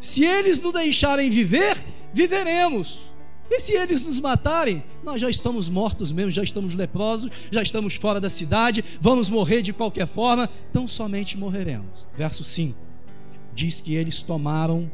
Se 0.00 0.24
eles 0.24 0.60
nos 0.60 0.72
deixarem 0.72 1.30
viver, 1.30 1.82
viveremos. 2.12 3.06
E 3.50 3.60
se 3.60 3.72
eles 3.74 4.04
nos 4.04 4.20
matarem, 4.20 4.82
nós 5.04 5.20
já 5.20 5.30
estamos 5.30 5.68
mortos 5.68 6.10
mesmo, 6.10 6.30
já 6.30 6.42
estamos 6.42 6.74
leprosos, 6.74 7.30
já 7.50 7.62
estamos 7.62 7.94
fora 7.94 8.20
da 8.20 8.28
cidade, 8.28 8.84
vamos 9.00 9.30
morrer 9.30 9.62
de 9.62 9.72
qualquer 9.72 10.06
forma, 10.06 10.48
então 10.70 10.88
somente 10.88 11.38
morreremos. 11.38 12.06
Verso 12.16 12.42
5 12.42 12.86
diz 13.54 13.80
que 13.80 13.94
eles 13.94 14.20
tomaram 14.20 14.90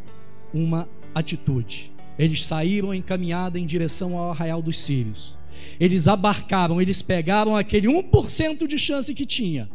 uma 0.54 0.88
atitude. 1.14 1.90
Eles 2.18 2.46
saíram 2.46 2.94
em 2.94 3.02
caminhada 3.02 3.58
em 3.58 3.66
direção 3.66 4.16
ao 4.16 4.30
arraial 4.30 4.62
dos 4.62 4.78
sírios. 4.78 5.34
Eles 5.80 6.06
abarcaram, 6.06 6.80
eles 6.80 7.02
pegaram 7.02 7.56
aquele 7.56 7.88
1% 7.88 8.66
de 8.66 8.78
chance 8.78 9.12
que 9.12 9.26
tinha 9.26 9.68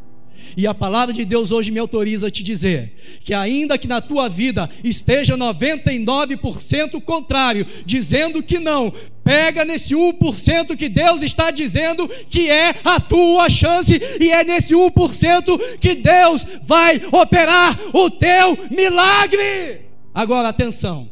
e 0.56 0.66
a 0.66 0.74
palavra 0.74 1.14
de 1.14 1.26
Deus 1.26 1.52
hoje 1.52 1.72
me 1.72 1.80
autoriza 1.80 2.28
a 2.28 2.32
te 2.32 2.44
dizer 2.44 2.94
que, 3.22 3.34
ainda 3.34 3.78
que 3.78 3.88
na 3.88 4.02
tua 4.02 4.28
vida 4.30 4.70
esteja 4.84 5.38
99% 5.38 7.02
contrário, 7.02 7.66
dizendo 7.86 8.42
que 8.42 8.60
não, 8.60 8.94
pega 9.24 9.66
nesse 9.66 9.94
1% 9.94 10.76
que 10.76 10.88
Deus 10.88 11.22
está 11.22 11.52
dizendo 11.52 12.08
que 12.30 12.50
é 12.50 12.74
a 12.84 13.00
tua 13.00 13.50
chance, 13.50 14.00
e 14.22 14.32
é 14.32 14.44
nesse 14.44 14.74
1% 14.74 15.78
que 15.80 15.96
Deus 15.96 16.46
vai 16.64 17.02
operar 17.12 17.78
o 17.94 18.10
teu 18.10 18.58
milagre. 18.72 19.82
Agora, 20.14 20.50
atenção: 20.50 21.12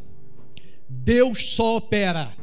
Deus 0.88 1.50
só 1.52 1.78
opera, 1.78 2.34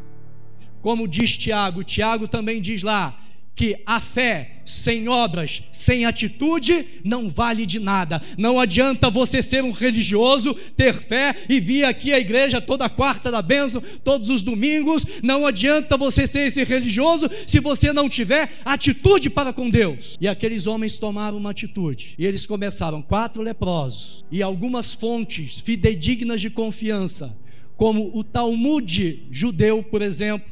como 0.82 1.08
diz 1.08 1.36
Tiago, 1.36 1.82
Tiago 1.82 2.28
também 2.28 2.60
diz 2.60 2.82
lá 2.82 3.18
que 3.54 3.82
a 3.84 4.00
fé 4.00 4.62
sem 4.64 5.08
obras, 5.08 5.62
sem 5.72 6.04
atitude, 6.06 6.86
não 7.04 7.28
vale 7.28 7.66
de 7.66 7.78
nada. 7.78 8.22
Não 8.38 8.58
adianta 8.58 9.10
você 9.10 9.42
ser 9.42 9.62
um 9.62 9.72
religioso, 9.72 10.54
ter 10.76 10.94
fé 10.94 11.34
e 11.48 11.60
vir 11.60 11.84
aqui 11.84 12.12
à 12.12 12.18
igreja 12.18 12.60
toda 12.60 12.88
quarta 12.88 13.30
da 13.30 13.42
bênção, 13.42 13.82
todos 14.02 14.30
os 14.30 14.42
domingos. 14.42 15.04
Não 15.22 15.46
adianta 15.46 15.96
você 15.96 16.26
ser 16.26 16.46
esse 16.46 16.64
religioso 16.64 17.28
se 17.46 17.60
você 17.60 17.92
não 17.92 18.08
tiver 18.08 18.50
atitude 18.64 19.28
para 19.28 19.52
com 19.52 19.68
Deus. 19.68 20.16
E 20.20 20.28
aqueles 20.28 20.66
homens 20.66 20.96
tomaram 20.96 21.36
uma 21.36 21.50
atitude. 21.50 22.14
E 22.18 22.24
eles 22.24 22.46
começaram 22.46 23.02
quatro 23.02 23.42
leprosos 23.42 24.24
e 24.30 24.42
algumas 24.42 24.94
fontes 24.94 25.60
fidedignas 25.60 26.40
de 26.40 26.48
confiança, 26.48 27.36
como 27.76 28.10
o 28.14 28.24
Talmud 28.24 29.26
judeu, 29.30 29.82
por 29.82 30.00
exemplo, 30.00 30.50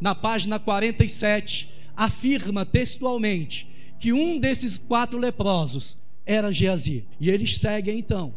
na 0.00 0.14
página 0.14 0.58
47 0.58 1.75
afirma 1.96 2.66
textualmente 2.66 3.68
que 3.98 4.12
um 4.12 4.38
desses 4.38 4.78
quatro 4.78 5.18
leprosos 5.18 5.96
era 6.24 6.52
Geazi. 6.52 7.06
E 7.20 7.30
eles 7.30 7.58
seguem 7.58 7.98
então 7.98 8.34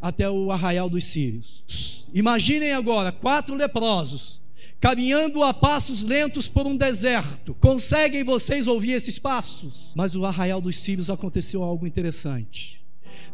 até 0.00 0.30
o 0.30 0.50
arraial 0.50 0.88
dos 0.88 1.04
sírios. 1.04 2.06
Imaginem 2.14 2.72
agora 2.72 3.12
quatro 3.12 3.54
leprosos 3.54 4.40
caminhando 4.80 5.42
a 5.42 5.52
passos 5.52 6.02
lentos 6.02 6.48
por 6.48 6.66
um 6.66 6.76
deserto. 6.76 7.54
Conseguem 7.54 8.22
vocês 8.22 8.66
ouvir 8.66 8.92
esses 8.92 9.18
passos? 9.18 9.92
Mas 9.94 10.14
no 10.14 10.24
arraial 10.24 10.60
dos 10.60 10.76
sírios 10.76 11.10
aconteceu 11.10 11.62
algo 11.62 11.86
interessante. 11.86 12.85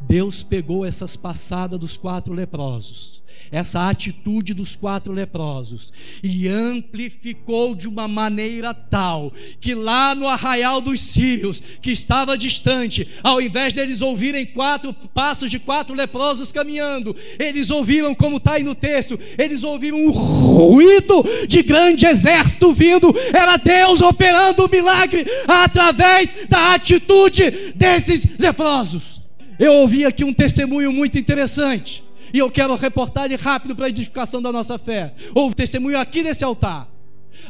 Deus 0.06 0.42
pegou 0.42 0.84
essas 0.84 1.16
passadas 1.16 1.78
dos 1.78 1.96
quatro 1.96 2.32
leprosos 2.32 3.22
essa 3.52 3.88
atitude 3.88 4.54
dos 4.54 4.74
quatro 4.74 5.12
leprosos 5.12 5.92
e 6.22 6.48
amplificou 6.48 7.74
de 7.74 7.86
uma 7.86 8.08
maneira 8.08 8.72
tal 8.72 9.30
que 9.60 9.74
lá 9.74 10.14
no 10.14 10.26
arraial 10.26 10.80
dos 10.80 11.00
sírios, 11.00 11.62
que 11.80 11.90
estava 11.90 12.36
distante, 12.36 13.06
ao 13.22 13.40
invés 13.40 13.74
deles 13.74 14.00
ouvirem 14.00 14.46
quatro 14.46 14.94
passos 15.14 15.50
de 15.50 15.58
quatro 15.58 15.94
leprosos 15.94 16.50
caminhando, 16.50 17.14
eles 17.38 17.70
ouviram, 17.70 18.14
como 18.14 18.38
está 18.38 18.52
aí 18.52 18.64
no 18.64 18.74
texto, 18.74 19.18
eles 19.36 19.62
ouviram 19.62 19.98
um 19.98 20.10
ruído 20.10 21.22
de 21.46 21.62
grande 21.62 22.06
exército 22.06 22.72
vindo, 22.72 23.14
era 23.34 23.58
Deus 23.58 24.00
operando 24.00 24.64
o 24.64 24.70
milagre 24.70 25.26
através 25.46 26.34
da 26.48 26.74
atitude 26.74 27.72
desses 27.74 28.26
leprosos. 28.38 29.21
Eu 29.58 29.74
ouvi 29.74 30.04
aqui 30.04 30.24
um 30.24 30.32
testemunho 30.32 30.92
muito 30.92 31.18
interessante. 31.18 32.04
E 32.32 32.38
eu 32.38 32.50
quero 32.50 32.74
reportar 32.74 33.26
ele 33.26 33.36
rápido 33.36 33.76
para 33.76 33.86
a 33.86 33.88
edificação 33.88 34.40
da 34.40 34.50
nossa 34.50 34.78
fé. 34.78 35.14
Houve 35.34 35.54
testemunho 35.54 35.98
aqui 35.98 36.22
nesse 36.22 36.42
altar, 36.42 36.88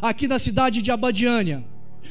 aqui 0.00 0.26
na 0.26 0.38
cidade 0.38 0.82
de 0.82 0.90
Abadiânia. 0.90 1.64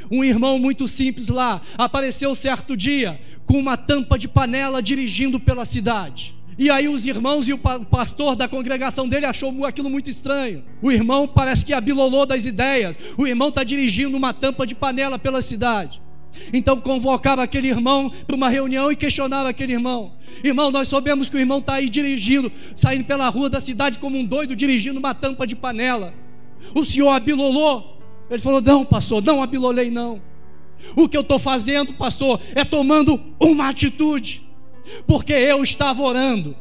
Um 0.09 0.23
irmão 0.23 0.57
muito 0.57 0.87
simples 0.87 1.29
lá 1.29 1.61
apareceu 1.77 2.33
certo 2.33 2.77
dia 2.77 3.19
com 3.45 3.57
uma 3.57 3.75
tampa 3.75 4.17
de 4.17 4.27
panela 4.27 4.81
dirigindo 4.81 5.39
pela 5.39 5.65
cidade. 5.65 6.33
E 6.57 6.69
aí 6.69 6.87
os 6.87 7.05
irmãos 7.05 7.47
e 7.49 7.53
o 7.53 7.57
pastor 7.57 8.35
da 8.35 8.47
congregação 8.47 9.07
dele 9.07 9.25
achou 9.25 9.65
aquilo 9.65 9.89
muito 9.89 10.09
estranho. 10.09 10.63
O 10.81 10.91
irmão 10.91 11.27
parece 11.27 11.65
que 11.65 11.73
abilolou 11.73 12.25
das 12.25 12.45
ideias. 12.45 12.97
O 13.17 13.25
irmão 13.25 13.49
está 13.49 13.63
dirigindo 13.63 14.15
uma 14.15 14.33
tampa 14.33 14.65
de 14.65 14.75
panela 14.75 15.17
pela 15.17 15.41
cidade. 15.41 16.01
Então 16.53 16.79
convocava 16.79 17.43
aquele 17.43 17.67
irmão 17.67 18.11
para 18.25 18.35
uma 18.35 18.49
reunião 18.49 18.91
e 18.91 18.95
questionava 18.95 19.49
aquele 19.49 19.73
irmão: 19.73 20.13
Irmão, 20.43 20.71
nós 20.71 20.87
sabemos 20.87 21.29
que 21.29 21.35
o 21.35 21.39
irmão 21.39 21.59
está 21.59 21.75
aí 21.75 21.89
dirigindo, 21.89 22.51
saindo 22.75 23.05
pela 23.05 23.27
rua 23.29 23.49
da 23.49 23.59
cidade 23.59 23.99
como 23.99 24.17
um 24.17 24.25
doido, 24.25 24.55
dirigindo 24.55 24.99
uma 24.99 25.13
tampa 25.13 25.45
de 25.45 25.55
panela. 25.55 26.13
O 26.73 26.85
senhor 26.85 27.09
abilolou? 27.09 27.99
Ele 28.29 28.41
falou: 28.41 28.61
Não, 28.61 28.85
pastor, 28.85 29.23
não 29.23 29.43
abilolei, 29.43 29.91
não. 29.91 30.21
O 30.95 31.07
que 31.07 31.15
eu 31.15 31.21
estou 31.21 31.37
fazendo, 31.37 31.93
pastor, 31.93 32.39
é 32.55 32.63
tomando 32.63 33.19
uma 33.39 33.69
atitude, 33.69 34.41
porque 35.05 35.33
eu 35.33 35.61
estava 35.63 36.01
orando 36.01 36.55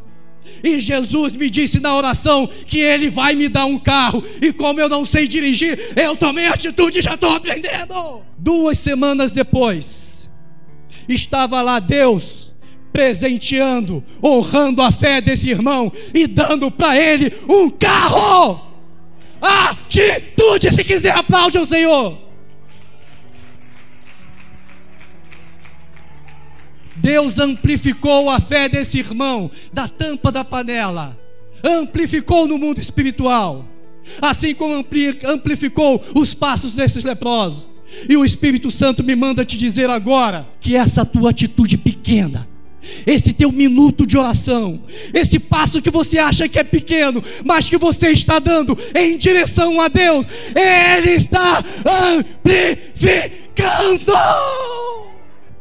e 0.62 0.80
Jesus 0.80 1.36
me 1.36 1.49
disse 1.49 1.80
na 1.80 1.95
oração 1.95 2.49
que 2.66 2.78
Ele 2.78 3.11
vai 3.11 3.34
me 3.34 3.49
dar 3.49 3.64
um 3.66 3.78
carro. 3.78 4.22
E 4.41 4.53
como 4.53 4.80
eu 4.80 4.88
não 4.88 5.07
sei 5.07 5.26
dirigir, 5.26 5.78
eu 5.97 6.16
tomei 6.16 6.47
atitude 6.47 6.99
e 6.99 7.03
já 7.03 7.14
estou 7.14 7.30
aprendendo. 7.30 8.22
Duas 8.36 8.78
semanas 8.78 9.32
depois, 9.32 10.28
estava 11.09 11.61
lá 11.62 11.78
Deus 11.78 12.51
presenteando, 12.93 14.03
honrando 14.22 14.82
a 14.82 14.91
fé 14.91 15.20
desse 15.20 15.49
irmão 15.49 15.93
e 16.12 16.26
dando 16.26 16.70
para 16.70 16.99
ele 16.99 17.32
um 17.49 17.70
carro. 17.70 18.68
Atitude, 19.41 20.70
se 20.72 20.84
quiser, 20.84 21.16
aplaude 21.16 21.59
o 21.59 21.64
Senhor. 21.64 22.29
Deus 27.01 27.38
amplificou 27.38 28.28
a 28.28 28.40
fé 28.40 28.68
desse 28.68 28.98
irmão 28.98 29.51
da 29.72 29.88
tampa 29.88 30.30
da 30.30 30.44
panela, 30.44 31.18
amplificou 31.64 32.46
no 32.46 32.59
mundo 32.59 32.80
espiritual, 32.80 33.66
assim 34.20 34.55
como 34.55 34.84
amplificou 35.24 36.03
os 36.14 36.34
passos 36.34 36.74
desses 36.74 37.05
leprosos. 37.05 37.68
E 38.09 38.16
o 38.16 38.24
Espírito 38.24 38.70
Santo 38.70 39.03
me 39.03 39.16
manda 39.16 39.44
te 39.44 39.57
dizer 39.57 39.90
agora 39.90 40.48
que 40.61 40.76
essa 40.76 41.05
tua 41.05 41.30
atitude 41.30 41.76
pequena, 41.76 42.48
esse 43.07 43.32
teu 43.32 43.51
minuto 43.51 44.07
de 44.07 44.16
oração, 44.16 44.84
esse 45.12 45.38
passo 45.38 45.82
que 45.82 45.90
você 45.90 46.18
acha 46.18 46.48
que 46.48 46.59
é 46.59 46.64
pequeno, 46.64 47.22
mas 47.44 47.68
que 47.68 47.76
você 47.76 48.11
está 48.11 48.38
dando 48.38 48.78
em 48.94 49.16
direção 49.16 49.80
a 49.80 49.88
Deus, 49.88 50.26
Ele 50.55 51.11
está 51.11 51.62
amplificando. 52.14 54.12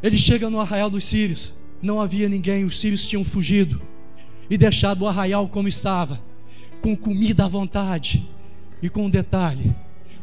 Ele 0.02 0.16
chega 0.16 0.48
no 0.48 0.60
arraial 0.60 0.90
dos 0.90 1.04
sírios. 1.04 1.54
Não 1.82 2.00
havia 2.00 2.28
ninguém, 2.28 2.64
os 2.64 2.78
sírios 2.78 3.06
tinham 3.06 3.24
fugido 3.24 3.80
e 4.50 4.58
deixado 4.58 5.02
o 5.02 5.08
arraial 5.08 5.48
como 5.48 5.68
estava, 5.68 6.20
com 6.82 6.96
comida 6.96 7.44
à 7.44 7.48
vontade. 7.48 8.28
E 8.82 8.88
com 8.88 9.06
um 9.06 9.10
detalhe: 9.10 9.74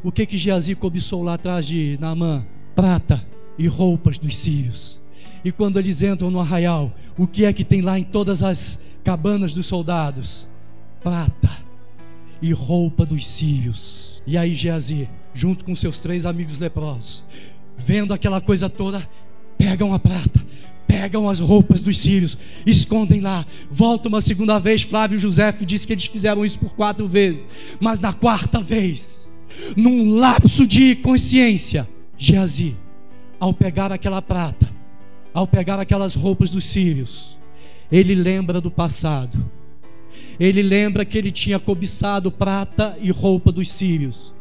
o 0.03 0.11
que 0.11 0.25
que 0.25 0.37
Geazi 0.37 0.75
cobiçou 0.75 1.23
lá 1.23 1.35
atrás 1.35 1.65
de 1.65 1.97
Naamã? 1.99 2.45
Prata 2.75 3.25
e 3.57 3.67
roupas 3.67 4.19
dos 4.19 4.35
sírios. 4.35 5.01
E 5.43 5.51
quando 5.51 5.79
eles 5.79 6.01
entram 6.01 6.29
no 6.29 6.39
arraial, 6.39 6.93
o 7.17 7.25
que 7.25 7.45
é 7.45 7.53
que 7.53 7.63
tem 7.63 7.81
lá 7.81 7.97
em 7.97 8.03
todas 8.03 8.43
as 8.43 8.79
cabanas 9.03 9.53
dos 9.53 9.65
soldados? 9.65 10.47
Prata 11.01 11.51
e 12.41 12.51
roupa 12.51 13.05
dos 13.05 13.25
sírios. 13.25 14.21
E 14.27 14.37
aí 14.37 14.53
Geazi, 14.53 15.09
junto 15.33 15.63
com 15.63 15.75
seus 15.75 15.99
três 15.99 16.25
amigos 16.25 16.59
leprosos, 16.59 17.23
vendo 17.77 18.13
aquela 18.13 18.41
coisa 18.41 18.69
toda, 18.69 19.07
pegam 19.57 19.93
a 19.93 19.99
prata, 19.99 20.45
pegam 20.87 21.29
as 21.29 21.39
roupas 21.39 21.81
dos 21.81 21.97
sírios, 21.97 22.37
escondem 22.65 23.19
lá, 23.19 23.45
voltam 23.69 24.09
uma 24.09 24.21
segunda 24.21 24.59
vez. 24.59 24.83
Flávio 24.83 25.19
José 25.19 25.51
disse 25.61 25.85
que 25.85 25.93
eles 25.93 26.05
fizeram 26.05 26.45
isso 26.45 26.59
por 26.59 26.73
quatro 26.73 27.07
vezes, 27.07 27.41
mas 27.79 27.99
na 27.99 28.13
quarta 28.13 28.61
vez, 28.61 29.29
num 29.75 30.15
lapso 30.15 30.65
de 30.65 30.95
consciência, 30.95 31.87
Geazi, 32.17 32.75
ao 33.39 33.53
pegar 33.53 33.91
aquela 33.91 34.21
prata, 34.21 34.71
ao 35.33 35.45
pegar 35.45 35.79
aquelas 35.79 36.15
roupas 36.15 36.49
dos 36.49 36.65
sírios, 36.65 37.37
ele 37.91 38.15
lembra 38.15 38.59
do 38.59 38.71
passado. 38.71 39.51
Ele 40.39 40.61
lembra 40.61 41.05
que 41.05 41.17
ele 41.17 41.31
tinha 41.31 41.59
cobiçado 41.59 42.31
prata 42.31 42.97
e 43.01 43.11
roupa 43.11 43.51
dos 43.51 43.69
sírios, 43.69 44.33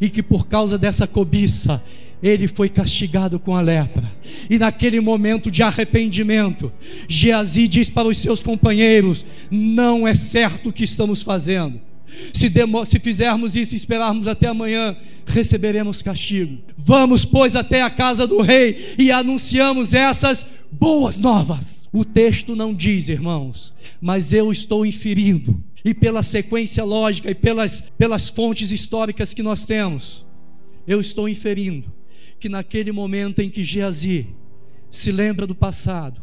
e 0.00 0.08
que 0.08 0.22
por 0.22 0.46
causa 0.46 0.78
dessa 0.78 1.06
cobiça, 1.06 1.82
ele 2.22 2.48
foi 2.48 2.68
castigado 2.68 3.38
com 3.38 3.54
a 3.54 3.60
lepra. 3.60 4.10
E 4.48 4.58
naquele 4.58 5.00
momento 5.00 5.50
de 5.50 5.62
arrependimento, 5.62 6.72
Geazi 7.08 7.68
diz 7.68 7.90
para 7.90 8.08
os 8.08 8.16
seus 8.16 8.42
companheiros: 8.42 9.24
Não 9.50 10.08
é 10.08 10.14
certo 10.14 10.70
o 10.70 10.72
que 10.72 10.84
estamos 10.84 11.22
fazendo. 11.22 11.80
Se, 12.32 12.50
se, 12.86 13.00
fizermos 13.00 13.56
isso 13.56 13.74
e 13.74 13.76
esperarmos 13.76 14.28
até 14.28 14.46
amanhã, 14.46 14.96
receberemos 15.26 16.00
castigo. 16.00 16.58
Vamos, 16.76 17.24
pois, 17.24 17.56
até 17.56 17.82
a 17.82 17.90
casa 17.90 18.26
do 18.26 18.40
rei 18.40 18.94
e 18.98 19.10
anunciamos 19.10 19.94
essas 19.94 20.46
boas 20.70 21.18
novas. 21.18 21.88
O 21.92 22.04
texto 22.04 22.54
não 22.54 22.74
diz, 22.74 23.08
irmãos, 23.08 23.72
mas 24.00 24.32
eu 24.32 24.52
estou 24.52 24.84
inferindo, 24.86 25.62
e 25.84 25.92
pela 25.92 26.22
sequência 26.22 26.82
lógica 26.82 27.30
e 27.30 27.34
pelas, 27.34 27.82
pelas 27.98 28.28
fontes 28.28 28.72
históricas 28.72 29.34
que 29.34 29.42
nós 29.42 29.66
temos, 29.66 30.24
eu 30.86 31.00
estou 31.00 31.28
inferindo 31.28 31.92
que 32.40 32.48
naquele 32.48 32.90
momento 32.90 33.40
em 33.40 33.50
que 33.50 33.64
Geazi 33.64 34.28
se 34.90 35.12
lembra 35.12 35.46
do 35.46 35.54
passado, 35.54 36.22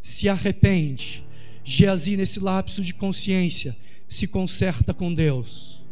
se 0.00 0.28
arrepende, 0.28 1.24
Geazi, 1.64 2.16
nesse 2.16 2.40
lapso 2.40 2.82
de 2.82 2.92
consciência, 2.94 3.76
se 4.08 4.26
conserta 4.26 4.92
com 4.92 5.12
Deus, 5.14 5.82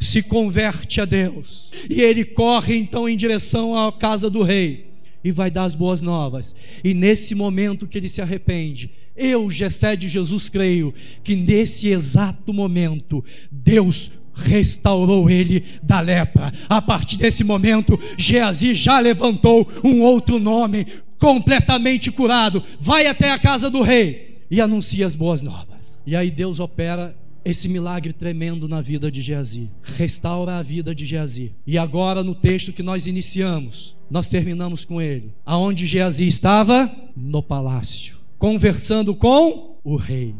se 0.00 0.22
converte 0.22 1.00
a 1.00 1.04
Deus, 1.04 1.70
e 1.88 2.00
ele 2.00 2.24
corre 2.24 2.76
então 2.76 3.08
em 3.08 3.16
direção 3.16 3.76
à 3.76 3.92
casa 3.92 4.28
do 4.28 4.42
rei 4.42 4.92
e 5.22 5.30
vai 5.30 5.50
dar 5.50 5.64
as 5.64 5.74
boas 5.74 6.02
novas. 6.02 6.54
E 6.82 6.92
nesse 6.92 7.34
momento 7.34 7.86
que 7.86 7.96
ele 7.96 8.08
se 8.08 8.20
arrepende, 8.20 8.90
eu, 9.16 9.50
Gessé 9.50 9.96
de 9.96 10.08
Jesus, 10.08 10.48
creio 10.48 10.92
que 11.22 11.36
nesse 11.36 11.88
exato 11.88 12.52
momento, 12.52 13.24
Deus 13.50 14.10
restaurou 14.34 15.30
ele 15.30 15.64
da 15.82 16.00
lepra. 16.00 16.52
A 16.68 16.82
partir 16.82 17.16
desse 17.16 17.44
momento, 17.44 17.98
Geazi 18.18 18.74
já 18.74 18.98
levantou 18.98 19.70
um 19.84 20.02
outro 20.02 20.38
nome, 20.38 20.86
completamente 21.18 22.10
curado. 22.10 22.62
Vai 22.80 23.06
até 23.06 23.30
a 23.30 23.38
casa 23.38 23.70
do 23.70 23.82
rei 23.82 24.44
e 24.50 24.60
anuncia 24.60 25.06
as 25.06 25.14
boas 25.14 25.40
novas. 25.40 26.02
E 26.06 26.16
aí 26.16 26.30
Deus 26.30 26.58
opera 26.58 27.16
esse 27.44 27.68
milagre 27.68 28.12
tremendo 28.12 28.66
na 28.66 28.80
vida 28.80 29.10
de 29.10 29.20
Geazi. 29.20 29.70
Restaura 29.82 30.56
a 30.56 30.62
vida 30.62 30.94
de 30.94 31.04
Geazi. 31.04 31.52
E 31.66 31.76
agora 31.76 32.24
no 32.24 32.34
texto 32.34 32.72
que 32.72 32.82
nós 32.82 33.06
iniciamos, 33.06 33.96
nós 34.10 34.28
terminamos 34.28 34.84
com 34.84 35.00
ele. 35.00 35.34
Aonde 35.44 35.86
Geazi 35.86 36.26
estava? 36.26 36.90
No 37.16 37.42
palácio, 37.42 38.16
conversando 38.38 39.14
com 39.14 39.78
o 39.84 39.96
rei. 39.96 40.34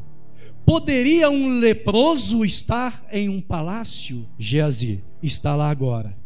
Poderia 0.64 1.28
um 1.28 1.58
leproso 1.58 2.44
estar 2.44 3.04
em 3.12 3.28
um 3.28 3.40
palácio? 3.40 4.26
Geazi 4.38 5.02
está 5.22 5.54
lá 5.54 5.70
agora, 5.70 6.16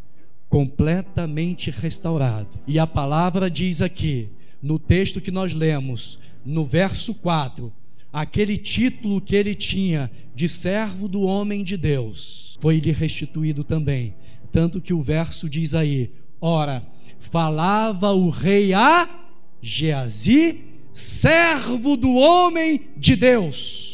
completamente 0.47 1.69
restaurado. 1.69 2.57
E 2.65 2.79
a 2.79 2.87
palavra 2.87 3.49
diz 3.49 3.81
aqui, 3.81 4.29
no 4.61 4.79
texto 4.79 5.19
que 5.19 5.31
nós 5.31 5.53
lemos, 5.53 6.19
no 6.45 6.65
verso 6.65 7.13
4, 7.13 7.71
aquele 8.11 8.57
título 8.57 9.19
que 9.19 9.35
ele 9.35 9.53
tinha 9.53 10.09
de 10.33 10.47
servo 10.47 11.07
do 11.07 11.21
homem 11.23 11.63
de 11.63 11.75
Deus 11.75 12.57
foi-lhe 12.61 12.91
restituído 12.91 13.63
também. 13.63 14.15
Tanto 14.51 14.81
que 14.81 14.93
o 14.93 15.01
verso 15.01 15.49
diz 15.49 15.75
aí: 15.75 16.11
Ora, 16.39 16.83
falava 17.19 18.11
o 18.11 18.29
rei 18.29 18.73
a 18.73 19.07
Geazi, 19.61 20.63
servo 20.99 21.95
do 21.95 22.13
homem 22.15 22.81
de 22.97 23.15
Deus. 23.15 23.89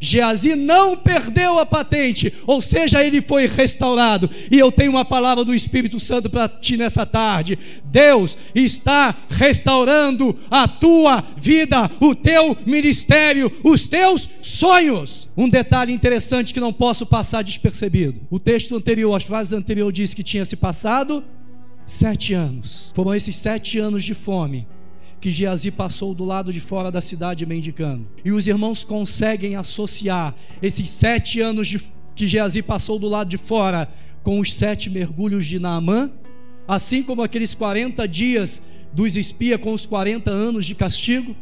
Geazi 0.00 0.56
não 0.56 0.96
perdeu 0.96 1.60
a 1.60 1.64
patente, 1.64 2.34
ou 2.44 2.60
seja, 2.60 3.04
ele 3.04 3.22
foi 3.22 3.46
restaurado. 3.46 4.28
E 4.50 4.58
eu 4.58 4.72
tenho 4.72 4.90
uma 4.90 5.04
palavra 5.04 5.44
do 5.44 5.54
Espírito 5.54 6.00
Santo 6.00 6.28
para 6.28 6.48
ti 6.48 6.76
nessa 6.76 7.06
tarde. 7.06 7.56
Deus 7.84 8.36
está 8.52 9.14
restaurando 9.30 10.36
a 10.50 10.66
tua 10.66 11.22
vida, 11.36 11.88
o 12.00 12.16
teu 12.16 12.56
ministério, 12.66 13.50
os 13.62 13.86
teus 13.86 14.28
sonhos. 14.42 15.28
Um 15.36 15.48
detalhe 15.48 15.92
interessante 15.92 16.52
que 16.52 16.58
não 16.58 16.72
posso 16.72 17.06
passar 17.06 17.42
despercebido. 17.42 18.22
O 18.28 18.40
texto 18.40 18.74
anterior, 18.74 19.14
as 19.14 19.22
frases 19.22 19.52
anteriores 19.52 19.94
diz 19.94 20.14
que 20.14 20.24
tinha 20.24 20.44
se 20.44 20.56
passado 20.56 21.22
sete 21.86 22.34
anos. 22.34 22.90
Foram 22.92 23.14
esses 23.14 23.36
sete 23.36 23.78
anos 23.78 24.02
de 24.02 24.14
fome 24.14 24.66
que 25.22 25.30
Geazi 25.30 25.70
passou 25.70 26.12
do 26.12 26.24
lado 26.24 26.52
de 26.52 26.58
fora 26.58 26.90
da 26.90 27.00
cidade 27.00 27.46
mendicando. 27.46 28.08
E 28.24 28.32
os 28.32 28.48
irmãos 28.48 28.82
conseguem 28.82 29.54
associar 29.54 30.34
esses 30.60 30.90
sete 30.90 31.40
anos 31.40 31.68
de, 31.68 31.80
que 32.16 32.26
Geazi 32.26 32.60
passou 32.60 32.98
do 32.98 33.06
lado 33.06 33.30
de 33.30 33.38
fora 33.38 33.88
com 34.24 34.40
os 34.40 34.52
sete 34.52 34.90
mergulhos 34.90 35.46
de 35.46 35.60
Naamã, 35.60 36.10
assim 36.66 37.04
como 37.04 37.22
aqueles 37.22 37.54
40 37.54 38.06
dias 38.08 38.60
dos 38.92 39.16
espias 39.16 39.60
com 39.60 39.72
os 39.72 39.86
40 39.86 40.28
anos 40.28 40.66
de 40.66 40.74
castigo. 40.74 41.36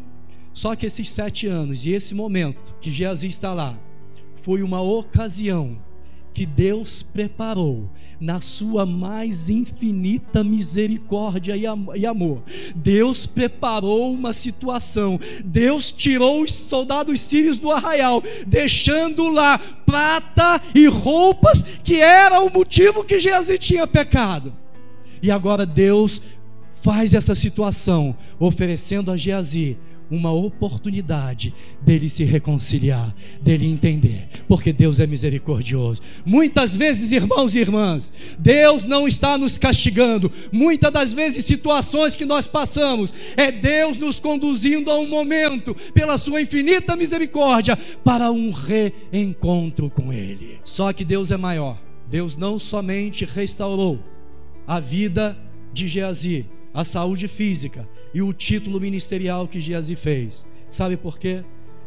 Só 0.52 0.76
que 0.76 0.84
esses 0.84 1.08
sete 1.08 1.46
anos 1.46 1.86
e 1.86 1.92
esse 1.92 2.14
momento 2.14 2.74
que 2.82 2.90
Geazi 2.90 3.28
está 3.28 3.54
lá 3.54 3.80
foi 4.42 4.62
uma 4.62 4.82
ocasião 4.82 5.78
que 6.32 6.46
Deus 6.46 7.02
preparou 7.02 7.90
na 8.20 8.40
sua 8.40 8.84
mais 8.84 9.48
infinita 9.48 10.44
misericórdia 10.44 11.56
e 11.56 12.06
amor. 12.06 12.42
Deus 12.76 13.26
preparou 13.26 14.12
uma 14.12 14.32
situação. 14.32 15.18
Deus 15.44 15.90
tirou 15.90 16.42
os 16.42 16.52
soldados 16.52 17.18
sírios 17.20 17.56
do 17.58 17.70
arraial, 17.70 18.22
deixando 18.46 19.28
lá 19.30 19.58
prata 19.58 20.60
e 20.74 20.86
roupas 20.86 21.62
que 21.82 21.96
era 22.00 22.40
o 22.40 22.52
motivo 22.52 23.04
que 23.04 23.18
Jesus 23.18 23.58
tinha 23.58 23.86
pecado. 23.86 24.54
E 25.22 25.30
agora 25.30 25.64
Deus 25.64 26.20
faz 26.82 27.14
essa 27.14 27.34
situação, 27.34 28.16
oferecendo 28.38 29.10
a 29.10 29.16
Geazi 29.16 29.78
uma 30.11 30.32
oportunidade 30.32 31.54
dele 31.80 32.11
se 32.11 32.24
reconciliar, 32.24 33.14
dele 33.40 33.66
entender, 33.66 34.28
porque 34.48 34.72
Deus 34.72 34.98
é 34.98 35.06
misericordioso. 35.06 36.02
Muitas 36.26 36.74
vezes, 36.74 37.12
irmãos 37.12 37.54
e 37.54 37.58
irmãs, 37.58 38.12
Deus 38.38 38.84
não 38.84 39.06
está 39.06 39.38
nos 39.38 39.56
castigando. 39.56 40.30
Muitas 40.52 40.90
das 40.90 41.12
vezes, 41.12 41.44
situações 41.44 42.16
que 42.16 42.24
nós 42.24 42.46
passamos, 42.46 43.14
é 43.36 43.52
Deus 43.52 43.96
nos 43.98 44.18
conduzindo 44.18 44.90
a 44.90 44.98
um 44.98 45.08
momento, 45.08 45.76
pela 45.94 46.18
sua 46.18 46.42
infinita 46.42 46.96
misericórdia, 46.96 47.78
para 48.04 48.32
um 48.32 48.50
reencontro 48.50 49.88
com 49.88 50.12
Ele. 50.12 50.58
Só 50.64 50.92
que 50.92 51.04
Deus 51.04 51.30
é 51.30 51.36
maior. 51.36 51.80
Deus 52.08 52.36
não 52.36 52.58
somente 52.58 53.24
restaurou 53.24 54.00
a 54.66 54.80
vida 54.80 55.38
de 55.72 55.86
Geazi, 55.86 56.44
a 56.74 56.84
saúde 56.84 57.28
física 57.28 57.88
e 58.14 58.22
o 58.22 58.32
título 58.32 58.80
ministerial 58.80 59.46
que 59.46 59.61
Geazi 59.61 59.96
fez. 59.96 60.44
Sabe 60.68 60.96
por 60.96 61.18
quê? 61.18 61.44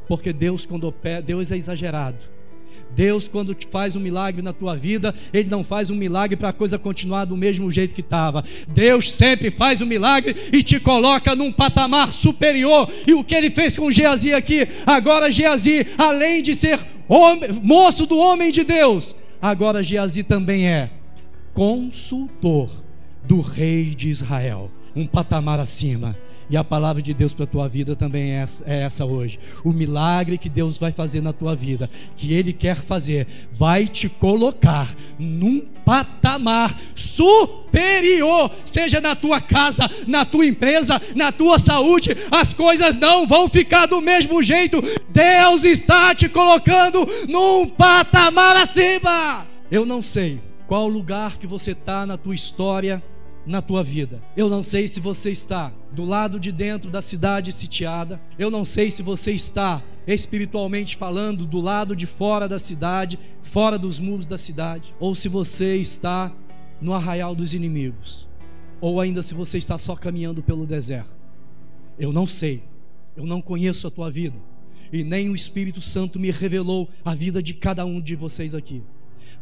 Porque 0.07 0.33
Deus, 0.33 0.65
quando 0.65 0.85
opera, 0.85 1.21
Deus 1.21 1.51
é 1.51 1.57
exagerado. 1.57 2.33
Deus, 2.95 3.27
quando 3.27 3.55
faz 3.71 3.95
um 3.95 3.99
milagre 3.99 4.41
na 4.41 4.53
tua 4.53 4.75
vida, 4.75 5.15
Ele 5.33 5.49
não 5.49 5.63
faz 5.63 5.89
um 5.89 5.95
milagre 5.95 6.35
para 6.35 6.49
a 6.49 6.53
coisa 6.53 6.77
continuar 6.77 7.25
do 7.25 7.35
mesmo 7.35 7.71
jeito 7.71 7.95
que 7.95 8.01
estava. 8.01 8.43
Deus 8.67 9.11
sempre 9.11 9.49
faz 9.49 9.81
um 9.81 9.85
milagre 9.85 10.35
e 10.51 10.61
te 10.61 10.79
coloca 10.79 11.35
num 11.35 11.51
patamar 11.51 12.11
superior. 12.11 12.89
E 13.07 13.13
o 13.13 13.23
que 13.23 13.33
Ele 13.33 13.49
fez 13.49 13.75
com 13.75 13.89
Geazi 13.89 14.33
aqui? 14.33 14.67
Agora, 14.85 15.31
Geazi, 15.31 15.87
além 15.97 16.41
de 16.41 16.53
ser 16.53 16.79
homem, 17.07 17.51
moço 17.63 18.05
do 18.05 18.17
homem 18.17 18.51
de 18.51 18.63
Deus, 18.63 19.15
agora 19.41 19.83
Geazi 19.83 20.23
também 20.23 20.67
é 20.67 20.91
consultor 21.53 22.83
do 23.25 23.39
rei 23.39 23.95
de 23.95 24.09
Israel, 24.09 24.71
um 24.95 25.05
patamar 25.05 25.59
acima. 25.59 26.15
E 26.49 26.57
a 26.57 26.63
palavra 26.63 27.01
de 27.01 27.13
Deus 27.13 27.33
para 27.33 27.45
a 27.45 27.47
tua 27.47 27.67
vida 27.67 27.95
também 27.95 28.31
é 28.31 28.35
essa, 28.35 28.63
é 28.67 28.81
essa, 28.83 29.05
hoje. 29.05 29.39
O 29.63 29.71
milagre 29.71 30.37
que 30.37 30.49
Deus 30.49 30.77
vai 30.77 30.91
fazer 30.91 31.21
na 31.21 31.33
tua 31.33 31.55
vida, 31.55 31.89
que 32.17 32.33
Ele 32.33 32.51
quer 32.51 32.75
fazer, 32.75 33.27
vai 33.53 33.87
te 33.87 34.09
colocar 34.09 34.93
num 35.17 35.61
patamar 35.85 36.77
superior, 36.95 38.51
seja 38.65 38.99
na 38.99 39.15
tua 39.15 39.41
casa, 39.41 39.89
na 40.05 40.25
tua 40.25 40.45
empresa, 40.45 41.01
na 41.15 41.31
tua 41.31 41.57
saúde, 41.57 42.15
as 42.29 42.53
coisas 42.53 42.99
não 42.99 43.25
vão 43.25 43.49
ficar 43.49 43.85
do 43.85 44.01
mesmo 44.01 44.43
jeito. 44.43 44.81
Deus 45.09 45.63
está 45.63 46.13
te 46.13 46.27
colocando 46.27 47.07
num 47.27 47.67
patamar 47.67 48.57
acima. 48.57 49.47
Eu 49.71 49.85
não 49.85 50.03
sei 50.03 50.41
qual 50.67 50.87
lugar 50.87 51.37
que 51.37 51.47
você 51.47 51.71
está 51.71 52.05
na 52.05 52.17
tua 52.17 52.35
história 52.35 53.01
na 53.45 53.61
tua 53.61 53.83
vida. 53.83 54.21
Eu 54.35 54.49
não 54.49 54.63
sei 54.63 54.87
se 54.87 54.99
você 54.99 55.31
está 55.31 55.71
do 55.91 56.03
lado 56.03 56.39
de 56.39 56.51
dentro 56.51 56.89
da 56.89 57.01
cidade 57.01 57.51
sitiada. 57.51 58.21
Eu 58.37 58.49
não 58.49 58.63
sei 58.63 58.89
se 58.89 59.03
você 59.03 59.31
está 59.31 59.83
espiritualmente 60.07 60.97
falando 60.97 61.45
do 61.45 61.59
lado 61.59 61.95
de 61.95 62.05
fora 62.05 62.47
da 62.47 62.59
cidade, 62.59 63.19
fora 63.41 63.77
dos 63.77 63.99
muros 63.99 64.25
da 64.25 64.37
cidade, 64.37 64.93
ou 64.99 65.15
se 65.15 65.29
você 65.29 65.77
está 65.77 66.31
no 66.81 66.93
arraial 66.93 67.33
dos 67.33 67.53
inimigos, 67.53 68.27
ou 68.81 68.99
ainda 68.99 69.21
se 69.21 69.33
você 69.33 69.57
está 69.57 69.77
só 69.77 69.95
caminhando 69.95 70.43
pelo 70.43 70.65
deserto. 70.65 71.13
Eu 71.97 72.11
não 72.11 72.27
sei. 72.27 72.63
Eu 73.15 73.25
não 73.25 73.41
conheço 73.41 73.87
a 73.87 73.91
tua 73.91 74.09
vida 74.09 74.35
e 74.91 75.03
nem 75.03 75.29
o 75.29 75.35
Espírito 75.35 75.81
Santo 75.81 76.19
me 76.19 76.31
revelou 76.31 76.89
a 77.05 77.13
vida 77.13 77.41
de 77.41 77.53
cada 77.53 77.85
um 77.85 78.01
de 78.01 78.15
vocês 78.15 78.53
aqui 78.53 78.83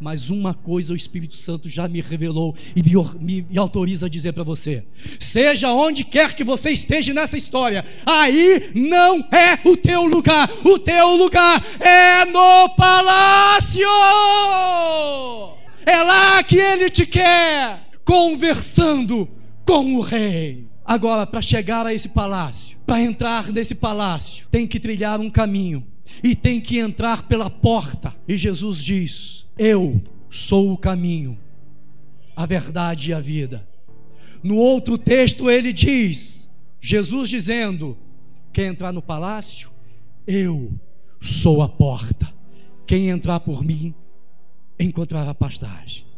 mas 0.02 0.32
uma 0.32 0.54
coisa 0.54 0.94
o 0.94 0.96
Espírito 0.96 1.36
Santo 1.36 1.70
já 1.70 1.88
me 1.88 2.02
revelou 2.02 2.56
e 2.76 2.82
me, 2.82 2.92
me, 3.20 3.46
me 3.48 3.58
autoriza 3.58 4.08
a 4.08 4.10
dizer 4.10 4.34
para 4.34 4.44
você: 4.44 4.84
seja 5.20 5.72
onde 5.72 6.04
quer 6.04 6.34
que 6.34 6.44
você 6.44 6.72
esteja 6.72 7.14
nessa 7.14 7.38
história, 7.38 7.86
aí 8.04 8.72
não 8.74 9.20
é 9.32 9.60
o 9.64 9.78
teu 9.78 10.04
lugar, 10.06 10.50
o 10.66 10.80
teu 10.80 11.16
lugar 11.16 11.64
é 11.80 12.26
no 12.26 12.70
palácio, 12.76 13.82
é 15.86 16.04
lá 16.04 16.44
que 16.44 16.58
ele 16.58 16.90
te 16.90 17.06
quer, 17.06 17.88
conversando 18.04 19.30
com 19.64 19.96
o 19.96 20.02
rei. 20.02 20.68
Agora, 20.84 21.28
para 21.28 21.44
chegar 21.44 21.86
a 21.86 21.94
esse 21.94 22.10
palácio, 22.10 22.76
para 22.88 23.00
entrar 23.00 23.52
nesse 23.52 23.76
palácio, 23.76 24.48
tem 24.50 24.66
que 24.66 24.80
trilhar 24.80 25.20
um 25.20 25.30
caminho 25.30 25.86
e 26.24 26.36
tem 26.36 26.60
que 26.60 26.80
entrar 26.80 27.28
pela 27.28 27.50
porta. 27.50 28.16
E 28.28 28.36
Jesus 28.36 28.84
diz: 28.84 29.46
Eu 29.58 30.02
sou 30.30 30.72
o 30.72 30.78
caminho, 30.78 31.38
a 32.36 32.46
verdade 32.46 33.10
e 33.10 33.14
a 33.14 33.20
vida. 33.20 33.68
No 34.44 34.56
outro 34.56 34.98
texto 34.98 35.50
ele 35.50 35.72
diz: 35.72 36.50
Jesus 36.80 37.30
dizendo: 37.30 37.98
Quem 38.52 38.66
entrar 38.66 38.92
no 38.92 39.02
palácio, 39.02 39.70
eu 40.26 40.72
sou 41.20 41.62
a 41.62 41.70
porta. 41.70 42.32
Quem 42.88 43.10
entrar 43.10 43.40
por 43.40 43.64
mim 43.64 43.94
encontrará 44.80 45.34
pastagem. 45.34 46.11